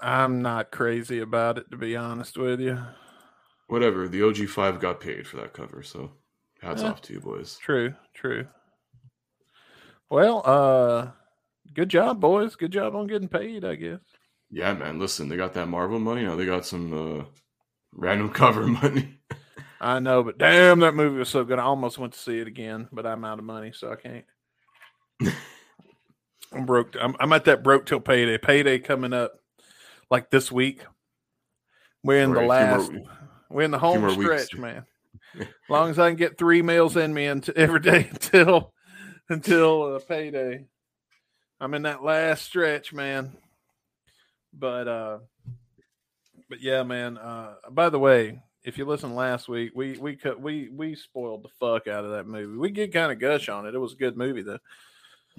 I'm 0.00 0.42
not 0.42 0.70
crazy 0.72 1.20
about 1.20 1.58
it, 1.58 1.70
to 1.70 1.76
be 1.76 1.96
honest 1.96 2.36
with 2.36 2.60
you. 2.60 2.78
Whatever. 3.68 4.08
The 4.08 4.22
OG 4.22 4.48
five 4.48 4.80
got 4.80 5.00
paid 5.00 5.26
for 5.26 5.36
that 5.38 5.52
cover, 5.54 5.82
so 5.82 6.10
hats 6.60 6.82
Eh. 6.82 6.86
off 6.88 7.00
to 7.02 7.12
you 7.14 7.20
boys. 7.20 7.56
True, 7.58 7.94
true. 8.14 8.46
Well, 10.10 10.42
uh, 10.44 11.10
good 11.72 11.88
job, 11.88 12.20
boys. 12.20 12.56
Good 12.56 12.72
job 12.72 12.94
on 12.94 13.06
getting 13.06 13.28
paid, 13.28 13.64
I 13.64 13.76
guess. 13.76 14.00
Yeah, 14.50 14.74
man. 14.74 14.98
Listen, 14.98 15.28
they 15.28 15.36
got 15.36 15.54
that 15.54 15.68
Marvel 15.68 15.98
money. 15.98 16.22
Now 16.22 16.36
they 16.36 16.46
got 16.46 16.66
some 16.66 16.92
uh, 17.20 17.24
Random 17.92 18.28
cover 18.32 18.66
money. 18.66 19.18
I 19.80 19.98
know, 20.00 20.22
but 20.22 20.38
damn, 20.38 20.80
that 20.80 20.94
movie 20.94 21.18
was 21.18 21.28
so 21.28 21.44
good. 21.44 21.58
I 21.58 21.62
almost 21.62 21.98
went 21.98 22.12
to 22.14 22.18
see 22.18 22.38
it 22.38 22.46
again, 22.46 22.88
but 22.92 23.06
I'm 23.06 23.24
out 23.24 23.38
of 23.38 23.44
money, 23.44 23.72
so 23.74 23.92
I 23.92 23.96
can't. 23.96 24.24
I'm 26.54 26.66
broke. 26.66 26.94
I'm, 27.00 27.16
I'm 27.20 27.32
at 27.32 27.44
that 27.46 27.62
broke 27.62 27.86
till 27.86 28.00
payday. 28.00 28.38
Payday 28.38 28.78
coming 28.80 29.12
up 29.12 29.32
like 30.10 30.30
this 30.30 30.50
week. 30.52 30.82
We're 32.02 32.22
in 32.22 32.30
the 32.32 32.40
Right, 32.40 32.42
few 32.42 32.48
last. 32.48 32.92
more- 32.92 33.02
we're 33.50 33.62
in 33.62 33.70
the 33.70 33.78
home 33.78 34.00
more 34.00 34.14
weeks. 34.14 34.44
stretch, 34.44 34.56
man. 34.58 34.84
As 35.38 35.46
long 35.68 35.90
as 35.90 35.98
I 35.98 36.08
can 36.10 36.16
get 36.16 36.38
three 36.38 36.62
meals 36.62 36.96
in 36.96 37.12
me 37.14 37.26
until, 37.26 37.54
every 37.56 37.80
day 37.80 38.08
until 38.10 38.72
until 39.28 39.94
uh, 39.94 39.98
payday, 40.00 40.66
I'm 41.60 41.72
in 41.74 41.82
that 41.82 42.02
last 42.02 42.44
stretch, 42.44 42.92
man. 42.92 43.32
But 44.52 44.88
uh, 44.88 45.18
but 46.48 46.60
yeah, 46.60 46.82
man. 46.82 47.16
Uh, 47.18 47.54
by 47.70 47.88
the 47.88 47.98
way, 47.98 48.40
if 48.64 48.76
you 48.78 48.84
listened 48.84 49.16
last 49.16 49.48
week, 49.48 49.72
we 49.74 49.96
we 49.98 50.16
cut 50.16 50.40
we 50.40 50.68
we 50.70 50.94
spoiled 50.94 51.42
the 51.44 51.48
fuck 51.60 51.86
out 51.88 52.04
of 52.04 52.10
that 52.12 52.26
movie. 52.26 52.56
We 52.58 52.70
did 52.70 52.92
kind 52.92 53.10
of 53.12 53.18
gush 53.18 53.48
on 53.48 53.66
it. 53.66 53.74
It 53.74 53.78
was 53.78 53.92
a 53.94 53.96
good 53.96 54.16
movie 54.16 54.42
though. 54.42 54.58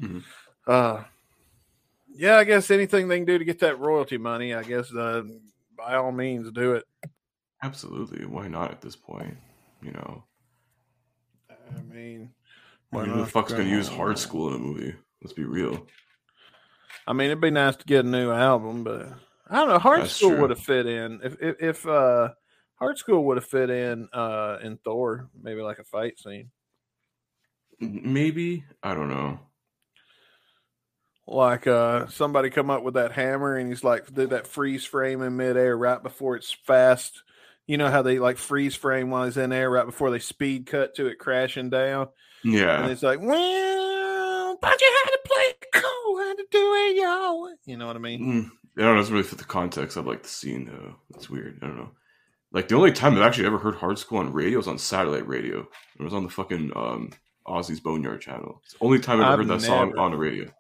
Mhm. 0.02 0.24
Uh, 0.68 1.04
yeah, 2.14 2.38
I 2.38 2.44
guess 2.44 2.72
anything 2.72 3.08
they 3.08 3.18
can 3.18 3.26
do 3.26 3.38
to 3.38 3.46
get 3.46 3.60
that 3.60 3.80
royalty 3.80 4.18
money, 4.18 4.54
I 4.54 4.64
guess 4.64 4.94
uh, 4.94 5.24
by 5.78 5.96
all 5.96 6.12
means 6.12 6.52
do 6.52 6.74
it. 6.74 6.86
Absolutely. 7.64 8.26
Why 8.26 8.48
not 8.48 8.72
at 8.72 8.82
this 8.82 8.96
point? 8.96 9.38
You 9.82 9.92
know, 9.92 10.24
I 11.50 11.82
mean, 11.82 12.32
I 12.92 12.96
why 12.96 13.04
mean, 13.04 13.14
who 13.14 13.20
the 13.22 13.28
fuck's 13.28 13.52
gonna 13.52 13.66
use 13.66 13.88
Hard 13.88 14.16
Skool 14.16 14.50
in 14.50 14.56
a 14.56 14.60
movie? 14.60 14.96
Let's 15.22 15.34
be 15.34 15.44
real. 15.44 15.86
I 17.08 17.14
mean, 17.14 17.28
it'd 17.28 17.42
be 17.42 17.52
nice 17.52 17.76
to 17.76 17.86
get 17.86 18.06
a 18.06 18.08
new 18.08 18.32
album, 18.32 18.84
but 18.84 19.10
I 19.48 19.58
don't 19.58 19.70
know. 19.70 19.80
Hard 19.80 20.02
That's 20.02 20.16
School 20.16 20.38
would 20.38 20.50
have 20.50 20.60
fit 20.60 20.88
in 20.88 21.20
if 21.24 21.36
if, 21.42 21.56
if 21.62 21.88
uh, 21.88 22.30
Hard 22.76 22.98
Skool 22.98 23.24
would 23.26 23.38
have 23.38 23.46
fit 23.46 23.70
in 23.70 24.08
uh 24.14 24.58
in 24.64 24.78
Thor, 24.78 25.30
maybe 25.40 25.62
like 25.62 25.80
a 25.80 25.84
fight 25.84 26.18
scene, 26.20 26.50
Maybe 27.80 28.64
I 28.84 28.94
don't 28.94 29.10
know. 29.10 29.40
Like 31.28 31.66
uh 31.66 32.08
somebody 32.08 32.50
come 32.52 32.70
up 32.70 32.84
with 32.84 32.94
that 32.94 33.12
hammer 33.12 33.56
and 33.56 33.68
he's 33.68 33.84
like 33.84 34.14
did 34.14 34.30
that 34.30 34.46
freeze 34.46 34.86
frame 34.86 35.24
in 35.24 35.36
midair 35.36 35.76
right 35.76 36.02
before 36.02 36.36
it's 36.36 36.52
fast. 36.52 37.24
You 37.66 37.78
know 37.78 37.90
how 37.90 38.04
they 38.04 38.20
like 38.20 38.38
freeze 38.38 38.76
frame 38.76 39.10
while 39.10 39.26
he's 39.26 39.38
in 39.38 39.52
air 39.52 39.70
right 39.72 39.88
before 39.88 40.12
they 40.12 40.20
speed 40.20 40.68
cut 40.68 40.96
to 40.96 41.08
it 41.08 41.18
crashing 41.18 41.72
down, 41.72 42.10
yeah 42.44 42.84
and 42.84 42.92
it's 42.92 43.02
like, 43.02 43.20
well, 43.20 44.58
but 44.62 44.80
you 44.80 44.98
had 45.04 45.12
to 45.12 45.20
play 45.26 45.44
it 45.50 45.66
cool, 45.74 46.18
had 46.20 46.38
to 46.38 46.46
do 46.52 46.74
it 46.76 46.96
y'all. 46.98 47.50
You 47.66 47.78
know 47.78 47.88
what 47.88 47.96
I 47.96 48.00
mean? 48.00 48.22
Mm, 48.22 48.52
I 48.78 48.82
don't 48.84 48.86
know. 48.86 48.94
It 48.94 48.98
doesn't 48.98 49.16
really 49.16 49.28
fit 49.28 49.40
the 49.40 49.46
context 49.46 49.98
of 49.98 50.06
like 50.06 50.22
the 50.22 50.30
scene 50.30 50.66
though. 50.66 50.96
It's 51.16 51.28
weird. 51.28 51.58
I 51.64 51.66
don't 51.66 51.78
know. 51.78 51.92
Like 52.52 52.68
the 52.68 52.76
only 52.76 52.92
time 52.92 53.16
I've 53.16 53.22
actually 53.24 53.48
ever 53.48 53.58
heard 53.58 53.76
Hard 53.76 53.98
Skool 53.98 54.20
on 54.20 54.32
radio 54.32 54.58
was 54.58 54.68
on 54.68 54.78
satellite 54.78 55.28
radio. 55.28 55.68
It 56.00 56.04
was 56.04 56.14
on 56.14 56.24
the 56.24 56.30
fucking 56.30 56.72
um 56.76 57.10
Ozzy's 57.48 57.80
Boneyard 57.80 58.22
channel. 58.22 58.62
It's 58.64 58.74
the 58.74 58.86
only 58.86 59.00
time 59.00 59.22
I've 59.22 59.34
ever 59.34 59.42
I've 59.42 59.50
heard 59.50 59.60
that 59.60 59.66
song 59.66 59.98
on 59.98 60.12
the 60.12 60.18
radio. 60.18 60.52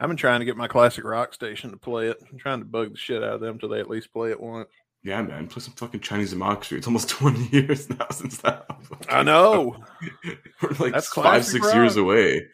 I've 0.00 0.08
been 0.08 0.16
trying 0.16 0.40
to 0.40 0.46
get 0.46 0.56
my 0.56 0.66
classic 0.66 1.04
rock 1.04 1.34
station 1.34 1.70
to 1.70 1.76
play 1.76 2.08
it. 2.08 2.16
I'm 2.32 2.38
trying 2.38 2.60
to 2.60 2.64
bug 2.64 2.92
the 2.92 2.96
shit 2.96 3.22
out 3.22 3.34
of 3.34 3.40
them 3.40 3.58
till 3.58 3.68
they 3.68 3.80
at 3.80 3.90
least 3.90 4.12
play 4.12 4.30
it 4.30 4.40
once. 4.40 4.70
Yeah, 5.02 5.20
man, 5.22 5.46
play 5.46 5.62
some 5.62 5.74
fucking 5.74 6.00
Chinese 6.00 6.30
democracy. 6.30 6.76
It's 6.76 6.86
almost 6.86 7.08
twenty 7.10 7.46
years 7.48 7.88
now 7.90 8.06
since 8.10 8.38
that. 8.38 8.66
I 9.08 9.22
know. 9.22 9.76
we're 10.62 10.70
like 10.78 10.92
That's 10.94 11.08
five, 11.08 11.44
six 11.44 11.72
years 11.74 11.96
away, 11.96 12.46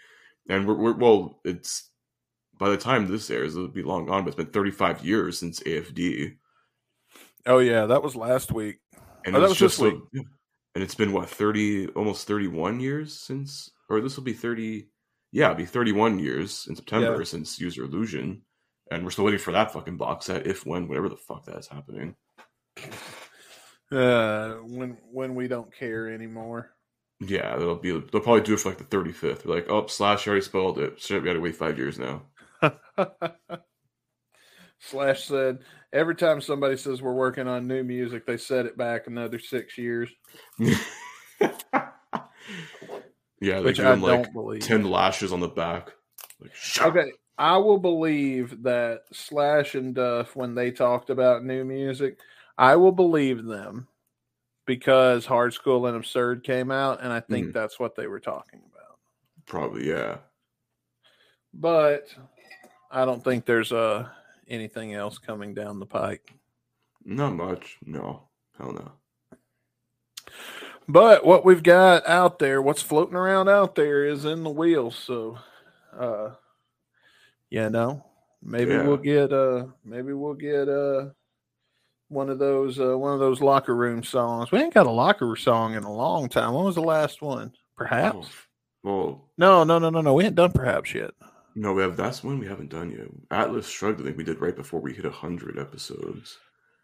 and 0.48 0.66
we're, 0.66 0.74
we're 0.74 0.96
well. 0.96 1.40
It's 1.44 1.90
by 2.58 2.68
the 2.70 2.76
time 2.76 3.06
this 3.06 3.30
airs, 3.30 3.54
it'll 3.54 3.68
be 3.68 3.82
long 3.82 4.06
gone. 4.06 4.24
But 4.24 4.28
it's 4.28 4.36
been 4.36 4.46
thirty-five 4.46 5.04
years 5.04 5.38
since 5.38 5.60
AFD, 5.60 6.36
Oh 7.46 7.58
yeah, 7.58 7.86
that 7.86 8.02
was 8.02 8.16
last 8.16 8.52
week. 8.52 8.78
and 9.24 9.36
Oh, 9.36 9.40
that 9.40 9.48
was 9.48 9.58
just 9.58 9.80
and 9.80 10.82
it's 10.84 10.94
been 10.94 11.12
what 11.12 11.30
thirty, 11.30 11.86
almost 11.88 12.26
thirty-one 12.26 12.80
years 12.80 13.18
since, 13.18 13.70
or 13.88 14.00
this 14.00 14.16
will 14.16 14.24
be 14.24 14.32
thirty. 14.32 14.88
Yeah, 15.36 15.50
it'll 15.50 15.56
be 15.56 15.66
thirty-one 15.66 16.18
years 16.18 16.66
in 16.66 16.74
September 16.76 17.18
Yeah. 17.18 17.24
since 17.24 17.60
Use 17.60 17.76
Your 17.76 17.84
Illusion, 17.84 18.40
and 18.90 19.04
we're 19.04 19.10
still 19.10 19.26
waiting 19.26 19.38
for 19.38 19.52
that 19.52 19.70
fucking 19.70 19.98
box 19.98 20.24
set. 20.24 20.46
If 20.46 20.64
when, 20.64 20.88
whatever 20.88 21.10
the 21.10 21.16
fuck 21.18 21.44
that's 21.44 21.68
happening. 21.68 22.16
Uh, 23.92 24.54
when 24.62 24.96
when 25.12 25.34
we 25.34 25.46
don't 25.46 25.70
care 25.74 26.08
anymore. 26.08 26.70
Yeah, 27.20 27.54
they'll 27.56 27.76
be. 27.76 27.90
They'll 27.90 28.22
probably 28.22 28.40
do 28.40 28.54
it 28.54 28.60
for 28.60 28.70
like 28.70 28.78
the 28.78 28.84
thirty-fifth. 28.84 29.42
They're 29.42 29.54
like, 29.54 29.68
oh, 29.68 29.86
slash 29.88 30.26
already 30.26 30.40
spelled 30.40 30.78
it. 30.78 30.98
Shit, 30.98 31.20
we 31.20 31.26
got 31.26 31.34
to 31.34 31.40
wait 31.40 31.56
five 31.56 31.76
years 31.76 31.98
now. 31.98 32.22
Slash 34.78 35.24
said 35.24 35.58
every 35.92 36.14
time 36.14 36.40
somebody 36.40 36.76
says 36.78 37.02
we're 37.02 37.12
working 37.12 37.46
on 37.48 37.66
new 37.66 37.82
music, 37.82 38.24
they 38.26 38.36
set 38.38 38.64
it 38.66 38.76
back 38.78 39.06
another 39.06 39.38
six 39.38 39.76
years, 39.76 40.10
yeah, 43.40 43.58
they 43.60 43.64
which 43.66 43.80
I 43.80 43.92
him 43.92 44.02
like 44.02 44.24
don't 44.24 44.32
believe. 44.32 44.60
ten 44.62 44.84
lashes 44.84 45.32
on 45.32 45.40
the 45.40 45.48
back. 45.48 45.92
Like. 46.40 46.52
Okay, 46.80 47.12
I 47.38 47.56
will 47.58 47.78
believe 47.78 48.62
that 48.62 49.02
Slash 49.12 49.74
and 49.74 49.94
Duff, 49.94 50.34
when 50.36 50.54
they 50.54 50.70
talked 50.70 51.10
about 51.10 51.44
new 51.44 51.64
music, 51.64 52.18
I 52.58 52.76
will 52.76 52.92
believe 52.92 53.44
them 53.44 53.88
because 54.66 55.24
Hard 55.26 55.52
Skool 55.52 55.86
and 55.88 55.96
Absurd 55.96 56.42
came 56.44 56.70
out, 56.70 57.00
and 57.02 57.12
I 57.12 57.20
think 57.20 57.48
Mhm. 57.48 57.52
that's 57.52 57.78
what 57.78 57.94
they 57.94 58.06
were 58.06 58.20
talking 58.20 58.60
about. 58.72 58.98
Probably, 59.46 59.88
yeah. 59.88 60.18
But 61.54 62.14
I 62.90 63.04
don't 63.04 63.22
think 63.22 63.44
there's 63.46 63.72
uh, 63.72 64.08
anything 64.48 64.92
else 64.94 65.18
coming 65.18 65.54
down 65.54 65.78
the 65.78 65.86
pike. 65.86 66.34
Not 67.04 67.34
much. 67.34 67.78
No, 67.84 68.28
hell 68.58 68.72
no. 68.72 68.92
But 70.88 71.24
what 71.26 71.44
we've 71.44 71.62
got 71.62 72.06
out 72.08 72.38
there, 72.38 72.62
what's 72.62 72.82
floating 72.82 73.16
around 73.16 73.48
out 73.48 73.74
there, 73.74 74.04
is 74.04 74.24
in 74.24 74.44
the 74.44 74.50
wheels. 74.50 74.96
So, 74.96 75.38
uh, 75.98 76.30
you 77.50 77.68
know, 77.70 78.04
maybe 78.42 78.70
Yeah. 78.72 78.86
we'll 78.86 78.96
get 78.96 79.32
uh, 79.32 79.66
maybe 79.84 80.12
we'll 80.12 80.34
get 80.34 80.68
uh, 80.68 81.06
one 82.08 82.30
of 82.30 82.38
those 82.38 82.78
uh, 82.78 82.96
one 82.96 83.14
of 83.14 83.18
those 83.20 83.40
locker 83.40 83.74
room 83.74 84.04
songs. 84.04 84.52
We 84.52 84.60
ain't 84.60 84.74
got 84.74 84.86
a 84.86 84.90
locker 84.90 85.26
room 85.26 85.36
song 85.36 85.74
in 85.74 85.82
a 85.82 85.92
long 85.92 86.28
time. 86.28 86.54
When 86.54 86.64
was 86.64 86.76
the 86.76 86.82
last 86.82 87.20
one? 87.20 87.52
Perhaps. 87.76 88.28
Well, 88.84 89.28
No, 89.36 89.64
no, 89.64 89.78
no, 89.78 89.90
no, 89.90 90.00
no. 90.00 90.14
We 90.14 90.24
ain't 90.24 90.36
done 90.36 90.52
perhaps 90.52 90.94
yet. 90.94 91.10
no, 91.56 91.72
we 91.72 91.82
have 91.82 91.96
that's 91.96 92.22
one 92.22 92.38
we 92.38 92.46
haven't 92.46 92.70
done 92.70 92.92
yet. 92.92 93.08
Atlas 93.32 93.68
Shrugged. 93.68 94.00
I 94.00 94.04
think 94.04 94.16
we 94.16 94.22
did 94.24 94.40
right 94.40 94.54
before 94.54 94.80
we 94.80 94.94
hit 94.94 95.04
hundred 95.06 95.58
episodes. 95.58 96.38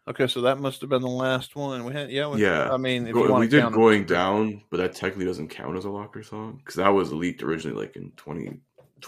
Okay, 0.07 0.27
so 0.27 0.41
that 0.41 0.59
must 0.59 0.81
have 0.81 0.89
been 0.89 1.01
the 1.01 1.07
last 1.07 1.55
one. 1.55 1.85
We 1.85 1.93
had, 1.93 2.11
yeah, 2.11 2.27
we, 2.27 2.41
Yeah. 2.41 2.69
I 2.71 2.75
mean, 2.77 3.07
if 3.07 3.13
Go- 3.13 3.39
we 3.39 3.47
did 3.47 3.71
going 3.71 4.05
down, 4.05 4.61
but 4.69 4.77
that 4.77 4.93
technically 4.95 5.25
doesn't 5.25 5.47
count 5.47 5.77
as 5.77 5.85
a 5.85 5.89
locker 5.89 6.23
song 6.23 6.57
because 6.57 6.75
that 6.75 6.89
was 6.89 7.13
leaked 7.13 7.41
originally 7.41 7.79
like 7.81 7.95
in 7.95 8.11
2012 8.17 8.59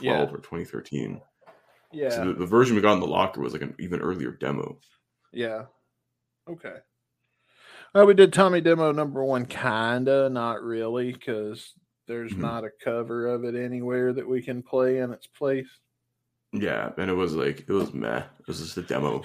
Yeah. 0.01 0.23
or 0.33 0.37
2013. 0.39 1.21
yeah, 1.91 2.09
So 2.09 2.25
the, 2.27 2.33
the 2.33 2.45
version 2.45 2.75
we 2.75 2.81
got 2.81 2.93
in 2.93 3.01
the 3.01 3.07
locker 3.07 3.41
was 3.41 3.51
like 3.53 3.61
an 3.61 3.75
even 3.77 3.99
earlier 3.99 4.31
demo. 4.31 4.77
Yeah. 5.33 5.65
Okay. 6.49 6.75
Well, 7.93 8.05
we 8.05 8.13
did 8.13 8.31
Tommy 8.33 8.61
Demo 8.61 8.91
number 8.91 9.23
one, 9.23 9.45
kinda, 9.45 10.29
not 10.29 10.61
really, 10.63 11.11
because 11.13 11.73
there's 12.07 12.33
Mhm. 12.33 12.39
not 12.39 12.63
a 12.63 12.69
cover 12.83 13.27
of 13.27 13.43
it 13.45 13.55
anywhere 13.55 14.13
that 14.13 14.27
we 14.27 14.41
can 14.41 14.61
play 14.63 14.99
in 14.99 15.11
its 15.11 15.27
place. 15.27 15.67
Yeah, 16.62 16.91
and 16.97 17.10
it 17.10 17.14
was 17.14 17.36
like 17.36 17.66
it 17.68 17.72
was 17.74 17.93
meh. 17.93 18.24
It 18.39 18.47
was 18.47 18.60
just 18.60 18.78
a 18.78 18.82
demo. 18.82 19.24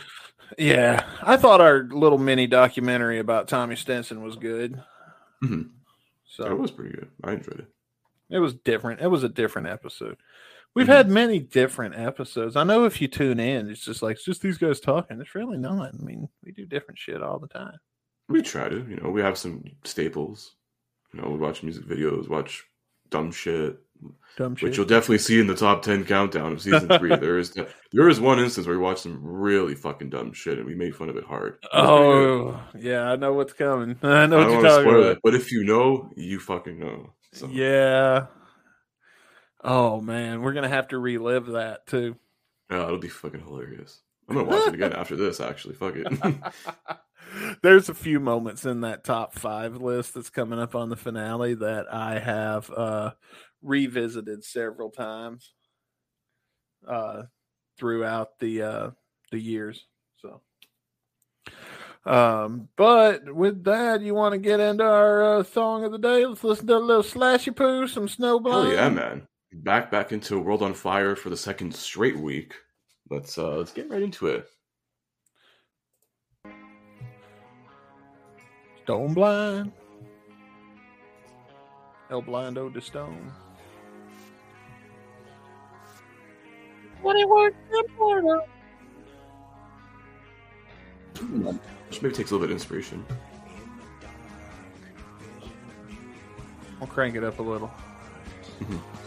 Yeah, 0.59 1.05
I 1.23 1.37
thought 1.37 1.61
our 1.61 1.85
little 1.85 2.19
mini 2.19 2.47
documentary 2.47 3.19
about 3.21 3.47
Tommy 3.49 3.77
Stinson 3.77 4.23
was 4.23 4.37
good. 4.37 4.83
Mhm. 5.45 5.71
So 6.27 6.45
it 6.47 6.59
was 6.59 6.71
pretty 6.71 6.95
good. 6.97 7.09
I 7.23 7.33
enjoyed 7.33 7.61
it. 7.61 7.67
it 8.31 8.39
was 8.39 8.55
different. 8.55 9.01
It 9.01 9.09
was 9.09 9.25
a 9.25 9.29
different 9.29 9.67
episode. 9.69 10.17
We've 10.75 10.87
Mhm. 10.87 10.97
had 10.97 11.09
many 11.11 11.41
different 11.41 11.97
episodes. 11.97 12.55
I 12.55 12.63
know 12.65 12.85
if 12.85 13.01
you 13.01 13.09
tune 13.09 13.41
in, 13.41 13.69
it's 13.69 13.85
just 13.85 14.03
like 14.03 14.17
it's 14.17 14.25
just 14.25 14.41
these 14.43 14.57
guys 14.59 14.79
talking. 14.81 15.21
It's 15.21 15.35
really 15.35 15.59
not. 15.59 15.95
I 15.95 16.05
mean, 16.05 16.29
we 16.45 16.53
do 16.53 16.65
different 16.67 16.99
shit 16.99 17.23
all 17.23 17.39
the 17.41 17.49
time. 17.49 17.79
We 18.29 18.43
try 18.43 18.69
to, 18.69 18.77
you 18.89 18.97
know, 19.03 19.11
we 19.11 19.21
have 19.21 19.37
some 19.37 19.65
staples. 19.85 20.55
You 21.13 21.21
know, 21.21 21.31
we 21.31 21.39
watch 21.39 21.65
music 21.65 21.85
videos, 21.87 22.29
watch 22.29 22.65
dumb 23.09 23.33
shit, 23.33 23.81
Dumb 24.37 24.55
shit. 24.57 24.69
which 24.69 24.77
you'll 24.77 24.87
definitely 24.87 25.19
see 25.19 25.41
in 25.41 25.47
the 25.47 25.55
top 25.57 25.83
ten 25.83 26.05
countdown 26.05 26.53
of 26.53 26.63
season 26.63 26.89
three. 26.99 27.11
there 27.17 27.37
is 27.39 27.53
there 27.93 28.09
is 28.09 28.21
one 28.21 28.39
instance 28.39 28.67
where 28.67 28.77
we 28.77 28.83
watched 28.83 29.01
some 29.03 29.21
really 29.23 29.75
fucking 29.75 30.09
dumb 30.11 30.33
shit 30.33 30.57
and 30.59 30.67
we 30.67 30.75
made 30.75 30.95
fun 30.97 31.09
of 31.09 31.17
it 31.17 31.25
hard. 31.25 31.59
It 31.63 31.69
was 31.73 31.83
pretty 31.83 31.83
good. 31.83 32.55
Oh, 32.55 32.61
yeah, 32.79 33.11
I 33.13 33.17
know 33.17 33.33
what's 33.35 33.53
coming. 33.53 33.97
I 34.03 34.27
know 34.27 34.39
I 34.39 34.45
what 34.45 34.53
you're 34.53 34.63
talking 34.63 34.89
about. 34.91 35.05
it, 35.07 35.19
but 35.23 35.35
if 35.35 35.51
you 35.53 35.65
know, 35.65 36.11
you 36.17 36.39
fucking 36.39 36.79
know. 36.79 37.13
So, 37.33 37.49
Yeah. 37.49 38.27
Oh 39.63 40.01
man, 40.01 40.41
we're 40.43 40.53
gonna 40.55 40.69
have 40.69 40.89
to 40.89 40.99
relive 40.99 41.47
that 41.49 41.87
too. 41.87 42.17
yeah, 42.71 42.85
it'll 42.85 42.99
be 42.99 43.09
fucking 43.09 43.41
hilarious. 43.41 44.01
I'm 44.29 44.37
gonna 44.37 44.49
watch 44.49 44.69
it 44.69 44.75
again 44.75 44.93
after 44.97 45.17
this. 45.17 45.41
Actually, 45.41 45.75
fuck 45.75 45.97
it. 45.97 46.07
There's 47.63 47.89
a 47.89 47.95
few 47.95 48.21
moments 48.21 48.65
in 48.65 48.81
that 48.83 49.05
top 49.05 49.35
five 49.35 49.77
list 49.77 50.15
that's 50.15 50.31
coming 50.31 50.59
up 50.59 50.75
on 50.75 50.89
the 50.89 50.97
finale 50.97 51.55
that 51.55 51.93
I 51.93 52.19
have 52.19 52.71
uh, 52.71 53.13
revisited 53.63 54.45
several 54.45 54.91
times 54.91 55.53
uh, 56.87 57.25
throughout 57.79 58.39
the 58.39 58.63
uh, 58.63 58.91
the 59.31 59.39
years. 59.39 59.87
So, 60.17 60.41
Um, 62.05 62.69
but 62.77 63.33
with 63.35 63.65
that, 63.65 64.01
you 64.01 64.15
want 64.15 64.33
to 64.33 64.39
get 64.39 64.61
into 64.61 64.85
our 64.85 65.39
uh, 65.39 65.43
song 65.43 65.85
of 65.85 65.93
the 65.93 65.99
day? 65.99 66.25
Let's 66.25 66.43
listen 66.43 66.67
to 66.69 66.77
a 66.77 66.79
little 66.79 67.03
slashy 67.03 67.55
poo, 67.55 67.87
some 67.87 68.09
Stone 68.09 68.43
Blind. 68.43 68.69
Oh 68.69 68.73
yeah, 68.73 68.89
man! 68.89 69.27
Back 69.53 69.91
back 69.91 70.13
into 70.13 70.39
World 70.39 70.63
on 70.63 70.75
Fire 70.75 71.15
for 71.15 71.31
the 71.31 71.37
second 71.37 71.75
straight 71.75 72.19
week. 72.19 72.55
Let's 73.11 73.37
uh 73.37 73.57
let's 73.57 73.73
get 73.73 73.91
right 73.91 74.03
into 74.03 74.29
it. 74.29 74.47
Stone 78.91 79.15
blind. 79.15 79.73
El 82.11 82.23
blindo 82.23 82.69
de 82.75 82.81
stone. 82.81 83.31
What 87.01 87.15
it 87.15 87.29
work 87.29 87.55
for? 87.97 88.43
Which 91.87 92.03
maybe 92.03 92.15
takes 92.17 92.33
a 92.33 92.35
little 92.35 92.41
bit 92.41 92.51
of 92.51 92.51
inspiration. 92.51 93.07
I'll 96.81 96.89
crank 96.89 97.15
it 97.15 97.23
up 97.23 97.39
a 97.39 97.43
little. 97.43 97.71
Mm-hmm. 98.59 99.00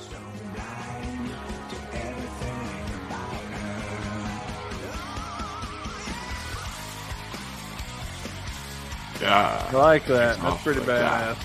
I 9.25 9.71
like 9.71 10.05
that. 10.07 10.39
That's 10.39 10.63
pretty 10.63 10.81
badass. 10.81 11.37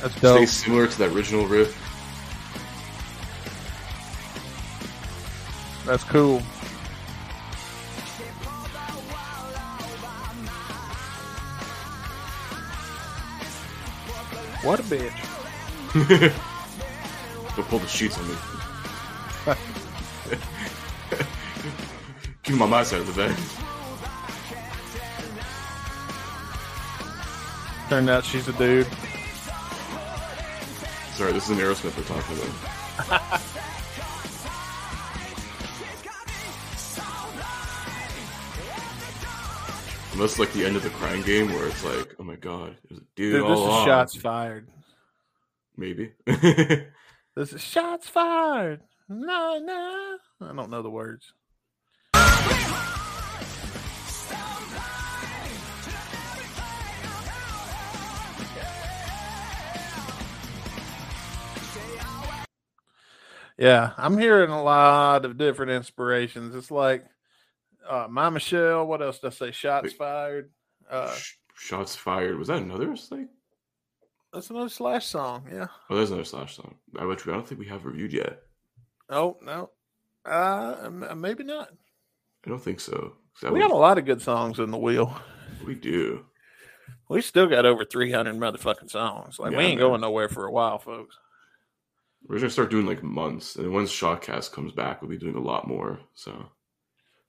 That's 0.00 0.20
dope. 0.20 0.48
similar 0.48 0.86
to 0.86 0.98
the 0.98 1.12
original 1.12 1.46
riff. 1.46 1.76
That's 5.84 6.04
cool. 6.04 6.40
What 14.62 14.80
a 14.80 14.82
bitch. 14.82 15.12
Don't 17.56 17.68
pull 17.68 17.78
the 17.78 17.86
sheets 17.86 18.18
on 18.18 18.28
me. 18.28 18.34
Keep 22.42 22.60
on 22.60 22.70
my 22.70 22.82
side 22.82 23.00
of 23.00 23.06
the 23.06 23.12
bed. 23.12 23.36
Turned 27.88 28.10
out 28.10 28.24
she's 28.24 28.46
a 28.48 28.52
dude. 28.52 28.86
Sorry, 31.14 31.32
this 31.32 31.48
is 31.48 31.50
an 31.50 31.58
Aerosmith 31.58 31.96
we're 31.96 32.04
talking 32.04 32.36
about. 32.36 33.40
Unless 40.14 40.38
like 40.38 40.52
the 40.52 40.64
end 40.64 40.74
of 40.76 40.82
the 40.82 40.90
crying 40.90 41.22
game 41.22 41.48
where 41.52 41.68
it's 41.68 41.84
like, 41.84 42.14
oh 42.18 42.24
my 42.24 42.34
god, 42.34 42.76
there's 42.88 43.00
a 43.00 43.04
dude, 43.14 43.34
Dude, 43.34 43.42
all 43.42 43.48
this 43.50 43.58
is 43.60 43.66
along. 43.66 43.86
shots 43.86 44.16
fired. 44.16 44.68
Maybe. 45.76 46.12
This 47.36 47.52
is 47.52 47.60
shots 47.62 48.08
fired. 48.08 48.80
No, 49.08 49.60
no. 49.62 50.16
I 50.40 50.52
don't 50.56 50.70
know 50.70 50.82
the 50.82 50.90
words. 50.90 51.32
Yeah, 63.58 63.92
I'm 63.96 64.16
hearing 64.18 64.50
a 64.50 64.62
lot 64.62 65.24
of 65.24 65.36
different 65.36 65.72
inspirations. 65.72 66.54
It's 66.54 66.70
like 66.70 67.04
uh 67.88 68.06
My 68.10 68.28
Michelle, 68.30 68.86
what 68.86 69.02
else 69.02 69.18
did 69.18 69.28
I 69.28 69.30
say? 69.30 69.50
Shots 69.50 69.84
Wait. 69.84 69.96
fired. 69.96 70.50
Uh 70.90 71.14
Sh- 71.14 71.34
Shots 71.54 71.96
fired. 71.96 72.38
Was 72.38 72.48
that 72.48 72.62
another 72.62 72.94
like? 73.10 73.28
that's 74.32 74.50
another 74.50 74.68
slash 74.68 75.06
song, 75.06 75.48
yeah. 75.50 75.66
Oh, 75.90 75.96
there's 75.96 76.10
another 76.10 76.24
slash 76.24 76.54
song. 76.56 76.76
I 76.96 77.04
which 77.04 77.26
I 77.26 77.32
don't 77.32 77.46
think 77.46 77.60
we 77.60 77.66
have 77.66 77.84
reviewed 77.84 78.12
yet. 78.12 78.42
Oh 79.10 79.36
no. 79.42 79.70
Uh 80.24 80.88
maybe 81.16 81.42
not. 81.44 81.70
I 82.46 82.50
don't 82.50 82.62
think 82.62 82.80
so. 82.80 83.14
We 83.42 83.60
got 83.60 83.70
a 83.70 83.76
lot 83.76 83.98
of 83.98 84.04
good 84.04 84.22
songs 84.22 84.58
in 84.58 84.70
the 84.70 84.78
wheel. 84.78 85.16
we 85.66 85.74
do. 85.74 86.24
We 87.08 87.22
still 87.22 87.46
got 87.46 87.66
over 87.66 87.84
300 87.84 88.36
motherfucking 88.36 88.90
songs. 88.90 89.38
Like, 89.38 89.52
we 89.52 89.58
ain't 89.64 89.78
man. 89.80 89.88
going 89.88 90.00
nowhere 90.00 90.28
for 90.28 90.44
a 90.46 90.52
while, 90.52 90.78
folks. 90.78 91.16
We're 92.26 92.38
gonna 92.38 92.50
start 92.50 92.70
doing 92.70 92.86
like 92.86 93.02
months, 93.02 93.56
and 93.56 93.72
once 93.72 93.90
Shotcast 93.90 94.52
comes 94.52 94.72
back, 94.72 95.00
we'll 95.00 95.10
be 95.10 95.18
doing 95.18 95.36
a 95.36 95.40
lot 95.40 95.66
more. 95.66 96.00
So 96.14 96.50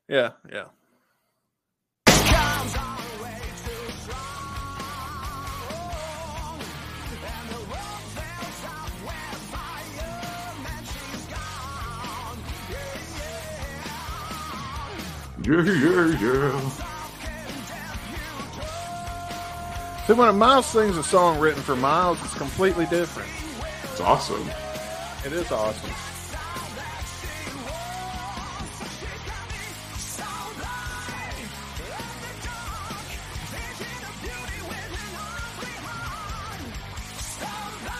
Yeah, 0.07 0.31
yeah. 0.51 0.65
yeah, 15.43 15.63
yeah, 15.63 16.19
yeah. 16.19 16.69
See, 20.05 20.13
when 20.13 20.37
Myles 20.37 20.65
sings 20.65 20.97
a 20.97 21.03
song 21.03 21.39
written 21.39 21.61
for 21.61 21.75
Myles, 21.75 22.19
it's 22.23 22.33
completely 22.33 22.85
different. 22.87 23.29
It's 23.83 24.01
awesome. 24.01 24.49
It 25.25 25.33
is 25.33 25.51
awesome. 25.51 25.91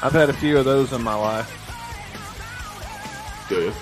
I've 0.01 0.13
had 0.13 0.29
a 0.29 0.33
few 0.33 0.57
of 0.57 0.63
those 0.63 0.93
in 0.93 1.03
my 1.03 1.13
life. 1.13 1.55
Good. 3.49 3.73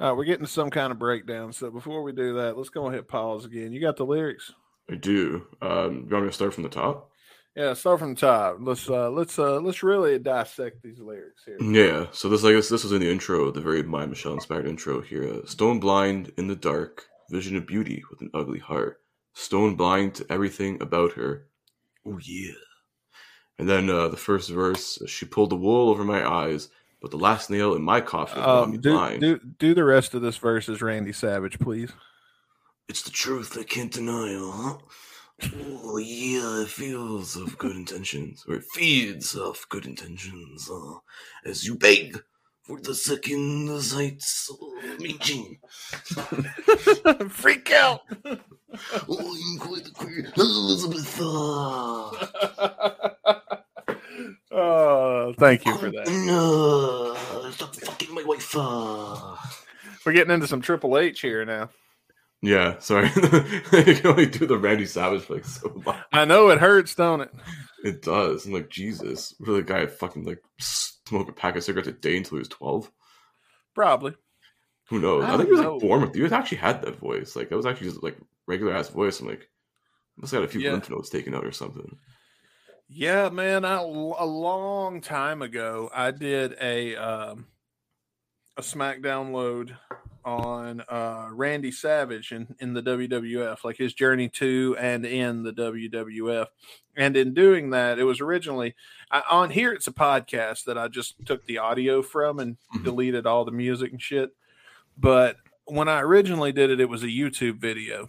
All 0.00 0.08
right, 0.08 0.16
we're 0.16 0.24
getting 0.24 0.46
some 0.46 0.70
kind 0.70 0.90
of 0.90 0.98
breakdown. 0.98 1.52
So 1.52 1.70
before 1.70 2.02
we 2.02 2.10
do 2.10 2.34
that, 2.34 2.56
let's 2.56 2.68
go 2.68 2.86
and 2.86 2.94
hit 2.94 3.06
pause 3.06 3.44
again. 3.44 3.72
You 3.72 3.80
got 3.80 3.96
the 3.96 4.04
lyrics? 4.04 4.52
I 4.90 4.96
do. 4.96 5.46
Um, 5.62 6.06
you 6.08 6.14
want 6.14 6.24
me 6.24 6.30
to 6.30 6.32
start 6.32 6.52
from 6.52 6.64
the 6.64 6.68
top? 6.68 7.12
Yeah, 7.56 7.72
start 7.72 8.00
from 8.00 8.14
the 8.14 8.20
top. 8.20 8.58
Let's 8.60 8.88
uh 8.88 9.10
let's 9.10 9.38
uh 9.38 9.60
let's 9.60 9.82
really 9.82 10.18
dissect 10.18 10.82
these 10.82 11.00
lyrics 11.00 11.42
here. 11.46 11.56
Yeah. 11.58 12.06
So 12.12 12.28
this, 12.28 12.44
I 12.44 12.52
guess, 12.52 12.68
this 12.68 12.82
was 12.84 12.92
in 12.92 13.00
the 13.00 13.10
intro, 13.10 13.50
the 13.50 13.62
very 13.62 13.82
My 13.82 14.04
Michelle 14.04 14.34
inspired 14.34 14.66
intro 14.66 15.00
here. 15.00 15.24
Uh, 15.24 15.46
Stone 15.46 15.80
blind 15.80 16.32
in 16.36 16.48
the 16.48 16.56
dark, 16.56 17.06
vision 17.30 17.56
of 17.56 17.66
beauty 17.66 18.04
with 18.10 18.20
an 18.20 18.30
ugly 18.34 18.58
heart. 18.58 19.00
Stone 19.32 19.76
blind 19.76 20.14
to 20.16 20.26
everything 20.30 20.80
about 20.82 21.12
her. 21.12 21.46
Oh 22.06 22.18
yeah. 22.22 22.52
And 23.58 23.66
then 23.66 23.88
uh, 23.88 24.08
the 24.08 24.18
first 24.18 24.50
verse, 24.50 24.98
she 25.06 25.24
pulled 25.24 25.48
the 25.48 25.56
wool 25.56 25.88
over 25.88 26.04
my 26.04 26.28
eyes, 26.28 26.68
but 27.00 27.10
the 27.10 27.16
last 27.16 27.48
nail 27.48 27.74
in 27.74 27.80
my 27.80 28.02
coffin 28.02 28.42
Um, 28.42 28.78
do, 28.78 28.92
blind. 28.92 29.20
do 29.22 29.40
do 29.58 29.74
the 29.74 29.84
rest 29.84 30.12
of 30.12 30.20
this 30.20 30.36
verse 30.36 30.68
as 30.68 30.82
Randy 30.82 31.14
Savage, 31.14 31.58
please. 31.58 31.90
It's 32.86 33.02
the 33.02 33.10
truth 33.10 33.56
I 33.58 33.62
can't 33.62 33.90
deny, 33.90 34.36
huh? 34.38 34.76
Oh 35.42 35.98
yeah, 35.98 36.62
it 36.62 36.68
feels 36.68 37.36
of 37.36 37.58
good 37.58 37.76
intentions, 37.76 38.44
or 38.48 38.56
it 38.56 38.64
feeds 38.72 39.36
off 39.36 39.66
good 39.68 39.84
intentions, 39.84 40.70
uh, 40.70 40.94
as 41.44 41.66
you 41.66 41.74
beg 41.74 42.22
for 42.62 42.80
the 42.80 42.94
second 42.94 43.80
sights 43.82 44.50
of 44.50 45.00
meeting. 45.00 45.58
Freak 47.28 47.70
out. 47.72 48.00
Oh, 49.08 49.38
I'm 49.52 49.58
quite 49.58 49.84
the 49.84 49.90
queen, 49.92 50.26
Elizabeth. 50.36 51.20
Uh, 51.20 52.10
oh, 54.52 55.34
thank 55.38 55.64
you 55.64 55.76
for 55.78 55.90
that. 55.90 56.08
uh, 56.08 57.50
stop 57.52 57.74
fucking 57.76 58.14
my 58.14 58.22
wife. 58.24 58.54
Uh. 58.56 59.36
We're 60.04 60.12
getting 60.12 60.32
into 60.34 60.46
some 60.46 60.60
Triple 60.60 60.98
H 60.98 61.20
here 61.20 61.44
now. 61.44 61.68
Yeah, 62.46 62.78
sorry. 62.78 63.06
I 63.72 63.82
can 64.00 64.06
only 64.06 64.26
do 64.26 64.46
the 64.46 64.56
Randy 64.56 64.86
Savage 64.86 65.28
like 65.28 65.44
so 65.44 65.82
much. 65.84 65.96
I 66.12 66.24
know 66.24 66.48
it 66.50 66.58
hurts, 66.60 66.94
don't 66.94 67.22
it? 67.22 67.30
It 67.82 68.02
does. 68.02 68.46
I'm 68.46 68.52
like, 68.52 68.70
Jesus. 68.70 69.34
Really, 69.40 69.62
the 69.62 69.66
guy 69.66 69.86
fucking 69.86 70.24
like 70.24 70.42
smoke 70.60 71.28
a 71.28 71.32
pack 71.32 71.56
of 71.56 71.64
cigarettes 71.64 71.88
a 71.88 71.92
day 71.92 72.16
until 72.16 72.36
he 72.36 72.40
was 72.40 72.48
12? 72.48 72.88
Probably. 73.74 74.14
Who 74.90 75.00
knows? 75.00 75.24
I 75.24 75.34
I, 75.34 75.36
think 75.38 75.48
he 75.48 75.52
was 75.54 75.60
don't 75.60 75.72
like 75.74 75.82
know. 75.82 75.88
born 75.88 76.00
with. 76.02 76.14
He 76.14 76.22
was 76.22 76.30
actually 76.30 76.58
had 76.58 76.82
that 76.82 77.00
voice. 77.00 77.34
Like 77.34 77.48
that 77.48 77.56
was 77.56 77.66
actually 77.66 77.88
just 77.90 78.02
like 78.04 78.16
regular 78.46 78.72
ass 78.74 78.90
voice. 78.90 79.18
I'm 79.18 79.26
like, 79.26 79.48
must 80.16 80.32
have 80.32 80.42
got 80.42 80.48
a 80.48 80.52
few 80.52 80.60
Yeah. 80.60 80.70
lymph 80.72 80.88
nodes 80.88 81.10
taken 81.10 81.34
out 81.34 81.44
or 81.44 81.50
something. 81.52 81.96
Yeah, 82.88 83.28
man. 83.30 83.64
I, 83.64 83.78
a 83.80 83.84
long 83.84 85.00
time 85.00 85.42
ago, 85.42 85.90
I 85.92 86.12
did 86.12 86.54
a 86.60 86.94
um, 86.94 87.46
a 88.56 88.62
SmackDown 88.62 89.32
load 89.32 89.76
on 90.26 90.82
uh, 90.88 91.28
Randy 91.30 91.70
Savage 91.70 92.32
in, 92.32 92.54
in 92.58 92.74
the 92.74 92.82
WWF, 92.82 93.62
like 93.64 93.76
his 93.76 93.94
journey 93.94 94.28
to 94.30 94.76
and 94.78 95.06
in 95.06 95.44
the 95.44 95.52
WWF. 95.52 96.48
And 96.96 97.16
in 97.16 97.32
doing 97.32 97.70
that, 97.70 97.98
it 98.00 98.04
was 98.04 98.20
originally 98.20 98.74
I, 99.10 99.22
on 99.30 99.50
here. 99.50 99.72
It's 99.72 99.86
a 99.86 99.92
podcast 99.92 100.64
that 100.64 100.76
I 100.76 100.88
just 100.88 101.14
took 101.24 101.46
the 101.46 101.58
audio 101.58 102.02
from 102.02 102.40
and 102.40 102.56
Mhm. 102.74 102.84
deleted 102.84 103.24
all 103.26 103.44
the 103.44 103.52
music 103.52 103.92
and 103.92 104.02
shit. 104.02 104.30
But 104.98 105.36
when 105.66 105.88
I 105.88 106.00
originally 106.00 106.52
did 106.52 106.70
it, 106.70 106.80
it 106.80 106.88
was 106.88 107.04
a 107.04 107.06
YouTube 107.08 107.58
video 107.60 108.08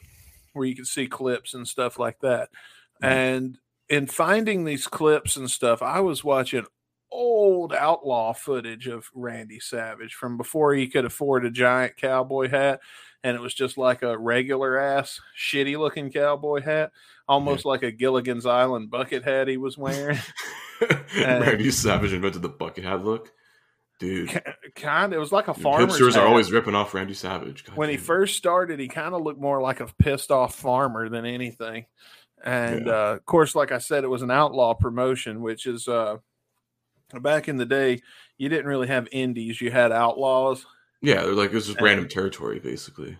where 0.54 0.66
you 0.66 0.76
could 0.76 0.88
see 0.88 1.06
clips 1.08 1.54
and 1.54 1.68
stuff 1.68 2.00
like 2.00 2.20
that. 2.22 2.50
Mhm. 3.04 3.08
And 3.08 3.58
in 3.90 4.08
finding 4.08 4.66
these 4.66 4.88
clips 4.88 5.38
and 5.38 5.52
stuff, 5.52 5.82
I 5.84 6.00
was 6.00 6.24
watching 6.24 6.66
old 7.18 7.74
outlaw 7.74 8.32
footage 8.34 8.88
of 8.88 9.10
Randy 9.16 9.60
Savage 9.60 10.14
from 10.14 10.38
before 10.38 10.74
he 10.76 10.88
could 10.88 11.04
afford 11.06 11.46
a 11.46 11.50
giant 11.52 11.98
cowboy 11.98 12.48
hat. 12.50 12.80
And 13.24 13.36
it 13.36 13.42
was 13.42 13.54
just 13.56 13.78
like 13.78 14.04
a 14.04 14.16
regular 14.18 14.78
ass, 14.78 15.20
shitty 15.38 15.78
looking 15.78 16.12
cowboy 16.12 16.62
hat, 16.62 16.92
almost 17.28 17.66
like 17.66 17.82
a 17.82 17.92
Gilligan's 17.92 18.46
Island 18.46 18.92
bucket 18.92 19.24
hat 19.24 19.48
he 19.48 19.58
was 19.58 19.78
wearing. 19.78 20.20
Randy 21.18 21.72
Savage 21.72 22.14
invented 22.14 22.42
the 22.44 22.50
bucket 22.50 22.84
hat 22.84 23.04
look. 23.04 23.32
Dude, 24.00 24.30
kind 24.76 25.12
of, 25.12 25.18
it 25.18 25.20
was 25.20 25.32
like 25.32 25.48
a 25.48 25.56
farmer's 25.56 25.98
hipsters 25.98 26.14
hat. 26.14 26.22
are 26.24 26.28
always 26.28 26.52
ripping 26.52 26.76
off 26.76 26.94
Randy 26.94 27.16
Savage. 27.16 27.66
God 27.66 27.76
when 27.76 27.90
he 27.90 27.96
it. 27.96 28.02
first 28.02 28.38
started, 28.38 28.80
he 28.80 28.88
kind 28.88 29.16
of 29.16 29.24
looked 29.24 29.42
more 29.42 29.60
like 29.60 29.80
a 29.80 29.88
pissed 29.98 30.30
off 30.30 30.54
farmer 30.54 31.10
than 31.10 31.26
anything. 31.26 31.88
And 32.46 32.86
Yeah. 32.86 32.92
uh, 32.94 33.14
of 33.16 33.26
course, 33.26 33.56
like 33.56 33.72
I 33.72 33.80
said, 33.80 34.04
it 34.04 34.08
was 34.10 34.22
an 34.22 34.30
outlaw 34.30 34.76
promotion, 34.76 35.42
which 35.42 35.66
is 35.66 35.88
uh, 35.88 36.18
back 37.22 37.48
in 37.48 37.58
the 37.58 37.66
day, 37.66 38.02
you 38.38 38.50
didn't 38.50 38.68
really 38.68 38.88
have 38.88 39.08
indies, 39.12 39.62
you 39.62 39.72
had 39.72 39.92
outlaws. 39.92 40.66
Yeah, 41.02 41.22
they're 41.24 41.34
like, 41.34 41.52
it 41.52 41.56
was 41.56 41.68
just 41.68 41.78
And- 41.78 41.86
random 41.86 42.08
territory, 42.08 42.60
basically. 42.60 43.18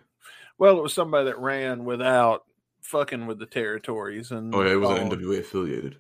Well, 0.58 0.78
it 0.78 0.84
was 0.84 0.94
somebody 0.94 1.26
that 1.26 1.38
ran 1.40 1.86
without 1.86 2.44
fucking 2.82 3.28
with 3.28 3.38
the 3.40 3.46
territories. 3.46 4.32
And 4.32 4.54
Oh, 4.56 4.64
yeah, 4.64 4.72
it 4.72 4.76
was 4.76 5.00
an 5.00 5.10
NWA 5.10 5.40
affiliated. 5.40 5.98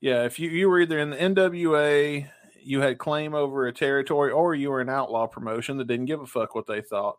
Yeah, 0.00 0.24
if 0.24 0.38
you, 0.38 0.50
you 0.50 0.68
were 0.68 0.80
either 0.80 0.98
in 0.98 1.10
the 1.10 1.16
NWA, 1.16 2.28
you 2.62 2.80
had 2.80 2.98
claim 2.98 3.34
over 3.34 3.66
a 3.66 3.72
territory, 3.72 4.30
or 4.30 4.54
you 4.54 4.70
were 4.70 4.80
an 4.80 4.88
outlaw 4.88 5.26
promotion 5.26 5.76
that 5.78 5.86
didn't 5.88 6.06
give 6.06 6.20
a 6.20 6.26
fuck 6.26 6.54
what 6.54 6.66
they 6.66 6.82
thought. 6.82 7.18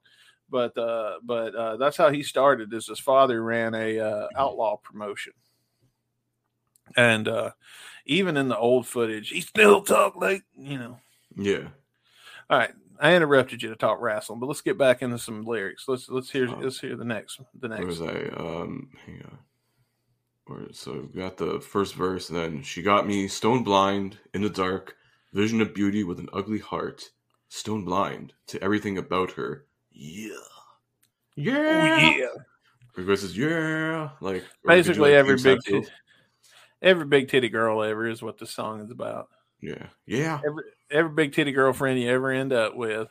But 0.50 0.78
uh, 0.78 1.16
but 1.24 1.56
uh, 1.56 1.78
that's 1.78 1.98
how 1.98 2.12
he 2.12 2.22
started. 2.22 2.72
Is 2.74 2.88
his 2.88 3.00
father 3.00 3.44
ran 3.44 3.74
a 3.74 4.00
uh, 4.00 4.28
outlaw 4.38 4.78
promotion, 4.78 5.34
and 6.96 7.28
uh, 7.28 7.52
even 8.06 8.38
in 8.38 8.48
the 8.48 8.58
old 8.58 8.88
footage, 8.88 9.30
he 9.30 9.42
still 9.42 9.82
talk 9.82 10.16
like 10.16 10.44
you 10.58 10.78
know. 10.78 10.98
Yeah. 11.36 11.68
All 12.50 12.58
right, 12.60 12.72
I 13.00 13.16
interrupted 13.16 13.64
you 13.64 13.70
to 13.70 13.76
talk 13.76 14.00
wrestling, 14.00 14.40
but 14.40 14.46
let's 14.48 14.62
get 14.62 14.78
back 14.78 15.02
into 15.02 15.18
some 15.18 15.44
lyrics. 15.44 15.88
Let's 15.88 16.10
let's 16.10 16.30
hear 16.30 16.48
Oh. 16.50 16.60
let's 16.62 16.80
hear 16.80 16.96
the 16.96 17.04
next 17.06 17.40
the 17.60 17.68
Where 17.68 17.80
next. 17.80 17.88
was 17.88 18.02
I? 18.02 18.28
Um, 18.38 18.90
hang 19.06 19.22
on. 19.24 19.38
Where, 20.46 20.68
so 20.72 21.10
we 21.12 21.20
got 21.20 21.38
the 21.38 21.60
first 21.60 21.96
verse, 21.96 22.30
and 22.30 22.38
then 22.38 22.62
she 22.64 22.82
got 22.84 23.08
me 23.08 23.28
stone 23.28 23.64
blind 23.64 24.18
in 24.34 24.42
the 24.44 24.50
dark, 24.50 24.96
vision 25.34 25.60
of 25.62 25.74
beauty 25.74 26.04
with 26.04 26.20
an 26.20 26.30
ugly 26.34 26.60
heart, 26.60 27.10
stone 27.50 27.84
blind 27.84 28.34
to 28.48 28.64
everything 28.64 29.00
about 29.00 29.32
her. 29.32 29.66
Yeah, 29.92 30.30
yeah, 31.36 32.18
Oh 32.98 33.06
yeah. 33.06 33.16
Says 33.16 33.38
yeah, 33.38 34.10
like 34.22 34.44
or 34.64 34.76
could 34.84 34.94
you, 34.94 34.94
Basically, 34.94 35.12
like, 35.12 35.18
every 35.18 35.36
big 35.38 35.60
every 36.86 37.06
big 37.06 37.28
titty 37.28 37.50
girl 37.50 37.84
ever 37.84 38.08
is 38.08 38.22
what 38.22 38.38
the 38.38 38.46
song 38.46 38.80
is 38.80 38.92
about. 38.92 39.28
yeah, 39.62 39.88
yeah. 40.06 40.40
every 40.46 40.64
every 40.90 41.12
big 41.12 41.34
titty 41.34 41.52
girlfriend 41.52 42.00
you 42.00 42.10
ever 42.10 42.32
end 42.32 42.54
up 42.54 42.76
with. 42.78 43.10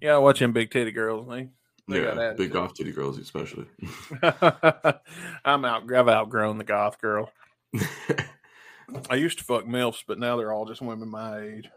Yeah, 0.00 0.10
gotta 0.12 0.20
watch 0.22 0.38
them 0.38 0.52
big 0.52 0.70
titty 0.70 0.92
girls. 0.92 1.28
They, 1.28 1.48
they 1.88 2.02
Yeah, 2.02 2.32
big 2.36 2.52
goth 2.52 2.74
titty 2.74 2.92
girls, 2.92 3.18
especially. 3.18 3.66
I'm 4.22 5.64
out. 5.64 5.92
I've 5.92 6.08
outgrown 6.08 6.58
the 6.58 6.64
goth 6.64 7.00
girl. 7.00 7.30
I 9.10 9.14
used 9.16 9.38
to 9.38 9.44
fuck 9.44 9.64
milfs, 9.64 10.04
but 10.06 10.18
now 10.18 10.36
they're 10.36 10.52
all 10.52 10.66
just 10.66 10.82
women 10.82 11.08
my 11.10 11.40
age. 11.40 11.68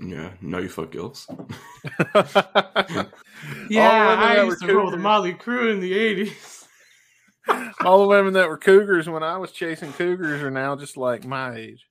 yeah, 0.00 0.32
now 0.40 0.58
you 0.58 0.68
fuck 0.68 0.90
gills. 0.90 1.28
Yeah, 3.70 4.16
I 4.18 4.42
used 4.42 4.62
to 4.62 4.74
roll 4.74 4.90
the 4.90 4.96
Mötley 4.96 5.38
Crüe 5.40 5.72
in 5.72 5.80
the 5.80 5.92
'80s. 5.92 6.57
All 7.84 8.00
the 8.02 8.08
women 8.08 8.32
that 8.34 8.48
were 8.48 8.58
cougars 8.58 9.08
when 9.08 9.22
I 9.22 9.36
was 9.38 9.52
chasing 9.52 9.92
cougars 9.92 10.42
are 10.42 10.50
now 10.50 10.74
just 10.76 10.96
like 10.96 11.24
my 11.24 11.54
age. 11.54 11.86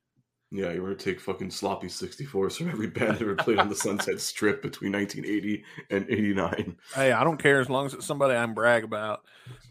Yeah, 0.50 0.72
you 0.72 0.82
want 0.82 0.98
to 0.98 1.04
take 1.04 1.20
fucking 1.20 1.50
sloppy 1.50 1.88
64s 1.88 2.56
from 2.56 2.70
every 2.70 2.86
band 2.86 3.12
that 3.16 3.22
ever 3.22 3.34
played 3.36 3.58
on 3.58 3.68
the 3.68 3.74
Sunset 3.74 4.18
Strip 4.20 4.62
between 4.62 4.92
1980 4.92 5.62
and 5.90 6.06
89. 6.08 6.76
Hey, 6.94 7.12
I 7.12 7.22
don't 7.22 7.36
care 7.36 7.60
as 7.60 7.68
long 7.68 7.84
as 7.86 7.92
it's 7.94 8.06
somebody 8.06 8.34
I 8.34 8.44
can 8.44 8.54
brag 8.54 8.82
about, 8.84 9.24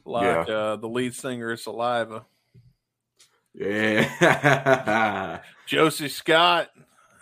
like 0.05 0.47
uh, 0.47 0.75
the 0.75 0.87
lead 0.87 1.15
singer 1.15 1.51
of 1.51 1.59
Saliva, 1.59 2.25
Yeah. 3.55 5.39
Josey 5.67 6.09
Scott. 6.09 6.69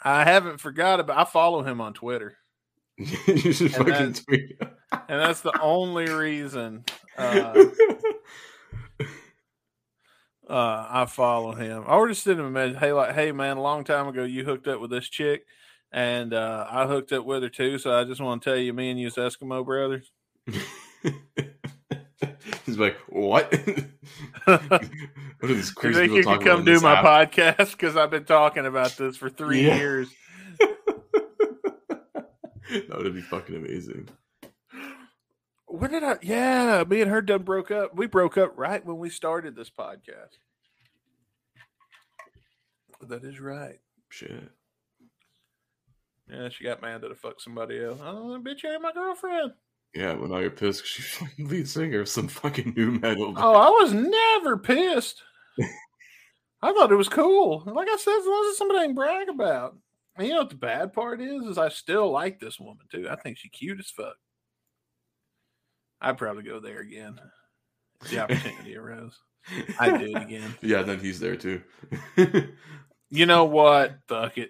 I 0.03 0.23
haven't 0.25 0.59
forgot 0.59 0.99
about. 0.99 1.17
I 1.17 1.23
follow 1.29 1.63
him 1.63 1.79
on 1.81 1.93
Twitter. 1.93 2.35
you 2.97 3.53
should 3.53 3.73
And 3.73 3.75
fucking 3.75 3.91
that- 3.93 4.21
tweet. 4.27 4.57
and 4.91 5.19
that's 5.21 5.41
the 5.41 5.57
only 5.61 6.09
reason 6.09 6.83
uh, 7.17 7.53
uh, 10.49 10.87
I 10.89 11.05
follow 11.05 11.53
him. 11.53 11.83
I 11.87 11.91
already 11.91 12.13
sent 12.15 12.39
him 12.39 12.45
a 12.45 12.51
message. 12.51 12.77
Hey, 12.79 12.91
like, 12.93 13.13
hey, 13.15 13.31
man, 13.31 13.57
a 13.57 13.61
long 13.61 13.83
time 13.83 14.07
ago 14.07 14.23
you 14.23 14.43
hooked 14.45 14.67
up 14.67 14.79
with 14.79 14.91
this 14.91 15.09
chick, 15.09 15.45
and 15.91 16.33
uh, 16.33 16.67
I 16.69 16.85
hooked 16.87 17.11
up 17.13 17.25
with 17.25 17.43
her 17.43 17.49
too. 17.49 17.77
So 17.77 17.97
I 17.97 18.03
just 18.03 18.21
want 18.21 18.41
to 18.43 18.49
tell 18.49 18.57
you, 18.57 18.73
me 18.73 18.89
and 18.91 18.99
you's 18.99 19.15
Eskimo 19.15 19.65
brothers. 19.65 20.11
He's 22.65 22.77
like, 22.79 22.97
what? 23.07 23.51
what 24.45 24.71
are 24.71 25.47
these 25.47 25.69
You 25.69 25.75
crazy 25.75 25.99
think 25.99 26.11
people 26.13 26.17
you 26.17 26.23
talking 26.23 26.39
could 26.41 26.47
come 26.51 26.65
do 26.65 26.79
my 26.79 26.93
app? 26.93 27.31
podcast? 27.31 27.71
Because 27.71 27.95
I've 27.95 28.11
been 28.11 28.25
talking 28.25 28.65
about 28.65 28.95
this 28.97 29.17
for 29.17 29.29
three 29.29 29.65
Yeah. 29.65 29.75
years. 29.77 30.09
that 32.69 32.97
would 32.97 33.13
be 33.13 33.21
fucking 33.21 33.55
amazing. 33.55 34.09
When 35.67 35.91
did 35.91 36.03
I? 36.03 36.17
Yeah, 36.21 36.83
me 36.87 37.01
and 37.01 37.11
her 37.11 37.21
done 37.21 37.43
broke 37.43 37.71
up. 37.71 37.95
We 37.95 38.07
broke 38.07 38.37
up 38.37 38.53
right 38.55 38.85
when 38.85 38.97
we 38.97 39.09
started 39.09 39.55
this 39.55 39.69
podcast. 39.69 40.37
That 43.01 43.23
is 43.23 43.39
right. 43.39 43.79
Shit. 44.09 44.49
Yeah, 46.29 46.49
she 46.49 46.63
got 46.63 46.81
mad 46.81 47.01
that 47.01 47.11
I 47.11 47.15
fucked 47.15 47.41
somebody 47.41 47.83
else. 47.83 47.99
Oh, 48.01 48.39
bitch, 48.43 48.63
you 48.63 48.71
ain't 48.71 48.81
my 48.81 48.91
girlfriend. 48.93 49.53
Yeah, 49.93 50.13
well 50.13 50.27
now 50.27 50.39
you're 50.39 50.49
pissed 50.49 50.85
she's 50.85 51.05
fucking 51.11 51.47
lead 51.47 51.69
singer 51.69 52.01
of 52.01 52.09
some 52.09 52.27
fucking 52.27 52.73
new 52.75 52.91
metal. 52.91 53.31
Band. 53.31 53.37
Oh, 53.45 53.53
I 53.53 53.69
was 53.69 53.93
never 53.93 54.57
pissed. 54.57 55.21
I 56.61 56.73
thought 56.73 56.91
it 56.91 56.95
was 56.95 57.09
cool. 57.09 57.63
Like 57.65 57.87
I 57.87 57.95
said, 57.97 58.17
as 58.17 58.25
long 58.25 58.47
as 58.49 58.57
somebody 58.57 58.79
I 58.79 58.85
can 58.87 58.95
brag 58.95 59.29
about. 59.29 59.77
And 60.17 60.27
you 60.27 60.33
know 60.33 60.39
what 60.39 60.49
the 60.49 60.55
bad 60.55 60.93
part 60.93 61.21
is? 61.21 61.43
Is 61.43 61.57
I 61.57 61.69
still 61.69 62.09
like 62.11 62.39
this 62.39 62.59
woman 62.59 62.85
too. 62.91 63.07
I 63.09 63.15
think 63.15 63.37
she's 63.37 63.51
cute 63.51 63.79
as 63.79 63.89
fuck. 63.89 64.15
I'd 66.01 66.17
probably 66.17 66.43
go 66.43 66.59
there 66.59 66.79
again. 66.79 67.19
if 68.03 68.11
The 68.11 68.19
opportunity 68.19 68.75
arose. 68.77 69.17
I'd 69.79 69.99
do 69.99 70.15
it 70.15 70.21
again. 70.21 70.55
Yeah, 70.61 70.81
then 70.81 70.99
he's 70.99 71.19
there 71.19 71.35
too. 71.35 71.61
You 73.09 73.25
know 73.25 73.45
what? 73.45 73.97
Fuck 74.07 74.37
it. 74.39 74.49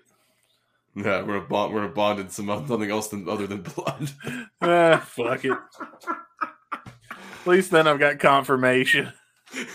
yeah, 0.95 1.21
we're 1.21 1.37
a 1.37 1.41
bond. 1.41 1.73
We're 1.73 1.83
a 1.83 1.89
bond 1.89 2.19
in 2.21 2.29
some 2.29 2.45
nothing 2.45 2.89
else 2.89 3.09
than 3.09 3.27
other 3.29 3.47
than 3.47 3.61
blood. 3.61 4.09
Ah, 4.61 4.97
fuck 5.05 5.43
it. 5.45 5.51
At 6.71 7.45
least 7.45 7.69
then 7.71 7.87
I've 7.87 7.99
got 7.99 8.17
confirmation. 8.19 9.11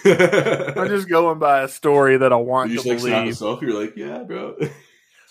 I'm 0.05 0.89
just 0.89 1.09
going 1.09 1.39
by 1.39 1.63
a 1.63 1.69
story 1.69 2.17
that 2.17 2.33
I 2.33 2.37
want 2.37 2.71
you 2.71 2.79
to 2.79 2.83
just 2.83 3.05
like 3.05 3.13
believe. 3.13 3.27
yourself. 3.29 3.63
You're 3.63 3.81
like, 3.81 3.97
yeah, 3.97 4.23
bro. 4.25 4.57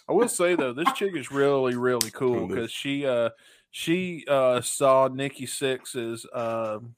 I 0.08 0.14
will 0.14 0.30
say 0.30 0.56
though, 0.56 0.72
this 0.74 0.92
chick 0.94 1.16
is 1.16 1.32
really, 1.32 1.76
really 1.76 2.10
cool 2.12 2.36
Cool, 2.40 2.48
because 2.48 2.72
she 2.72 3.06
uh 3.06 3.30
she 3.72 4.26
uh 4.28 4.62
saw 4.62 5.08
Nikki 5.08 5.46
Sixx's 5.46 6.26
um 6.34 6.96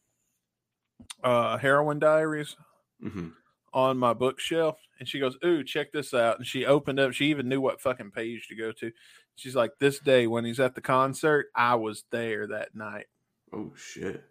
uh 1.24 1.58
heroin 1.58 2.00
diaries 2.00 2.56
hmm 3.02 3.30
on 3.74 3.98
my 3.98 4.14
bookshelf 4.14 4.78
and 5.00 5.08
she 5.08 5.20
goes, 5.20 5.38
Ooh, 5.46 5.64
check 5.64 5.92
this 5.92 6.14
out. 6.14 6.38
And 6.38 6.46
she 6.46 6.66
opened 6.66 7.00
up, 7.00 7.14
she 7.14 7.26
even 7.28 7.48
knew 7.48 7.62
what 7.62 7.82
fucking 7.82 8.12
page 8.12 8.48
to 8.50 8.56
go 8.56 8.72
to. 8.74 8.92
She's 9.36 9.56
like, 9.56 9.72
This 9.80 10.00
day 10.00 10.28
when 10.28 10.46
he's 10.46 10.60
at 10.60 10.76
the 10.76 10.82
concert, 10.82 11.48
I 11.56 11.76
was 11.76 12.04
there 12.12 12.48
that 12.48 12.76
night. 12.76 13.08
Oh 13.54 13.74
shit. 13.76 14.24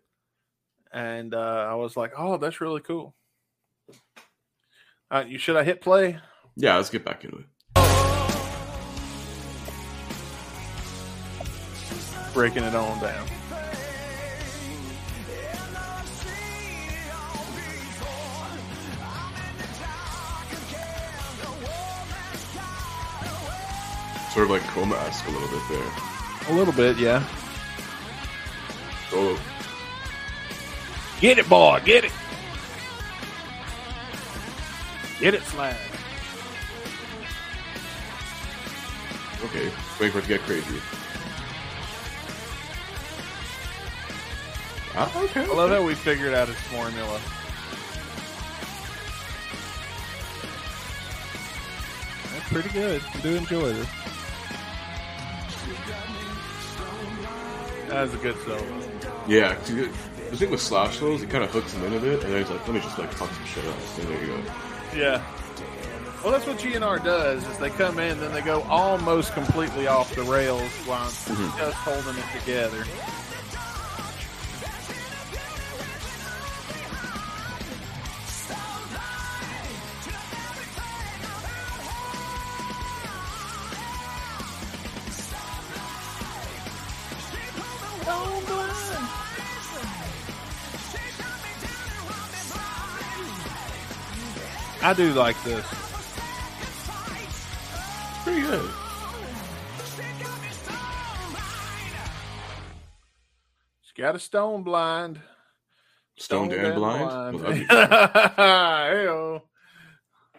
And 0.92 1.34
uh 1.34 1.66
I 1.70 1.74
was 1.74 1.96
like, 1.96 2.12
Oh, 2.16 2.36
that's 2.36 2.60
really 2.60 2.82
cool. 2.82 3.14
Uh, 5.10 5.24
you 5.26 5.38
should 5.38 5.56
I 5.56 5.64
hit 5.64 5.80
play? 5.80 6.20
Yeah, 6.56 6.76
let's 6.76 6.90
get 6.90 7.04
back 7.04 7.24
into 7.24 7.38
it. 7.38 7.46
Breaking 12.32 12.62
it 12.62 12.74
on 12.74 13.00
down. 13.00 13.26
Sort 24.32 24.44
of 24.44 24.50
like 24.50 24.62
coma 24.68 24.94
esque 24.96 25.26
a 25.26 25.30
little 25.30 25.48
bit 25.48 25.62
there. 25.68 25.92
A 26.48 26.52
little 26.56 26.72
bit, 26.72 26.98
yeah. 26.98 27.24
Oh, 29.12 29.40
Get 31.20 31.38
it, 31.38 31.48
boy. 31.48 31.80
Get 31.84 32.04
it. 32.04 32.12
Get 35.20 35.34
it, 35.34 35.42
Slash. 35.42 35.76
okay. 39.44 39.70
Wait 40.00 40.12
for 40.12 40.18
it 40.20 40.22
to 40.22 40.28
get 40.28 40.40
crazy. 40.40 40.76
Ah, 44.96 45.22
okay. 45.24 45.42
I 45.42 45.46
love 45.46 45.70
how 45.70 45.82
we 45.82 45.94
figured 45.94 46.34
out 46.34 46.48
its 46.48 46.60
formula. 46.62 47.20
That's 52.32 52.48
pretty 52.52 52.68
good. 52.70 53.02
I 53.14 53.20
do 53.20 53.36
enjoy 53.36 53.72
this. 53.72 53.88
That 57.88 58.02
was 58.02 58.14
a 58.14 58.18
good 58.18 58.36
solo. 58.44 58.62
Yeah, 59.26 59.54
'cause 59.54 59.70
you- 59.70 59.92
the 60.30 60.36
thing 60.36 60.50
with 60.50 60.60
slash 60.62 60.98
solos, 60.98 61.22
it 61.22 61.30
kind 61.30 61.42
of 61.44 61.50
hooks 61.50 61.72
him 61.72 61.84
into 61.84 61.98
it, 62.12 62.22
and 62.24 62.32
then 62.32 62.42
he's 62.42 62.50
like, 62.50 62.60
"Let 62.66 62.74
me 62.74 62.80
just 62.80 62.98
like 62.98 63.12
fuck 63.12 63.30
some 63.34 63.46
shit 63.46 63.64
up." 63.66 63.74
And 63.98 64.08
there 64.08 64.20
you 64.20 64.26
go. 64.28 64.42
Yeah. 64.96 65.22
Well, 66.22 66.32
that's 66.32 66.46
what 66.46 66.58
GNR 66.58 66.98
does. 66.98 67.44
Is 67.46 67.56
they 67.58 67.70
come 67.70 67.98
in, 67.98 68.20
then 68.20 68.32
they 68.32 68.42
go 68.42 68.62
almost 68.68 69.32
completely 69.32 69.86
off 69.86 70.14
the 70.14 70.22
rails 70.22 70.70
while 70.84 71.08
Mhm. 71.08 71.56
just 71.58 71.76
holding 71.78 72.16
it 72.18 72.24
together. 72.40 72.84
I 94.82 94.94
do 94.94 95.12
like 95.12 95.36
this. 95.44 95.66
Pretty 98.24 98.40
good. 98.42 98.70
She's 103.82 103.92
got 103.96 104.14
a 104.14 104.18
stone 104.18 104.62
blind. 104.62 105.20
Stoned 106.16 106.52
and 106.52 106.74
blind. 106.74 107.40
Well, 107.40 107.52
be- 107.52 107.64
Heyo. 107.66 109.42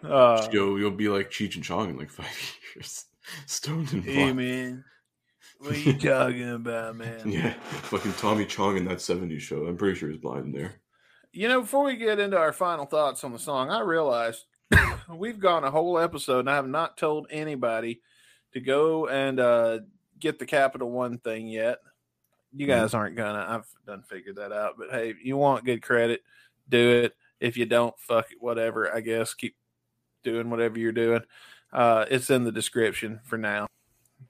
Uh, 0.02 0.48
Yo, 0.50 0.76
you'll 0.76 0.90
be 0.90 1.08
like 1.08 1.30
Cheech 1.30 1.54
and 1.54 1.64
Chong 1.64 1.90
in 1.90 1.96
like 1.96 2.10
five 2.10 2.26
years. 2.74 3.04
Stoned 3.46 3.92
and 3.92 4.04
blind. 4.04 4.36
man, 4.36 4.84
what 5.62 5.86
you 5.86 5.92
talking 5.94 6.50
about, 6.50 6.96
man? 6.96 7.20
Yeah, 7.26 7.52
fucking 7.82 8.14
Tommy 8.14 8.44
Chong 8.44 8.76
in 8.76 8.84
that 8.86 8.98
'70s 8.98 9.40
show. 9.40 9.66
I'm 9.66 9.76
pretty 9.76 9.98
sure 9.98 10.10
he's 10.10 10.20
blind 10.20 10.46
in 10.46 10.52
there. 10.52 10.74
You 11.32 11.48
know, 11.48 11.62
before 11.62 11.84
we 11.84 11.96
get 11.96 12.18
into 12.18 12.36
our 12.36 12.52
final 12.52 12.84
thoughts 12.84 13.24
on 13.24 13.32
the 13.32 13.38
song, 13.38 13.70
I 13.70 13.80
realized 13.80 14.44
we've 15.08 15.40
gone 15.40 15.64
a 15.64 15.70
whole 15.70 15.98
episode 15.98 16.40
and 16.40 16.50
I 16.50 16.56
have 16.56 16.68
not 16.68 16.98
told 16.98 17.26
anybody 17.30 18.02
to 18.52 18.60
go 18.60 19.08
and 19.08 19.40
uh, 19.40 19.78
get 20.18 20.38
the 20.38 20.46
Capital 20.46 20.90
One 20.90 21.18
thing 21.18 21.48
yet. 21.48 21.78
You 22.54 22.66
guys 22.66 22.92
aren't 22.92 23.16
gonna. 23.16 23.46
I've 23.48 23.66
done 23.86 24.02
figured 24.02 24.36
that 24.36 24.52
out. 24.52 24.74
But 24.76 24.90
hey, 24.90 25.14
you 25.22 25.36
want 25.36 25.64
good 25.64 25.82
credit, 25.82 26.20
do 26.68 27.04
it. 27.04 27.14
If 27.40 27.56
you 27.56 27.66
don't, 27.66 27.98
fuck 27.98 28.30
it, 28.30 28.38
whatever. 28.40 28.94
I 28.94 29.00
guess 29.00 29.32
keep 29.34 29.56
doing 30.22 30.50
whatever 30.50 30.78
you're 30.78 30.92
doing. 30.92 31.22
Uh, 31.72 32.04
it's 32.10 32.30
in 32.30 32.44
the 32.44 32.52
description 32.52 33.20
for 33.24 33.38
now. 33.38 33.66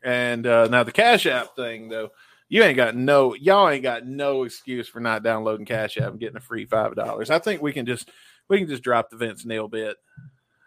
And 0.03 0.47
uh, 0.47 0.67
now 0.67 0.83
the 0.83 0.93
Cash 0.93 1.27
App 1.27 1.55
thing, 1.55 1.89
though, 1.89 2.11
you 2.49 2.63
ain't 2.63 2.77
got 2.77 2.95
no, 2.97 3.35
y'all 3.35 3.69
ain't 3.69 3.83
got 3.83 4.07
no 4.07 4.43
excuse 4.43 4.89
for 4.89 5.01
not 5.01 5.23
downloading 5.23 5.65
Cash 5.65 5.97
App 5.97 6.11
and 6.11 6.21
getting 6.21 6.37
a 6.37 6.41
free 6.41 6.67
five 6.67 6.95
dollars. 6.95 7.31
I 7.31 7.39
think 7.39 7.63
we 7.63 7.73
can 7.73 7.87
just 7.87 8.11
we 8.49 8.59
can 8.59 8.69
just 8.69 8.83
drop 8.83 9.11
the 9.11 9.17
Vince 9.17 9.45
Neil 9.47 9.69
bit 9.69 9.97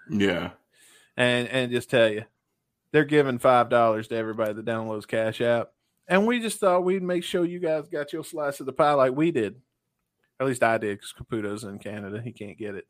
Yeah, 0.10 0.52
and 1.18 1.48
and 1.50 1.72
just 1.72 1.90
tell 1.90 2.10
you 2.10 2.24
they're 2.92 3.04
giving 3.04 3.40
five 3.40 3.70
dollars 3.70 4.08
to 4.08 4.16
everybody 4.16 4.54
that 4.54 4.66
downloads 4.66 5.08
Cash 5.08 5.42
App, 5.42 5.72
and 6.08 6.26
we 6.26 6.40
just 6.40 6.60
thought 6.60 6.86
we'd 6.86 7.04
make 7.04 7.24
sure 7.24 7.46
you 7.46 7.60
guys 7.60 7.88
got 7.88 8.14
your 8.14 8.24
slice 8.24 8.60
of 8.60 8.66
the 8.66 8.74
pie 8.74 8.94
like 8.94 9.14
we 9.14 9.32
did. 9.32 9.56
At 10.40 10.48
least 10.48 10.64
I 10.64 10.78
did, 10.78 10.98
because 10.98 11.14
Caputo's 11.14 11.64
in 11.66 11.78
Canada; 11.78 12.22
he 12.22 12.32
can't 12.32 12.58
get 12.58 12.76
it. 12.76 12.88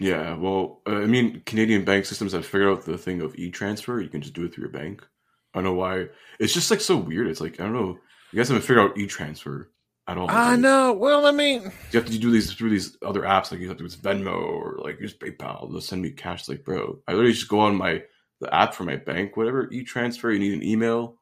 yeah. 0.00 0.36
Well, 0.36 0.82
uh, 0.86 0.96
I 0.96 1.06
mean, 1.06 1.42
Canadian 1.46 1.84
bank 1.84 2.04
systems 2.04 2.32
have 2.32 2.44
figured 2.44 2.68
out 2.68 2.84
the 2.84 2.98
thing 2.98 3.20
of 3.22 3.34
e-transfer. 3.36 4.00
You 4.00 4.08
can 4.08 4.20
just 4.20 4.34
do 4.34 4.44
it 4.44 4.54
through 4.54 4.64
your 4.64 4.72
bank. 4.72 5.06
I 5.54 5.58
don't 5.58 5.64
know 5.64 5.74
why. 5.74 6.06
It's 6.40 6.52
just 6.52 6.70
like 6.70 6.80
so 6.80 6.96
weird. 6.96 7.28
It's 7.28 7.40
like 7.40 7.60
I 7.60 7.64
don't 7.64 7.72
know. 7.74 7.98
You 8.32 8.36
guys 8.38 8.48
haven't 8.48 8.62
figured 8.62 8.78
out 8.80 8.98
e-transfer 8.98 9.70
at 10.08 10.18
all. 10.18 10.28
I 10.30 10.50
Like, 10.52 10.60
know. 10.60 10.92
Well, 10.92 11.26
I 11.26 11.30
mean, 11.30 11.62
You 11.92 12.00
have 12.00 12.06
to 12.10 12.18
do 12.18 12.30
these 12.32 12.52
through 12.52 12.70
these 12.70 12.96
other 13.02 13.22
apps. 13.22 13.50
Like 13.52 13.60
you 13.60 13.68
have 13.68 13.76
to 13.78 13.84
use 13.84 13.96
Venmo 13.96 14.34
or 14.36 14.78
like 14.82 15.00
use 15.00 15.14
PayPal. 15.14 15.70
They'll 15.70 15.80
send 15.80 16.02
me 16.02 16.10
cash. 16.10 16.40
It's 16.40 16.48
like, 16.48 16.64
bro, 16.64 16.98
I 17.06 17.12
literally 17.12 17.32
just 17.32 17.48
go 17.48 17.60
on 17.60 17.76
my 17.76 18.02
the 18.40 18.52
app 18.52 18.74
for 18.74 18.82
my 18.82 18.96
bank, 18.96 19.36
whatever 19.36 19.70
e-transfer. 19.70 20.32
You 20.32 20.40
need 20.40 20.54
an 20.54 20.64
email, 20.64 21.20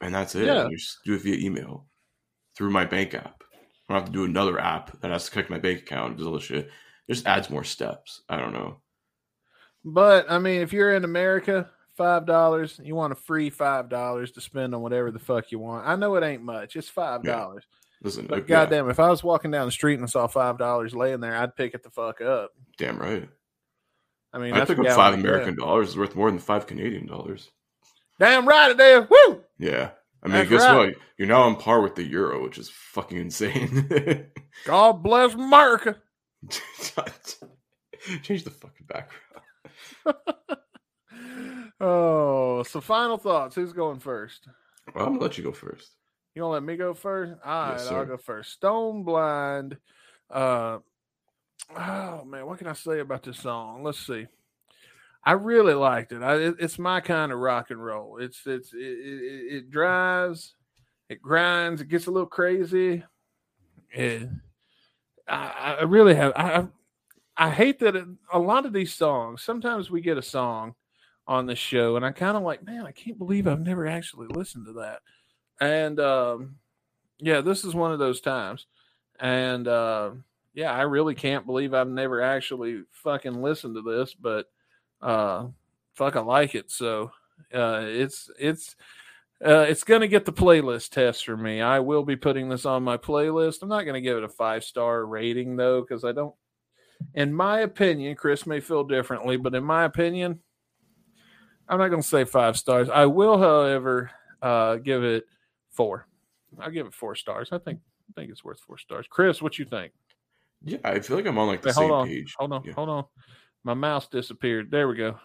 and 0.00 0.12
that's 0.14 0.34
it. 0.34 0.46
Yeah. 0.46 0.68
You 0.68 0.76
just 0.76 0.98
do 1.04 1.14
it 1.14 1.22
via 1.22 1.36
email 1.36 1.86
through 2.56 2.70
my 2.72 2.84
bank 2.84 3.14
app. 3.14 3.44
I 3.88 3.94
don't 3.94 4.02
have 4.02 4.06
to 4.06 4.12
do 4.12 4.24
another 4.24 4.58
app 4.58 5.00
that 5.00 5.10
has 5.12 5.26
to 5.26 5.30
connect 5.30 5.50
my 5.50 5.58
bank 5.58 5.80
account. 5.80 6.16
Does 6.16 6.26
all 6.26 6.34
this 6.34 6.42
shit. 6.44 6.66
It 7.08 7.14
just 7.14 7.26
adds 7.26 7.50
more 7.50 7.64
steps. 7.64 8.22
I 8.28 8.38
don't 8.38 8.52
know. 8.52 8.80
but 9.84 10.26
I 10.30 10.38
mean, 10.38 10.60
if 10.60 10.72
you're 10.72 10.94
in 10.94 11.04
America, 11.04 11.70
five 11.96 12.26
dollars, 12.26 12.80
you 12.82 12.94
want 12.94 13.12
a 13.12 13.16
free 13.16 13.50
five 13.50 13.88
dollars 13.88 14.32
to 14.32 14.40
spend 14.40 14.74
on 14.74 14.82
whatever 14.82 15.10
the 15.10 15.18
fuck 15.18 15.52
you 15.52 15.58
want. 15.58 15.86
I 15.86 15.96
know 15.96 16.14
it 16.16 16.24
ain't 16.24 16.42
much; 16.42 16.76
it's 16.76 16.88
five 16.88 17.22
dollars. 17.22 17.64
Listen, 18.02 18.26
But 18.26 18.40
like, 18.40 18.48
yeah, 18.48 18.64
goddamn, 18.64 18.90
if 18.90 18.98
I 18.98 19.08
was 19.10 19.22
walking 19.22 19.52
down 19.52 19.66
the 19.66 19.72
street 19.72 19.94
and 19.94 20.02
I 20.02 20.06
saw 20.08 20.26
five 20.26 20.58
dollars 20.58 20.94
laying 20.94 21.20
there, 21.20 21.36
I'd 21.36 21.54
pick 21.54 21.74
it 21.74 21.82
the 21.82 21.90
fuck 21.90 22.20
up. 22.20 22.50
damn 22.76 22.98
right. 22.98 23.28
I 24.32 24.38
mean, 24.38 24.54
I 24.54 24.58
that's 24.58 24.70
pick 24.70 24.78
up 24.78 24.96
five 24.96 25.14
American 25.14 25.54
dollars 25.56 25.90
is 25.90 25.96
worth 25.96 26.16
more 26.16 26.30
than 26.30 26.40
five 26.40 26.66
Canadian 26.66 27.06
dollars. 27.06 27.50
Damn 28.18 28.46
right 28.48 28.70
it 28.70 28.80
is. 28.80 29.08
Woo! 29.10 29.42
Yeah. 29.58 29.90
I 30.24 30.28
mean, 30.28 30.36
That's 30.36 30.50
guess 30.50 30.62
right. 30.62 30.76
what? 30.76 30.94
You're 31.18 31.26
now 31.26 31.42
on 31.42 31.56
par 31.56 31.80
with 31.80 31.96
the 31.96 32.04
euro, 32.04 32.44
which 32.44 32.56
is 32.56 32.70
fucking 32.70 33.18
insane. 33.18 34.28
God 34.64 35.02
bless 35.02 35.34
America. 35.34 35.96
Change 38.22 38.44
the 38.44 38.50
fucking 38.50 38.86
background. 38.86 40.16
Oh, 41.82 42.62
so 42.62 42.80
final 42.80 43.18
thoughts. 43.18 43.56
Who's 43.56 43.72
going 43.72 43.98
first? 43.98 44.46
Well, 44.94 45.04
I'm 45.04 45.12
gonna 45.14 45.24
let 45.24 45.36
you 45.36 45.42
go 45.44 45.52
first. 45.52 45.90
You 46.34 46.42
gonna 46.42 46.52
let 46.54 46.62
me 46.62 46.76
go 46.76 46.94
first? 46.94 47.32
All 47.44 47.62
right, 47.64 47.72
Yes, 47.72 47.88
I'll 47.88 48.06
go 48.06 48.16
first. 48.16 48.52
Stone 48.52 49.02
Blind. 49.02 49.76
Uh, 50.30 50.78
oh 51.76 52.24
man, 52.24 52.46
what 52.46 52.58
can 52.58 52.68
I 52.68 52.72
say 52.72 53.00
about 53.00 53.24
this 53.24 53.38
song? 53.40 53.82
Let's 53.82 53.98
see. 53.98 54.26
I 55.24 55.32
really 55.32 55.74
liked 55.74 56.12
it. 56.12 56.22
I, 56.22 56.36
it 56.36 56.54
it's 56.60 56.78
my 56.78 57.00
kind 57.00 57.32
of 57.32 57.38
rock 57.38 57.70
and 57.70 57.84
roll. 57.84 58.18
It's 58.18 58.46
it's 58.46 58.72
it, 58.72 58.78
it, 58.78 59.54
it 59.56 59.70
drives, 59.70 60.54
it 61.08 61.20
grinds, 61.20 61.80
it 61.80 61.88
gets 61.88 62.06
a 62.06 62.10
little 62.12 62.28
crazy. 62.28 63.02
It, 63.90 64.28
I, 65.28 65.76
I 65.80 65.82
really 65.82 66.14
have. 66.14 66.32
I 66.36 66.54
I- 66.60 66.68
I 67.34 67.48
hate 67.48 67.78
that 67.78 67.96
it, 67.96 68.04
a 68.30 68.38
lot 68.38 68.66
of 68.66 68.74
these 68.74 68.92
songs. 68.92 69.40
Sometimes 69.42 69.90
we 69.90 70.02
get 70.02 70.18
a 70.18 70.22
song 70.22 70.74
on 71.26 71.46
the 71.46 71.56
show, 71.56 71.96
and 71.96 72.04
I 72.04 72.10
kind 72.12 72.36
of 72.36 72.42
like, 72.42 72.64
man, 72.64 72.86
I 72.86 72.92
can't 72.92 73.18
believe 73.18 73.46
I've 73.46 73.60
never 73.60 73.86
actually 73.86 74.26
listened 74.28 74.66
to 74.66 74.72
that. 74.74 75.00
And 75.60 76.00
um, 76.00 76.56
yeah, 77.18 77.40
this 77.40 77.64
is 77.64 77.74
one 77.74 77.92
of 77.92 77.98
those 77.98 78.20
times. 78.20 78.66
And 79.20 79.68
uh, 79.68 80.12
yeah, 80.54 80.72
I 80.72 80.82
really 80.82 81.14
can't 81.14 81.46
believe 81.46 81.72
I've 81.72 81.88
never 81.88 82.20
actually 82.20 82.82
fucking 82.90 83.40
listened 83.40 83.76
to 83.76 83.82
this, 83.82 84.14
but 84.14 84.46
uh, 85.00 85.46
fuck, 85.94 86.16
I 86.16 86.20
like 86.20 86.54
it. 86.54 86.70
So 86.70 87.12
uh, 87.54 87.84
it's 87.84 88.30
it's 88.38 88.76
uh, 89.44 89.66
it's 89.68 89.84
gonna 89.84 90.08
get 90.08 90.24
the 90.24 90.32
playlist 90.32 90.90
test 90.90 91.24
for 91.24 91.36
me. 91.36 91.60
I 91.60 91.78
will 91.80 92.04
be 92.04 92.16
putting 92.16 92.48
this 92.48 92.66
on 92.66 92.82
my 92.82 92.96
playlist. 92.96 93.62
I'm 93.62 93.68
not 93.68 93.84
gonna 93.84 94.00
give 94.00 94.16
it 94.18 94.24
a 94.24 94.28
five 94.28 94.64
star 94.64 95.06
rating 95.06 95.56
though, 95.56 95.80
because 95.80 96.04
I 96.04 96.12
don't. 96.12 96.34
In 97.14 97.32
my 97.32 97.60
opinion, 97.60 98.14
Chris 98.14 98.46
may 98.46 98.60
feel 98.60 98.84
differently, 98.84 99.36
but 99.36 99.54
in 99.54 99.64
my 99.64 99.84
opinion, 99.84 100.40
I'm 101.68 101.78
not 101.78 101.88
going 101.88 102.02
to 102.02 102.08
say 102.08 102.24
five 102.24 102.56
stars. 102.56 102.88
I 102.88 103.06
will, 103.06 103.38
however, 103.38 104.10
uh, 104.40 104.76
give 104.76 105.04
it 105.04 105.24
four. 105.70 106.06
I'll 106.60 106.70
give 106.70 106.86
it 106.86 106.94
four 106.94 107.14
stars. 107.14 107.48
I 107.52 107.58
think 107.58 107.80
I 108.10 108.20
think 108.20 108.30
it's 108.30 108.44
worth 108.44 108.60
four 108.60 108.76
stars. 108.78 109.06
Chris, 109.08 109.40
what 109.40 109.58
you 109.58 109.64
think? 109.64 109.92
Yeah, 110.64 110.78
I 110.84 111.00
feel 111.00 111.16
like 111.16 111.26
I'm 111.26 111.38
on 111.38 111.46
like 111.48 111.62
the 111.62 111.72
hold 111.72 111.86
same 111.88 111.92
on, 111.92 112.06
page. 112.08 112.34
hold 112.38 112.52
on, 112.52 112.62
Yeah. 112.64 112.72
hold 112.74 112.88
on. 112.88 113.04
My 113.64 113.74
mouse 113.74 114.06
disappeared. 114.08 114.70
There 114.70 114.86
we 114.88 114.96
go. 114.96 115.18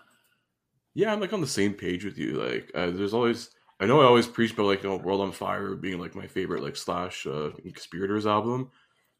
Yeah, 0.93 1.11
I'm 1.11 1.19
like 1.19 1.33
on 1.33 1.41
the 1.41 1.47
same 1.47 1.73
page 1.73 2.05
with 2.05 2.17
you. 2.17 2.33
Like, 2.41 2.71
uh, 2.73 2.91
there's 2.91 3.13
always, 3.13 3.51
I 3.79 3.85
know 3.85 4.01
I 4.01 4.05
always 4.05 4.25
preach 4.25 4.53
about 4.53 4.65
like, 4.67 4.83
you 4.83 4.89
know, 4.89 4.95
World 4.97 5.21
on 5.21 5.31
Fire 5.31 5.75
being 5.75 5.99
like 5.99 6.15
my 6.15 6.25
favorite 6.27 6.63
like 6.63 6.75
slash 6.75 7.27
uh, 7.27 7.49
conspirators 7.61 8.25
album. 8.25 8.71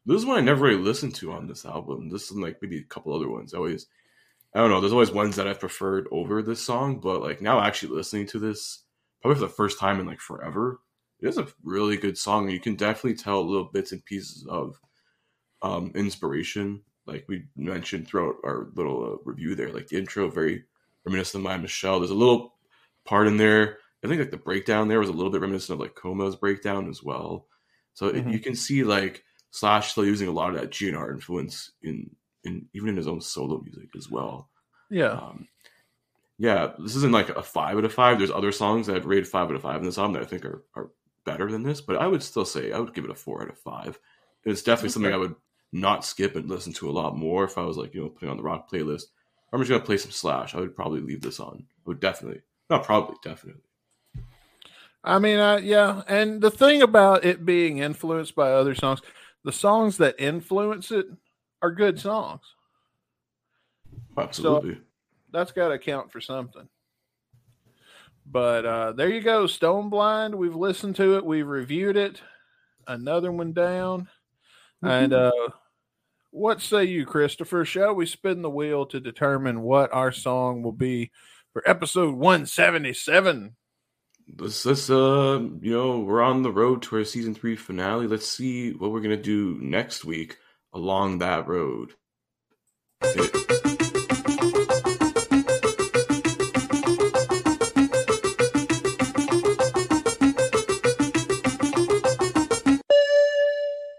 This 0.06 0.16
is 0.18 0.26
one 0.26 0.38
I 0.38 0.40
never 0.40 0.64
really 0.66 0.82
listened 0.82 1.14
to 1.16 1.32
on 1.32 1.46
this 1.46 1.64
album. 1.66 2.08
This 2.08 2.30
is 2.30 2.36
like 2.36 2.56
maybe 2.62 2.78
a 2.78 2.84
couple 2.84 3.14
other 3.14 3.28
ones. 3.28 3.52
I 3.54 3.58
always, 3.58 3.86
I 4.54 4.60
don't 4.60 4.70
know. 4.70 4.80
There's 4.80 4.92
always 4.92 5.10
ones 5.10 5.36
that 5.36 5.46
I've 5.46 5.60
preferred 5.60 6.08
over 6.10 6.42
this 6.42 6.60
song, 6.64 7.00
but 7.00 7.20
like 7.22 7.40
now 7.40 7.60
actually 7.60 7.94
listening 7.94 8.26
to 8.28 8.38
this, 8.38 8.84
probably 9.20 9.36
for 9.40 9.46
the 9.46 9.52
first 9.52 9.78
time 9.78 10.00
in 10.00 10.06
like 10.06 10.20
forever, 10.20 10.80
it 11.20 11.28
is 11.28 11.38
a 11.38 11.48
really 11.62 11.96
good 11.96 12.16
song. 12.16 12.48
You 12.48 12.60
can 12.60 12.74
definitely 12.74 13.14
tell 13.14 13.46
little 13.46 13.68
bits 13.72 13.92
and 13.92 14.04
pieces 14.04 14.46
of 14.48 14.80
um 15.62 15.92
inspiration, 15.94 16.82
like 17.06 17.24
we 17.28 17.44
mentioned 17.56 18.06
throughout 18.06 18.36
our 18.44 18.68
little 18.74 19.14
uh, 19.14 19.16
review 19.24 19.54
there. 19.54 19.72
Like 19.72 19.88
the 19.88 19.98
intro, 19.98 20.30
very 20.30 20.64
reminiscent 21.04 21.40
of 21.42 21.44
my 21.50 21.56
Michelle. 21.56 21.98
There's 22.00 22.10
a 22.10 22.14
little 22.14 22.54
part 23.04 23.26
in 23.26 23.36
there. 23.36 23.78
I 24.04 24.08
think 24.08 24.20
like 24.20 24.30
the 24.30 24.36
breakdown 24.36 24.88
there 24.88 25.00
was 25.00 25.08
a 25.08 25.12
little 25.12 25.32
bit 25.32 25.40
reminiscent 25.40 25.74
of 25.74 25.80
like 25.80 25.94
Coma's 25.96 26.36
breakdown 26.36 26.88
as 26.88 27.02
well. 27.02 27.46
So 27.94 28.06
it, 28.08 28.24
Mhm. 28.24 28.32
you 28.32 28.38
can 28.38 28.54
see 28.54 28.84
like 28.84 29.24
Slash 29.50 29.92
still 29.92 30.04
using 30.06 30.28
a 30.28 30.32
lot 30.32 30.50
of 30.54 30.60
that 30.60 30.70
GNR 30.70 31.10
influence 31.10 31.72
in 31.82 32.14
in 32.44 32.66
even 32.74 32.90
in 32.90 32.96
his 32.96 33.08
own 33.08 33.20
solo 33.20 33.60
music 33.60 33.90
as 33.96 34.10
well. 34.10 34.48
Yeah. 34.90 35.12
Um, 35.12 35.48
yeah, 36.38 36.72
this 36.78 36.94
isn't 36.94 37.12
like 37.12 37.30
a 37.30 37.42
five 37.42 37.76
out 37.76 37.84
of 37.84 37.92
five. 37.92 38.18
There's 38.18 38.30
other 38.30 38.52
songs 38.52 38.86
that 38.86 38.96
I've 38.96 39.06
rated 39.06 39.26
five 39.26 39.48
out 39.48 39.56
of 39.56 39.62
five 39.62 39.80
in 39.80 39.86
this 39.86 39.98
album 39.98 40.12
that 40.14 40.22
I 40.22 40.26
think 40.26 40.44
are, 40.44 40.64
are 40.76 40.90
better 41.24 41.50
than 41.50 41.64
this, 41.64 41.80
but 41.80 41.96
I 41.96 42.06
would 42.06 42.22
still 42.22 42.44
say 42.44 42.72
I 42.72 42.78
would 42.78 42.94
give 42.94 43.04
it 43.04 43.10
a 43.10 43.14
four 43.14 43.42
out 43.42 43.50
of 43.50 43.58
five. 43.58 43.98
It's 44.44 44.62
definitely 44.62 44.90
something 44.90 45.12
I 45.12 45.16
would 45.16 45.34
not 45.72 46.04
skip 46.04 46.36
and 46.36 46.48
listen 46.48 46.72
to 46.74 46.88
a 46.88 46.92
lot 46.92 47.16
more 47.16 47.44
if 47.44 47.58
I 47.58 47.62
was 47.62 47.76
like, 47.76 47.92
you 47.92 48.02
know, 48.02 48.08
putting 48.08 48.30
on 48.30 48.36
the 48.36 48.42
rock 48.42 48.70
playlist. 48.70 49.04
I'm 49.52 49.60
just 49.60 49.70
gonna 49.70 49.82
play 49.82 49.96
some 49.96 50.12
Slash. 50.12 50.54
I 50.54 50.60
would 50.60 50.76
probably 50.76 51.00
leave 51.00 51.22
this 51.22 51.40
on. 51.40 51.64
I 51.68 51.82
would 51.86 52.00
definitely, 52.00 52.42
not 52.70 52.84
probably, 52.84 53.16
definitely. 53.22 53.62
I 55.02 55.18
mean, 55.18 55.38
I, 55.38 55.58
yeah. 55.58 56.02
And 56.06 56.40
the 56.40 56.50
thing 56.50 56.82
about 56.82 57.24
it 57.24 57.44
being 57.44 57.78
influenced 57.78 58.34
by 58.34 58.52
other 58.52 58.74
songs, 58.74 59.00
the 59.44 59.52
songs 59.52 59.96
that 59.98 60.16
influence 60.18 60.90
it 60.90 61.06
are 61.62 61.70
good 61.70 61.98
songs. 61.98 62.42
Absolutely. 64.16 64.78
That's 65.32 65.52
got 65.52 65.68
to 65.68 65.78
count 65.78 66.10
for 66.10 66.20
something. 66.20 66.68
But 68.30 68.66
uh, 68.66 68.92
there 68.92 69.08
you 69.08 69.20
go, 69.20 69.46
Stone 69.46 69.90
Blind. 69.90 70.34
We've 70.34 70.56
listened 70.56 70.96
to 70.96 71.16
it. 71.16 71.24
We've 71.24 71.46
reviewed 71.46 71.96
it. 71.96 72.20
Another 72.86 73.32
one 73.32 73.52
down. 73.52 74.08
And 74.82 75.12
uh, 75.12 75.32
what 76.30 76.60
say 76.60 76.84
you, 76.84 77.06
Christopher? 77.06 77.64
Shall 77.64 77.94
we 77.94 78.06
spin 78.06 78.42
the 78.42 78.50
wheel 78.50 78.86
to 78.86 79.00
determine 79.00 79.62
what 79.62 79.92
our 79.92 80.12
song 80.12 80.62
will 80.62 80.72
be 80.72 81.10
for 81.52 81.68
episode 81.68 82.14
177? 82.14 83.56
let's 84.36 84.66
let's 84.66 84.90
uh 84.90 85.40
you 85.60 85.72
know 85.72 86.00
we're 86.00 86.20
on 86.20 86.42
the 86.42 86.50
road 86.50 86.82
to 86.82 86.96
our 86.96 87.04
season 87.04 87.34
three 87.34 87.56
finale 87.56 88.06
let's 88.06 88.28
see 88.28 88.72
what 88.74 88.92
we're 88.92 89.00
gonna 89.00 89.16
do 89.16 89.58
next 89.62 90.04
week 90.04 90.36
along 90.72 91.18
that 91.18 91.46
road 91.46 91.94
It- 93.02 93.48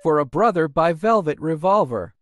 For 0.01 0.17
a 0.19 0.25
Brother 0.25 0.67
by 0.69 0.93
Velvet 0.93 1.39
Revolver. 1.41 2.15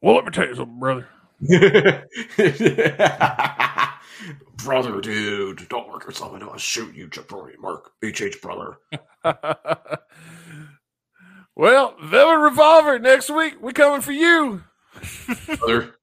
Well, 0.00 0.14
let 0.16 0.24
me 0.24 0.30
tell 0.30 0.46
you 0.46 0.54
something, 0.56 0.78
brother. 0.80 1.06
brother, 4.56 5.00
dude, 5.00 5.68
don't 5.68 5.88
work 5.88 6.04
yourself 6.04 6.34
into 6.34 6.50
a 6.50 6.58
shoot, 6.58 6.94
you 6.94 7.08
jabroni 7.08 7.58
Mark. 7.58 7.92
HH 8.02 8.40
brother. 8.40 8.78
well, 11.56 11.94
Velvet 12.02 12.38
Revolver 12.40 12.98
next 12.98 13.30
week. 13.30 13.56
We 13.60 13.72
coming 13.72 14.00
for 14.00 14.12
you, 14.12 14.62
Brother, 15.58 15.94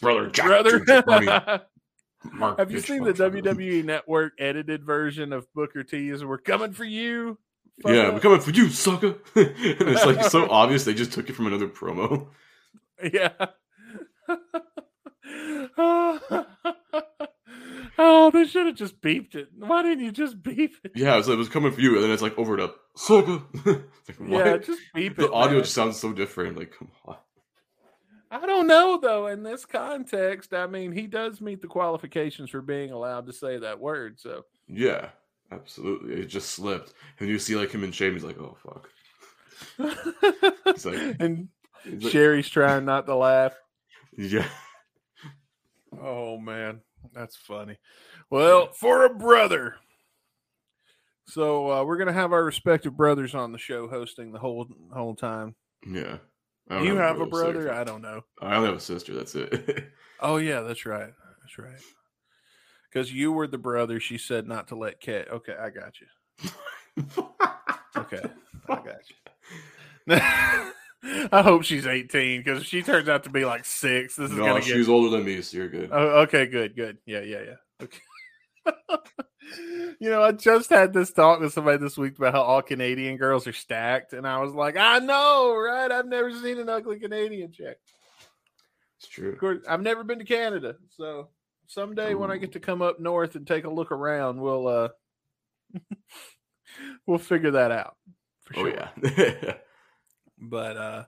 brother, 0.00 0.30
Jack, 0.30 1.04
brother. 1.04 1.62
Mark. 2.32 2.58
Have 2.58 2.70
you 2.70 2.78
seen 2.78 3.02
the. 3.02 3.12
WWE 3.12 3.84
Network 3.84 4.34
edited 4.38 4.84
version 4.84 5.32
of 5.32 5.52
Booker 5.54 5.82
T's 5.82 6.24
"We're 6.24 6.38
Coming 6.38 6.72
for 6.72 6.84
You"? 6.84 7.38
yeah 7.86 8.10
we're 8.10 8.20
coming 8.20 8.38
for 8.38 8.50
you 8.50 8.68
sucker 8.68 9.16
and 9.34 9.54
it's 9.56 10.04
like 10.04 10.22
so 10.24 10.46
obvious 10.50 10.84
they 10.84 10.92
just 10.92 11.10
took 11.10 11.28
it 11.30 11.32
from 11.32 11.46
another 11.46 11.66
promo 11.66 12.28
Yeah. 13.02 13.30
Oh, 17.98 18.30
they 18.30 18.46
should 18.46 18.66
have 18.66 18.76
just 18.76 19.00
beeped 19.00 19.34
it. 19.34 19.48
Why 19.56 19.82
didn't 19.82 20.04
you 20.04 20.12
just 20.12 20.42
beep 20.42 20.74
it? 20.84 20.92
yeah 20.94 21.20
so 21.20 21.32
it 21.32 21.38
was 21.38 21.48
coming 21.48 21.72
for 21.72 21.80
you 21.80 21.94
and 21.94 22.04
then 22.04 22.10
it's 22.10 22.22
like 22.22 22.36
over 22.38 22.56
to 22.56 22.72
It's 22.94 23.10
like, 23.10 24.18
what? 24.18 24.46
Yeah, 24.46 24.56
just 24.58 24.80
beep 24.94 25.12
it. 25.12 25.16
the 25.18 25.32
audio 25.32 25.54
man. 25.56 25.62
just 25.62 25.74
sounds 25.74 25.98
so 25.98 26.12
different 26.12 26.56
like 26.58 26.74
come 26.78 26.90
on 27.06 27.16
I 28.30 28.46
don't 28.46 28.66
know 28.66 28.98
though. 29.00 29.26
In 29.26 29.42
this 29.42 29.66
context, 29.66 30.54
I 30.54 30.66
mean, 30.66 30.90
he 30.90 31.06
does 31.06 31.42
meet 31.42 31.60
the 31.60 31.68
qualifications 31.68 32.48
for 32.48 32.62
being 32.62 32.90
allowed 32.90 33.26
to 33.26 33.32
say 33.32 33.58
that 33.58 33.78
word. 33.78 34.18
So 34.18 34.46
Yeah, 34.66 35.10
absolutely. 35.50 36.14
It 36.14 36.26
just 36.28 36.48
slipped. 36.48 36.94
And 37.20 37.28
you 37.28 37.38
see 37.38 37.56
like 37.56 37.70
him 37.70 37.84
in 37.84 37.92
shame, 37.92 38.14
he's 38.14 38.24
like, 38.24 38.38
oh 38.38 38.56
fuck. 38.64 38.88
It's 40.66 40.86
like, 40.86 40.96
and 41.20 41.48
like- 41.84 42.10
Sherri's 42.10 42.48
trying 42.48 42.86
not 42.86 43.04
to 43.06 43.14
laugh. 43.16 43.52
yeah. 44.16 44.48
Oh 46.00 46.38
man, 46.38 46.80
that's 47.14 47.36
funny. 47.36 47.78
Well, 48.30 48.68
for 48.72 49.04
a 49.04 49.14
brother. 49.14 49.76
So 51.28 51.70
uh, 51.70 51.84
we're 51.84 51.98
gonna 51.98 52.12
have 52.12 52.32
our 52.32 52.44
respective 52.44 52.96
brothers 52.96 53.34
on 53.34 53.52
the 53.52 53.58
show 53.58 53.88
hosting 53.88 54.32
the 54.32 54.38
whole 54.38 54.66
whole 54.92 55.14
time. 55.14 55.54
Yeah. 55.86 56.18
You 56.70 56.96
have 56.96 57.20
a 57.20 57.26
brother, 57.26 57.66
so- 57.66 57.74
I 57.74 57.84
don't 57.84 58.02
know. 58.02 58.22
I 58.40 58.54
only 58.56 58.68
have 58.68 58.78
a 58.78 58.80
sister, 58.80 59.14
that's 59.14 59.34
it. 59.34 59.88
Oh 60.24 60.36
yeah, 60.36 60.60
that's 60.60 60.86
right. 60.86 61.10
That's 61.40 61.58
right. 61.58 61.80
Because 62.88 63.12
you 63.12 63.32
were 63.32 63.48
the 63.48 63.58
brother. 63.58 63.98
She 63.98 64.18
said 64.18 64.46
not 64.46 64.68
to 64.68 64.76
let 64.76 65.00
Kat. 65.00 65.28
Okay, 65.32 65.54
I 65.60 65.70
got 65.70 65.94
you. 66.00 66.06
Okay, 67.96 68.22
I 68.68 68.74
got 68.76 69.10
you. 69.10 70.16
I 71.04 71.42
hope 71.42 71.64
she's 71.64 71.86
18 71.86 72.40
because 72.40 72.62
if 72.62 72.66
she 72.68 72.82
turns 72.82 73.08
out 73.08 73.24
to 73.24 73.30
be 73.30 73.44
like 73.44 73.64
six, 73.64 74.16
this 74.16 74.30
is 74.30 74.36
no, 74.36 74.44
gonna 74.46 74.60
get. 74.60 74.68
she's 74.68 74.88
older 74.88 75.10
than 75.10 75.24
me, 75.24 75.42
so 75.42 75.56
you're 75.56 75.68
good. 75.68 75.90
Oh, 75.92 76.20
okay, 76.22 76.46
good, 76.46 76.76
good. 76.76 76.98
Yeah, 77.06 77.20
yeah, 77.20 77.40
yeah. 77.42 77.56
Okay. 77.82 77.98
you 80.00 80.10
know, 80.10 80.22
I 80.22 80.30
just 80.32 80.70
had 80.70 80.92
this 80.92 81.12
talk 81.12 81.40
with 81.40 81.52
somebody 81.52 81.78
this 81.78 81.98
week 81.98 82.16
about 82.18 82.34
how 82.34 82.42
all 82.42 82.62
Canadian 82.62 83.16
girls 83.16 83.46
are 83.48 83.52
stacked, 83.52 84.12
and 84.12 84.26
I 84.26 84.38
was 84.38 84.52
like, 84.54 84.76
I 84.76 85.00
know, 85.00 85.56
right? 85.56 85.90
I've 85.90 86.06
never 86.06 86.32
seen 86.32 86.58
an 86.58 86.68
ugly 86.68 87.00
Canadian 87.00 87.50
chick. 87.50 87.78
It's 88.98 89.08
true. 89.08 89.32
Of 89.32 89.38
course, 89.38 89.58
I've 89.68 89.82
never 89.82 90.04
been 90.04 90.20
to 90.20 90.24
Canada, 90.24 90.76
so 90.90 91.30
someday 91.66 92.14
when 92.14 92.30
I 92.30 92.36
get 92.36 92.52
to 92.52 92.60
come 92.60 92.80
up 92.82 93.00
north 93.00 93.34
and 93.34 93.44
take 93.44 93.64
a 93.64 93.70
look 93.70 93.90
around, 93.90 94.40
we'll 94.40 94.68
uh 94.68 94.88
we'll 97.06 97.18
figure 97.18 97.50
that 97.52 97.72
out. 97.72 97.96
For 98.44 98.58
Oh 98.60 98.70
sure. 98.70 98.90
yeah. 99.18 99.54
But 100.42 100.76
uh 100.76 101.04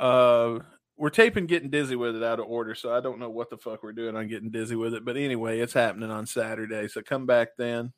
uh 0.00 0.58
we're 0.96 1.10
taping 1.10 1.46
getting 1.46 1.70
dizzy 1.70 1.96
with 1.96 2.16
it 2.16 2.22
out 2.24 2.40
of 2.40 2.46
order, 2.46 2.74
so 2.74 2.92
I 2.92 3.00
don't 3.00 3.20
know 3.20 3.30
what 3.30 3.50
the 3.50 3.56
fuck 3.56 3.82
we're 3.82 3.92
doing 3.92 4.16
on 4.16 4.26
getting 4.28 4.50
dizzy 4.50 4.74
with 4.74 4.94
it. 4.94 5.04
But 5.04 5.16
anyway, 5.16 5.60
it's 5.60 5.72
happening 5.72 6.10
on 6.10 6.26
Saturday, 6.26 6.88
so 6.88 7.02
come 7.02 7.24
back 7.24 7.56
then. 7.56 7.92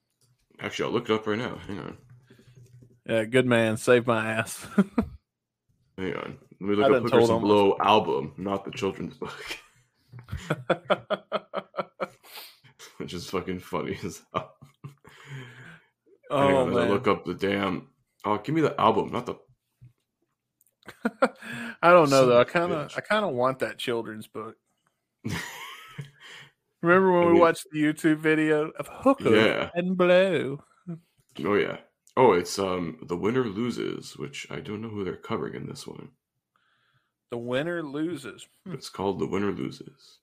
Actually, 0.61 0.87
I'll 0.87 0.93
look 0.93 1.09
it 1.09 1.15
up 1.15 1.27
right 1.27 1.39
now. 1.39 1.57
Hang 1.67 1.79
on. 1.79 1.97
Yeah, 3.07 3.25
good 3.25 3.47
man, 3.47 3.79
save 3.79 4.07
my 4.07 4.33
ass. 4.33 4.67
Hang 5.97 6.15
on. 6.15 6.39
Let 6.61 6.69
me 6.69 6.77
look 6.77 6.87
done 6.87 6.95
up 6.95 7.03
Hookers 7.05 7.31
and 7.31 7.41
Blow 7.41 7.77
album, 7.81 8.35
not 8.37 8.65
the 8.65 8.71
children's 8.71 9.17
book. 9.17 9.59
Which 12.99 13.15
is 13.15 13.31
fucking 13.31 13.61
funny 13.61 13.99
as 14.05 14.21
hell. 14.35 14.55
Oh 16.31 16.57
on, 16.57 16.71
as 16.71 16.77
I 16.77 16.81
man, 16.81 16.91
look 16.91 17.09
up 17.09 17.25
the 17.25 17.35
damn. 17.35 17.89
Oh, 18.25 18.37
give 18.39 18.55
me 18.55 18.61
the 18.61 18.79
album, 18.79 19.11
not 19.11 19.27
the. 19.27 19.37
I 21.83 21.91
don't 21.91 22.11
know 22.11 22.21
Son 22.21 22.29
though. 22.29 22.41
I 22.41 22.45
kind 22.45 22.73
of. 22.73 22.93
I 22.97 23.01
kind 23.01 23.25
of 23.25 23.33
want 23.33 23.59
that 23.61 23.79
children's 23.79 24.27
book. 24.27 24.57
Remember 26.83 27.13
when 27.13 27.35
we 27.35 27.39
watched 27.39 27.67
the 27.73 27.83
YouTube 27.83 28.19
video 28.19 28.71
of 28.71 28.89
Hooker 28.89 29.35
Yeah. 29.37 29.71
and 29.75 29.97
Blow? 29.97 30.63
Oh 31.45 31.55
yeah. 31.55 31.79
Oh, 32.17 32.33
it's 32.33 32.59
um 32.59 32.99
the 33.03 33.17
winner 33.17 33.45
loses, 33.45 34.17
which 34.17 34.47
I 34.51 34.61
don't 34.61 34.81
know 34.81 34.89
who 34.89 35.05
they're 35.05 35.17
covering 35.17 35.55
in 35.55 35.67
this 35.67 35.87
one. 35.87 36.09
The 37.31 37.39
winner 37.39 37.83
loses. 37.83 38.47
Hmm. 38.67 38.73
It's 38.75 38.89
called 38.89 39.19
the 39.19 39.27
winner 39.27 39.53
loses. 39.53 40.19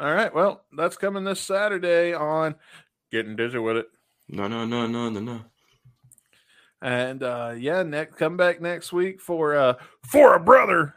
All 0.00 0.12
right. 0.12 0.34
Well, 0.34 0.64
that's 0.76 0.96
coming 0.96 1.24
this 1.24 1.40
Saturday 1.40 2.12
on 2.14 2.56
Getting 3.12 3.36
Dizzy 3.36 3.58
with 3.58 3.76
It. 3.76 3.86
No, 4.28 4.48
no, 4.48 4.64
no, 4.64 4.86
no, 4.86 5.10
no, 5.10 5.20
no. 5.20 5.40
And 6.82 7.22
uh 7.22 7.54
yeah, 7.56 7.82
next 7.84 8.16
come 8.16 8.36
back 8.36 8.60
next 8.60 8.92
week 8.92 9.20
for 9.20 9.54
uh 9.56 9.74
For 10.04 10.34
a 10.34 10.40
Brother 10.40 10.94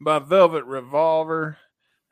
by 0.00 0.20
Velvet 0.20 0.64
Revolver. 0.64 1.58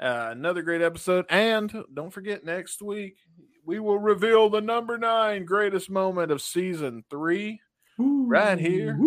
Uh, 0.01 0.31
another 0.33 0.63
great 0.63 0.83
episode. 0.83 1.25
And 1.31 1.73
don't 1.95 2.11
forget 2.11 2.45
next 2.45 2.83
week 2.83 3.19
we 3.65 3.79
will 3.79 3.99
reveal 3.99 4.51
the 4.51 4.61
number 4.61 4.99
nine 4.99 5.45
greatest 5.45 5.89
moment 5.89 6.33
of 6.33 6.43
season 6.43 7.05
three 7.09 7.61
right 7.99 8.59
here 8.59 8.99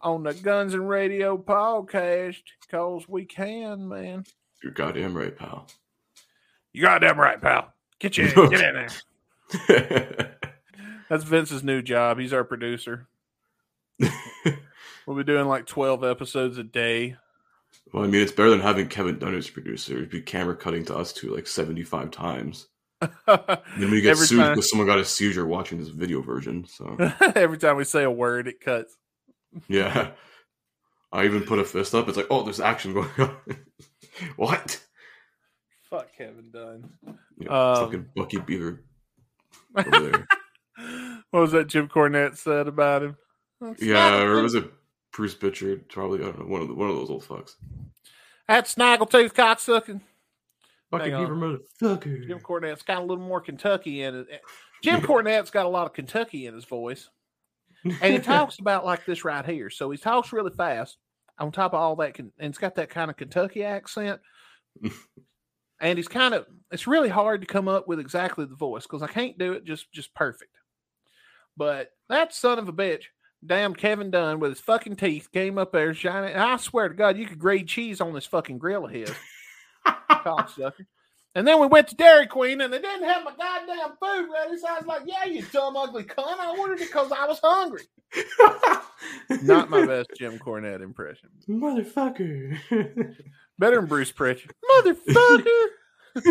on 0.00 0.22
the 0.24 0.34
Guns 0.34 0.74
and 0.74 0.88
Radio 0.88 1.38
podcast. 1.38 2.42
Cause 2.70 3.08
we 3.08 3.24
can, 3.24 3.88
man. 3.88 4.24
You're 4.62 4.72
goddamn 4.72 5.16
right, 5.16 5.36
pal. 5.36 5.68
You 6.72 6.82
goddamn 6.82 7.18
right, 7.18 7.40
pal. 7.40 7.72
Get 7.98 8.18
you 8.18 8.26
get 8.50 8.60
in 8.60 8.88
there. 9.68 10.32
That's 11.08 11.24
Vince's 11.24 11.62
new 11.62 11.82
job. 11.82 12.18
He's 12.18 12.32
our 12.32 12.44
producer. 12.44 13.06
We'll 15.06 15.16
be 15.16 15.22
doing 15.22 15.46
like 15.46 15.66
12 15.66 16.02
episodes 16.02 16.58
a 16.58 16.64
day. 16.64 17.16
well, 17.92 18.02
I 18.02 18.08
mean, 18.08 18.20
it's 18.22 18.32
better 18.32 18.50
than 18.50 18.58
having 18.60 18.88
Kevin 18.88 19.20
Dunn 19.20 19.36
as 19.36 19.48
producer. 19.48 19.92
It'd 19.98 20.10
be 20.10 20.20
camera 20.20 20.56
cutting 20.56 20.84
to 20.86 20.96
us 20.96 21.12
too, 21.12 21.32
like 21.32 21.46
seventy-five 21.46 22.10
times. 22.10 22.66
Then 23.00 23.90
we 23.92 24.00
get 24.00 24.10
every 24.12 24.26
sued 24.26 24.40
time, 24.40 24.54
because 24.54 24.68
someone 24.68 24.88
got 24.88 24.98
a 24.98 25.04
seizure 25.04 25.46
watching 25.46 25.78
this 25.78 25.90
video 25.90 26.22
version. 26.22 26.64
So 26.66 26.96
every 27.36 27.56
time 27.56 27.76
we 27.76 27.84
say 27.84 28.02
a 28.02 28.10
word, 28.10 28.48
it 28.48 28.60
cuts. 28.60 28.96
yeah, 29.68 30.10
I 31.12 31.24
even 31.24 31.44
put 31.44 31.60
a 31.60 31.64
fist 31.64 31.94
up. 31.94 32.08
It's 32.08 32.16
like, 32.16 32.26
oh, 32.28 32.42
there's 32.42 32.58
action 32.58 32.94
going 32.94 33.08
on. 33.18 33.36
what? 34.34 34.80
Fuck 35.88 36.08
Kevin 36.18 36.50
Dunn. 36.52 36.90
Yeah, 37.38 37.48
Um, 37.74 37.84
fucking 37.84 38.06
Bucky 38.16 38.38
Beaver 38.38 38.82
over 39.76 40.00
there. 40.10 40.26
What 41.30 41.40
was 41.40 41.52
that 41.52 41.68
Jim 41.68 41.88
Cornette 41.88 42.36
said 42.36 42.68
about 42.68 43.02
him? 43.02 43.16
yeah, 43.78 44.20
or 44.20 44.42
was 44.42 44.54
it 44.54 44.70
Bruce 45.12 45.34
Prichard? 45.34 45.88
Probably 45.88 46.20
I 46.20 46.24
don't 46.24 46.40
know 46.40 46.46
one 46.46 46.62
of 46.62 46.68
the, 46.68 46.74
one 46.74 46.90
of 46.90 46.96
those 46.96 47.10
old 47.10 47.24
fucks. 47.24 47.52
That 48.48 48.66
snaggletooth 48.66 49.32
cocksucking. 49.32 50.00
Bucky 50.90 51.10
Hang 51.10 51.14
on. 51.14 51.24
Beaver 51.24 51.36
motherfucker. 51.82 52.26
Jim 52.26 52.40
Cornette's 52.40 52.82
got 52.82 52.98
a 52.98 53.04
little 53.04 53.24
more 53.24 53.40
Kentucky 53.40 54.02
in 54.02 54.14
it. 54.14 54.26
Eh, 54.30 54.38
Jim 54.82 55.00
Cornette's 55.00 55.50
got 55.50 55.66
a 55.66 55.70
lot 55.70 55.86
of 55.86 55.92
Kentucky 55.92 56.46
in 56.46 56.54
his 56.54 56.64
voice. 56.64 57.08
And 57.84 58.14
he 58.14 58.18
talks 58.20 58.58
about 58.58 58.84
like 58.84 59.04
this 59.04 59.24
right 59.24 59.44
here. 59.44 59.70
So 59.70 59.90
he 59.90 59.98
talks 59.98 60.32
really 60.32 60.52
fast 60.52 60.98
on 61.38 61.50
top 61.50 61.74
of 61.74 61.80
all 61.80 61.96
that. 61.96 62.18
And 62.18 62.30
it's 62.38 62.58
got 62.58 62.76
that 62.76 62.90
kind 62.90 63.10
of 63.10 63.16
Kentucky 63.16 63.64
accent. 63.64 64.20
and 65.80 65.98
he's 65.98 66.08
kind 66.08 66.34
of, 66.34 66.46
it's 66.70 66.86
really 66.86 67.08
hard 67.08 67.40
to 67.40 67.46
come 67.46 67.68
up 67.68 67.88
with 67.88 67.98
exactly 67.98 68.44
the 68.44 68.54
voice 68.54 68.84
because 68.84 69.02
I 69.02 69.08
can't 69.08 69.38
do 69.38 69.52
it 69.52 69.64
just, 69.64 69.90
just 69.92 70.14
perfect. 70.14 70.52
But 71.56 71.90
that 72.08 72.34
son 72.34 72.58
of 72.58 72.68
a 72.68 72.72
bitch, 72.72 73.04
damn 73.44 73.74
Kevin 73.74 74.10
Dunn 74.10 74.40
with 74.40 74.50
his 74.50 74.60
fucking 74.60 74.96
teeth 74.96 75.30
came 75.32 75.58
up 75.58 75.72
there 75.72 75.94
shining. 75.94 76.32
And 76.32 76.42
I 76.42 76.56
swear 76.56 76.88
to 76.88 76.94
God, 76.94 77.16
you 77.16 77.26
could 77.26 77.38
grate 77.38 77.68
cheese 77.68 78.00
on 78.00 78.12
this 78.12 78.26
fucking 78.26 78.58
grill 78.58 78.86
of 78.86 78.90
his. 78.92 79.12
cocksucker. 80.10 80.86
And 81.34 81.46
then 81.46 81.60
we 81.60 81.66
went 81.66 81.88
to 81.88 81.94
Dairy 81.94 82.26
Queen 82.26 82.62
and 82.62 82.72
they 82.72 82.78
didn't 82.78 83.06
have 83.06 83.22
my 83.22 83.32
goddamn 83.36 83.90
food 84.00 84.30
ready. 84.32 84.56
So 84.56 84.66
I 84.68 84.78
was 84.78 84.86
like, 84.86 85.02
yeah, 85.04 85.26
you 85.26 85.42
dumb, 85.52 85.76
ugly 85.76 86.04
cunt. 86.04 86.38
I 86.38 86.56
ordered 86.58 86.80
it 86.80 86.86
because 86.88 87.12
I 87.12 87.26
was 87.26 87.38
hungry. 87.44 87.82
Not 89.42 89.68
my 89.68 89.84
best 89.84 90.08
Jim 90.16 90.38
Cornette 90.38 90.80
impression. 90.80 91.28
motherfucker. 91.46 92.56
Better 93.58 93.76
than 93.76 93.86
Bruce 93.86 94.12
Prichard. 94.12 94.54
Motherfucker. 96.16 96.16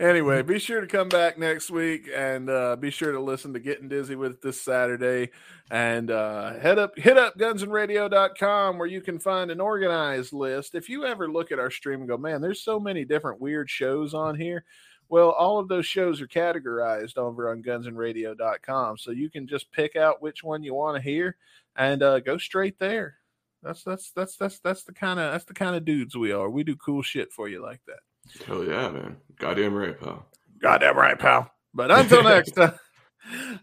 anyway, 0.00 0.42
be 0.42 0.58
sure 0.58 0.80
to 0.80 0.86
come 0.86 1.08
back 1.08 1.38
next 1.38 1.70
week 1.70 2.08
and 2.14 2.48
uh, 2.48 2.76
be 2.76 2.90
sure 2.90 3.12
to 3.12 3.20
listen 3.20 3.52
to 3.52 3.60
Getting 3.60 3.88
Dizzy 3.88 4.14
with 4.14 4.40
this 4.42 4.60
Saturday. 4.60 5.30
And 5.70 6.10
uh, 6.10 6.54
head 6.58 6.78
up, 6.78 6.98
hit 6.98 7.18
up 7.18 7.38
gunsandradio.com 7.38 8.78
where 8.78 8.88
you 8.88 9.00
can 9.00 9.18
find 9.18 9.50
an 9.50 9.60
organized 9.60 10.32
list. 10.32 10.74
If 10.74 10.88
you 10.88 11.04
ever 11.04 11.30
look 11.30 11.52
at 11.52 11.58
our 11.58 11.70
stream 11.70 12.00
and 12.00 12.08
go, 12.08 12.16
man, 12.16 12.40
there's 12.40 12.62
so 12.62 12.80
many 12.80 13.04
different 13.04 13.40
weird 13.40 13.68
shows 13.68 14.14
on 14.14 14.34
here. 14.34 14.64
Well, 15.10 15.30
all 15.30 15.58
of 15.58 15.68
those 15.68 15.86
shows 15.86 16.20
are 16.20 16.28
categorized 16.28 17.16
over 17.16 17.50
on 17.50 17.62
gunsandradio.com. 17.62 18.98
So 18.98 19.10
you 19.10 19.30
can 19.30 19.46
just 19.46 19.72
pick 19.72 19.96
out 19.96 20.22
which 20.22 20.44
one 20.44 20.62
you 20.62 20.74
want 20.74 20.96
to 20.96 21.02
hear 21.02 21.36
and 21.76 22.02
uh, 22.02 22.20
go 22.20 22.38
straight 22.38 22.78
there. 22.78 23.16
That's 23.62 23.82
that's 23.82 24.12
that's 24.12 24.36
that's 24.36 24.60
that's 24.60 24.84
the 24.84 24.92
kind 24.92 25.18
of 25.18 25.32
that's 25.32 25.44
the 25.44 25.54
kind 25.54 25.74
of 25.74 25.84
dudes 25.84 26.16
we 26.16 26.30
are. 26.30 26.48
We 26.48 26.62
do 26.62 26.76
cool 26.76 27.02
shit 27.02 27.32
for 27.32 27.48
you 27.48 27.60
like 27.60 27.80
that. 27.86 27.98
Hell 28.46 28.64
yeah, 28.64 28.90
man. 28.90 29.16
Goddamn 29.38 29.74
right, 29.74 29.98
pal. 29.98 30.26
Goddamn 30.60 30.96
right, 30.96 31.18
pal. 31.18 31.50
But 31.74 31.90
until 31.90 32.22
next 32.24 32.52
time, 32.52 32.74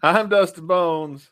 I'm 0.02 0.30
Dustin 0.30 0.68
Bones. 0.68 1.30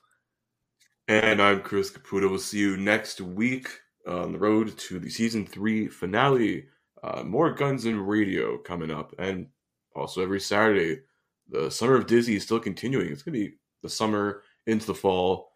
And 1.08 1.42
I'm 1.42 1.62
Chris 1.62 1.92
Caputo. 1.92 2.30
We'll 2.30 2.40
see 2.40 2.60
you 2.60 2.78
next 2.78 3.22
week 3.22 3.70
on 4.08 4.32
the 4.32 4.40
road 4.40 4.78
to 4.78 5.00
the 5.00 5.10
season 5.10 5.46
three 5.46 5.88
finale. 5.88 6.66
Uh, 7.04 7.24
more 7.24 7.52
Guns 7.52 7.86
and 7.86 8.08
Radio 8.08 8.58
coming 8.58 8.92
up. 8.92 9.14
And 9.20 9.48
also 9.96 10.22
every 10.22 10.40
Saturday, 10.40 11.02
the 11.50 11.70
Summer 11.70 11.96
of 11.96 12.08
Dizzy 12.08 12.38
is 12.38 12.44
still 12.44 12.60
continuing. 12.60 13.12
It's 13.12 13.24
going 13.24 13.34
to 13.34 13.48
be 13.48 13.56
the 13.82 13.90
summer 13.90 14.44
into 14.66 14.88
the 14.88 14.96
fall, 14.96 15.52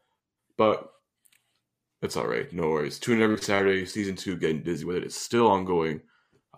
but 0.57 0.89
it's 2.01 2.17
all 2.17 2.27
right. 2.27 2.51
No 2.51 2.69
worries. 2.69 2.99
Tune 2.99 3.17
in 3.17 3.23
every 3.23 3.41
Saturday. 3.41 3.85
Season 3.85 4.15
two, 4.15 4.35
getting 4.35 4.63
dizzy 4.63 4.85
with 4.85 4.97
it. 4.97 5.03
It's 5.03 5.19
still 5.19 5.47
ongoing. 5.47 6.01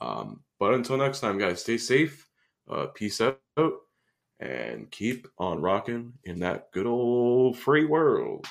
Um, 0.02 0.42
but 0.60 0.74
until 0.74 0.98
next 0.98 1.22
time, 1.22 1.38
guys, 1.38 1.62
stay 1.62 1.78
safe. 1.78 2.28
Uh, 2.70 2.88
peace 2.88 3.22
out 3.22 3.40
and 4.40 4.92
keep 4.92 5.28
on 5.38 5.62
rocking 5.62 6.14
in 6.24 6.40
that 6.40 6.72
good 6.72 6.86
old 6.86 7.58
free 7.58 7.86
world. 7.86 8.46